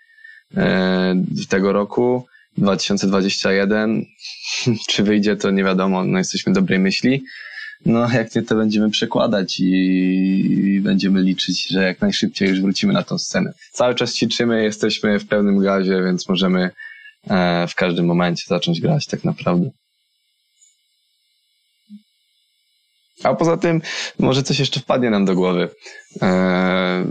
E, 0.56 1.24
tego 1.48 1.72
roku, 1.72 2.26
2021. 2.58 4.04
Czy 4.88 5.02
wyjdzie, 5.02 5.36
to 5.36 5.50
nie 5.50 5.64
wiadomo, 5.64 6.04
no 6.04 6.18
jesteśmy 6.18 6.52
dobrej 6.52 6.78
myśli. 6.78 7.24
No, 7.86 8.12
jak 8.12 8.34
nie, 8.34 8.42
to 8.42 8.54
będziemy 8.54 8.90
przekładać 8.90 9.60
i 9.60 10.80
będziemy 10.82 11.22
liczyć, 11.22 11.68
że 11.68 11.82
jak 11.82 12.00
najszybciej 12.00 12.48
już 12.48 12.60
wrócimy 12.60 12.92
na 12.92 13.02
tą 13.02 13.18
scenę. 13.18 13.52
Cały 13.72 13.94
czas 13.94 14.14
ćwiczymy, 14.14 14.64
jesteśmy 14.64 15.18
w 15.18 15.26
pełnym 15.26 15.58
gazie, 15.58 16.02
więc 16.04 16.28
możemy 16.28 16.70
w 17.68 17.74
każdym 17.74 18.06
momencie 18.06 18.44
zacząć 18.46 18.80
grać 18.80 19.06
tak 19.06 19.24
naprawdę. 19.24 19.70
A 23.24 23.34
poza 23.34 23.56
tym, 23.56 23.82
może 24.18 24.42
coś 24.42 24.58
jeszcze 24.58 24.80
wpadnie 24.80 25.10
nam 25.10 25.24
do 25.24 25.34
głowy. 25.34 25.70
E, 26.22 27.04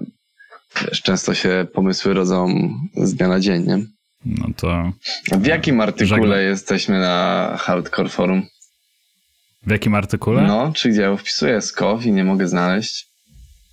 Wiesz, 0.81 1.01
często 1.01 1.33
się 1.33 1.67
pomysły 1.73 2.13
rodzą 2.13 2.69
z 2.95 3.13
dnia 3.15 3.27
na 3.27 3.39
dzień, 3.39 3.63
nie? 3.67 3.77
No 4.25 4.47
to... 4.57 4.91
W 5.39 5.45
jakim 5.45 5.81
artykule 5.81 6.21
żegnam. 6.21 6.39
jesteśmy 6.39 6.99
na 6.99 7.55
Hardcore 7.59 8.09
Forum? 8.09 8.43
W 9.67 9.71
jakim 9.71 9.95
artykule? 9.95 10.41
No, 10.41 10.71
czy 10.75 10.89
gdzie 10.89 11.01
ja 11.01 11.15
wpisuję 11.15 11.61
Skow 11.61 12.05
i 12.05 12.11
nie 12.11 12.23
mogę 12.23 12.47
znaleźć? 12.47 13.07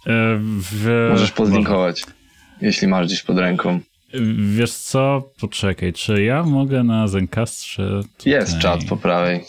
E, 0.07 0.39
w... 0.41 1.09
Możesz 1.11 1.33
podlinkować, 1.33 2.03
Może. 2.07 2.17
jeśli 2.61 2.89
masz 2.89 3.07
gdzieś 3.07 3.23
pod 3.23 3.39
ręką. 3.39 3.81
Wiesz 4.57 4.73
co? 4.73 5.31
Poczekaj, 5.41 5.93
czy 5.93 6.23
ja 6.23 6.43
mogę 6.43 6.85
na 6.85 7.09
Zencastrze... 7.09 8.01
Tutaj... 8.17 8.33
Jest 8.33 8.59
czat 8.59 8.85
po 8.85 8.97
prawej. 8.97 9.41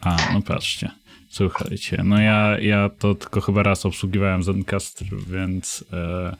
A, 0.00 0.16
no 0.32 0.42
patrzcie. 0.42 0.90
Słuchajcie, 1.30 2.02
no 2.04 2.20
ja, 2.20 2.58
ja 2.58 2.90
to 2.98 3.14
tylko 3.14 3.40
chyba 3.40 3.62
raz 3.62 3.86
obsługiwałem 3.86 4.42
Zencastr, 4.42 5.04
więc... 5.26 5.84
E... 5.92 6.36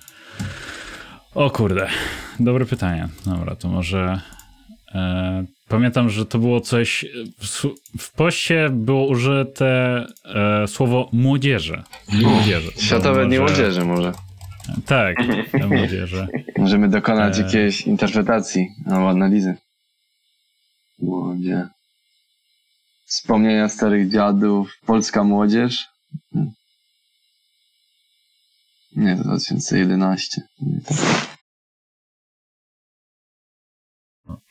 O 1.34 1.50
kurde, 1.50 1.88
dobre 2.40 2.66
pytanie. 2.66 3.08
Dobra, 3.26 3.56
to 3.56 3.68
może... 3.68 4.20
E... 4.94 5.44
Pamiętam, 5.68 6.10
że 6.10 6.26
to 6.26 6.38
było 6.38 6.60
coś... 6.60 7.06
W, 7.38 7.66
w 7.98 8.12
poście 8.12 8.68
było 8.70 9.06
użyte 9.06 10.04
e, 10.24 10.68
słowo. 10.68 11.08
Młodzieży. 11.12 11.82
Światowe 12.78 13.26
Dni 13.26 13.38
Młodzieży 13.38 13.84
może. 13.84 14.12
Tak, 14.86 15.16
młodzieży. 15.68 16.26
Możemy 16.62 16.88
dokonać 16.88 17.38
e... 17.38 17.42
jakiejś 17.42 17.80
interpretacji 17.80 18.68
albo 18.86 19.10
analizy. 19.10 19.56
Młodzież. 20.98 21.66
Wspomnienia 23.04 23.68
starych 23.68 24.10
dziadów, 24.10 24.78
polska 24.86 25.24
młodzież. 25.24 25.88
Nie, 28.96 29.16
to 29.16 29.24
2011. 29.24 30.42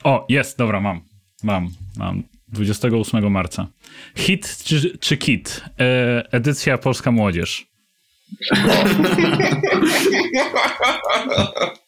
O, 0.03 0.26
jest, 0.30 0.57
dobra, 0.57 0.80
mam. 0.80 1.01
Mam, 1.43 1.70
mam. 1.97 2.24
28 2.47 3.32
marca. 3.32 3.68
Hit 4.16 4.57
czy, 4.64 4.97
czy 4.97 5.18
kit? 5.18 5.62
E, 5.80 6.24
edycja 6.32 6.78
Polska 6.78 7.12
Młodzież. 7.12 7.68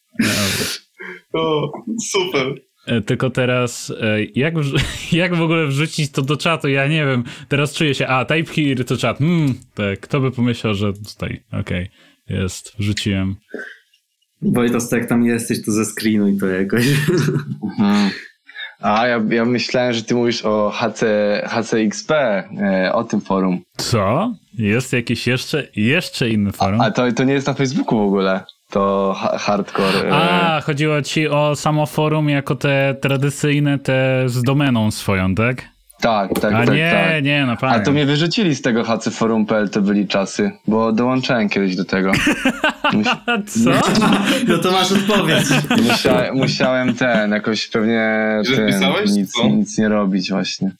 O, 1.33 1.71
super. 2.11 2.55
E, 2.87 3.01
Tylko 3.01 3.29
teraz, 3.29 3.93
e, 4.01 4.23
jak, 4.35 4.53
jak 5.11 5.35
w 5.35 5.41
ogóle 5.41 5.67
wrzucić 5.67 6.11
to 6.11 6.21
do 6.21 6.37
czatu? 6.37 6.67
Ja 6.67 6.87
nie 6.87 7.05
wiem. 7.05 7.23
Teraz 7.47 7.73
czuję 7.73 7.95
się, 7.95 8.07
a, 8.07 8.25
type 8.25 8.53
here 8.53 8.83
to 8.83 8.97
czat. 8.97 9.17
Hmm, 9.17 9.53
tak, 9.73 9.99
kto 9.99 10.19
by 10.19 10.31
pomyślał, 10.31 10.73
że 10.73 10.93
tutaj, 10.93 11.43
okej, 11.51 11.89
jest, 12.29 12.73
wrzuciłem. 12.79 13.35
Wojtas, 14.41 14.89
to 14.89 14.97
jak 14.97 15.09
tam 15.09 15.23
jesteś, 15.25 15.65
to 15.65 15.71
ze 15.71 15.85
screenuj 15.85 16.37
to 16.37 16.47
jakoś. 16.47 16.85
Mhm. 17.79 18.09
A, 18.81 19.07
ja, 19.07 19.21
ja 19.29 19.45
myślałem, 19.45 19.93
że 19.93 20.03
ty 20.03 20.15
mówisz 20.15 20.45
o 20.45 20.71
HC, 20.75 21.03
HCXP, 21.45 22.11
e, 22.11 22.93
o 22.93 23.03
tym 23.03 23.21
forum. 23.21 23.61
Co? 23.77 24.33
Jest 24.53 24.93
jakieś 24.93 25.27
jeszcze, 25.27 25.67
jeszcze 25.75 26.29
inny 26.29 26.51
forum? 26.51 26.81
A 26.81 26.91
to, 26.91 27.11
to 27.11 27.23
nie 27.23 27.33
jest 27.33 27.47
na 27.47 27.53
Facebooku 27.53 27.99
w 27.99 28.01
ogóle. 28.01 28.43
To 28.73 29.13
ha- 29.17 29.37
hardcore. 29.37 30.09
e, 30.09 30.13
A, 30.13 30.61
chodziło 30.61 31.01
ci 31.01 31.27
o 31.27 31.55
samo 31.55 31.85
forum 31.85 32.29
jako 32.29 32.55
te 32.55 32.95
tradycyjne, 33.01 33.79
te 33.79 34.23
z 34.29 34.41
domeną 34.43 34.91
swoją, 34.91 35.35
tak? 35.35 35.61
tak, 36.01 36.39
tak, 36.39 36.53
A 36.53 36.65
tak, 36.65 36.75
nie, 36.75 36.91
tak. 37.13 37.23
nie, 37.23 37.45
na 37.45 37.53
A 37.53 37.55
pamięć. 37.57 37.85
to 37.85 37.91
mnie 37.91 38.05
wyrzucili 38.05 38.55
z 38.55 38.61
tego 38.61 38.83
hcforum.pl, 38.83 39.69
to 39.69 39.81
byli 39.81 40.07
czasy, 40.07 40.51
bo 40.67 40.91
dołączałem 40.91 41.49
kiedyś 41.49 41.75
do 41.75 41.85
tego. 41.85 42.11
Mus, 42.93 43.07
Co? 43.63 43.69
No 44.47 44.57
to 44.57 44.71
masz 44.71 44.91
odpowiedź. 44.91 45.45
musia, 45.83 46.33
musiałem 46.33 46.93
ten, 46.93 47.31
jakoś 47.31 47.67
pewnie 47.67 48.11
ten, 48.55 48.67
pisałeś, 48.67 49.11
nic, 49.11 49.31
co? 49.31 49.47
nic 49.47 49.77
nie 49.77 49.89
robić 49.89 50.29
właśnie. 50.31 50.71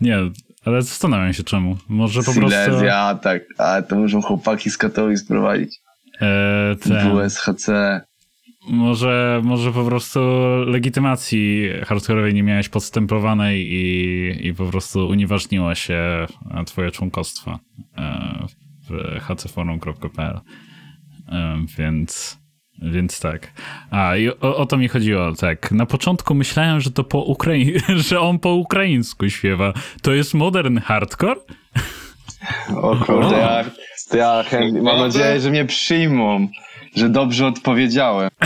Nie, 0.00 0.18
ale 0.64 0.82
zastanawiam 0.82 1.32
się 1.32 1.42
czemu. 1.42 1.76
Może 1.88 2.22
po 2.22 2.32
prostu... 2.34 2.60
Silesia, 2.64 3.18
tak, 3.22 3.42
a 3.58 3.82
to 3.82 3.96
muszą 3.96 4.22
chłopaki 4.22 4.70
z 4.70 4.78
Katowic 4.78 5.24
prowadzić. 5.26 5.81
E, 6.22 6.76
ten, 6.76 7.16
WSHC. 7.28 7.68
może, 8.68 9.40
może 9.44 9.72
po 9.72 9.84
prostu 9.84 10.20
legitymacji 10.66 11.68
hardkorowej 11.86 12.34
nie 12.34 12.42
miałeś 12.42 12.68
podstępowanej 12.68 13.72
i, 13.72 14.46
i 14.48 14.54
po 14.54 14.66
prostu 14.66 15.08
unieważniło 15.08 15.74
się 15.74 16.26
twoje 16.66 16.90
członkostwo 16.90 17.58
e, 17.98 18.46
w 18.90 19.20
hcforum.pl. 19.20 20.40
E, 21.28 21.64
Więc, 21.78 22.38
więc 22.82 23.20
tak. 23.20 23.52
A, 23.90 24.16
i 24.16 24.28
o, 24.28 24.56
o 24.56 24.66
to 24.66 24.76
mi 24.76 24.88
chodziło, 24.88 25.32
tak. 25.32 25.72
Na 25.72 25.86
początku 25.86 26.34
myślałem, 26.34 26.80
że 26.80 26.90
to 26.90 27.04
po 27.04 27.18
Ukrai- 27.18 27.80
że 28.08 28.20
on 28.20 28.38
po 28.38 28.54
ukraińsku 28.54 29.28
śpiewa. 29.30 29.72
To 30.02 30.12
jest 30.12 30.34
modern 30.34 30.78
hardcore? 30.78 31.40
O 32.76 32.96
kurde, 32.96 33.36
ja, 33.38 33.64
ja 34.14 34.42
chętnie, 34.42 34.82
mam 34.82 34.98
nadzieję, 34.98 35.40
że 35.40 35.50
mnie 35.50 35.64
przyjmą, 35.64 36.48
że 36.96 37.08
dobrze 37.08 37.46
odpowiedziałem. 37.46 38.30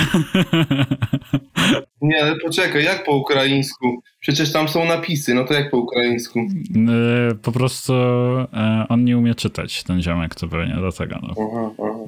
Nie, 2.03 2.23
ale 2.23 2.37
poczekaj, 2.37 2.85
jak 2.85 3.05
po 3.05 3.13
ukraińsku? 3.17 4.03
Przecież 4.21 4.53
tam 4.53 4.69
są 4.69 4.85
napisy, 4.85 5.35
no 5.35 5.45
to 5.45 5.55
jak 5.55 5.71
po 5.71 5.77
ukraińsku? 5.77 6.39
E, 6.41 7.35
Po 7.35 7.53
prostu 7.53 7.93
e, 7.93 8.87
on 8.89 9.05
nie 9.05 9.19
umie 9.19 9.35
czytać, 9.35 9.83
ten 9.83 10.03
ziomek, 10.03 10.35
to 10.35 10.49
pewnie 10.49 10.75
dlatego. 10.79 11.19
No. 11.23 11.35
Aha, 11.53 11.71
aha. 11.79 11.99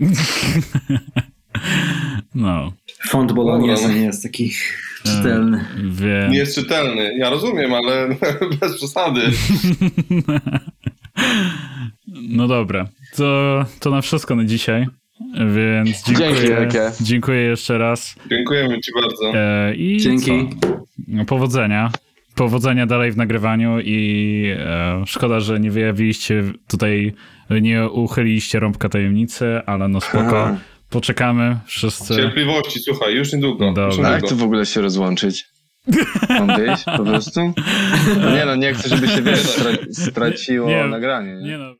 no. 2.34 2.72
Font 3.08 3.32
Bolognese 3.32 3.88
nie 3.88 4.00
jest 4.00 4.22
taki 4.22 4.52
czytelny. 5.04 5.64
Więc... 5.76 6.32
Nie 6.32 6.38
jest 6.38 6.54
czytelny. 6.54 7.18
Ja 7.18 7.30
rozumiem, 7.30 7.74
ale 7.74 8.08
bez 8.60 8.76
przesady. 8.76 9.20
No 12.28 12.48
dobra, 12.48 12.88
to, 13.16 13.64
to 13.80 13.90
na 13.90 14.00
wszystko 14.00 14.36
na 14.36 14.44
dzisiaj. 14.44 14.86
Więc 15.54 16.04
dziękuję, 16.06 16.68
Dzięki 16.70 16.78
dziękuję 17.04 17.40
jeszcze 17.40 17.78
raz. 17.78 18.14
Dziękujemy 18.30 18.80
ci 18.80 18.92
bardzo. 19.02 19.32
E, 19.34 19.74
I 19.74 19.96
Dzięki. 19.96 20.48
Co? 20.60 20.68
No, 21.08 21.24
powodzenia. 21.24 21.90
Powodzenia 22.34 22.86
dalej 22.86 23.12
w 23.12 23.16
nagrywaniu 23.16 23.80
i 23.80 24.44
e, 24.58 25.02
szkoda, 25.06 25.40
że 25.40 25.60
nie 25.60 25.70
wyjawiliście 25.70 26.44
tutaj, 26.68 27.12
nie 27.50 27.88
uchyliliście 27.88 28.60
rąbka 28.60 28.88
tajemnicy, 28.88 29.60
ale 29.66 29.88
no 29.88 30.00
spoko. 30.00 30.56
Poczekamy 30.90 31.58
wszyscy. 31.66 32.16
Cierpliwości, 32.16 32.80
słuchaj, 32.80 33.14
już 33.14 33.32
niedługo. 33.32 33.66
Dobra. 33.66 33.84
Już 33.84 33.98
A 33.98 34.10
jak 34.10 34.28
tu 34.28 34.36
w 34.36 34.42
ogóle 34.42 34.66
się 34.66 34.80
rozłączyć? 34.80 35.44
Mam 36.28 36.56
wyjść 36.56 36.84
po 36.84 37.04
prostu? 37.04 37.52
No 38.22 38.30
nie 38.36 38.46
no, 38.46 38.56
nie 38.56 38.74
chcę, 38.74 38.88
żeby 38.88 39.08
się 39.08 39.22
wiesz, 39.22 39.42
stra- 39.42 39.92
straciło 39.92 40.68
Nie. 40.68 40.84
nagranie. 40.84 41.34
Nie? 41.34 41.48
Nie 41.48 41.58
no. 41.58 41.74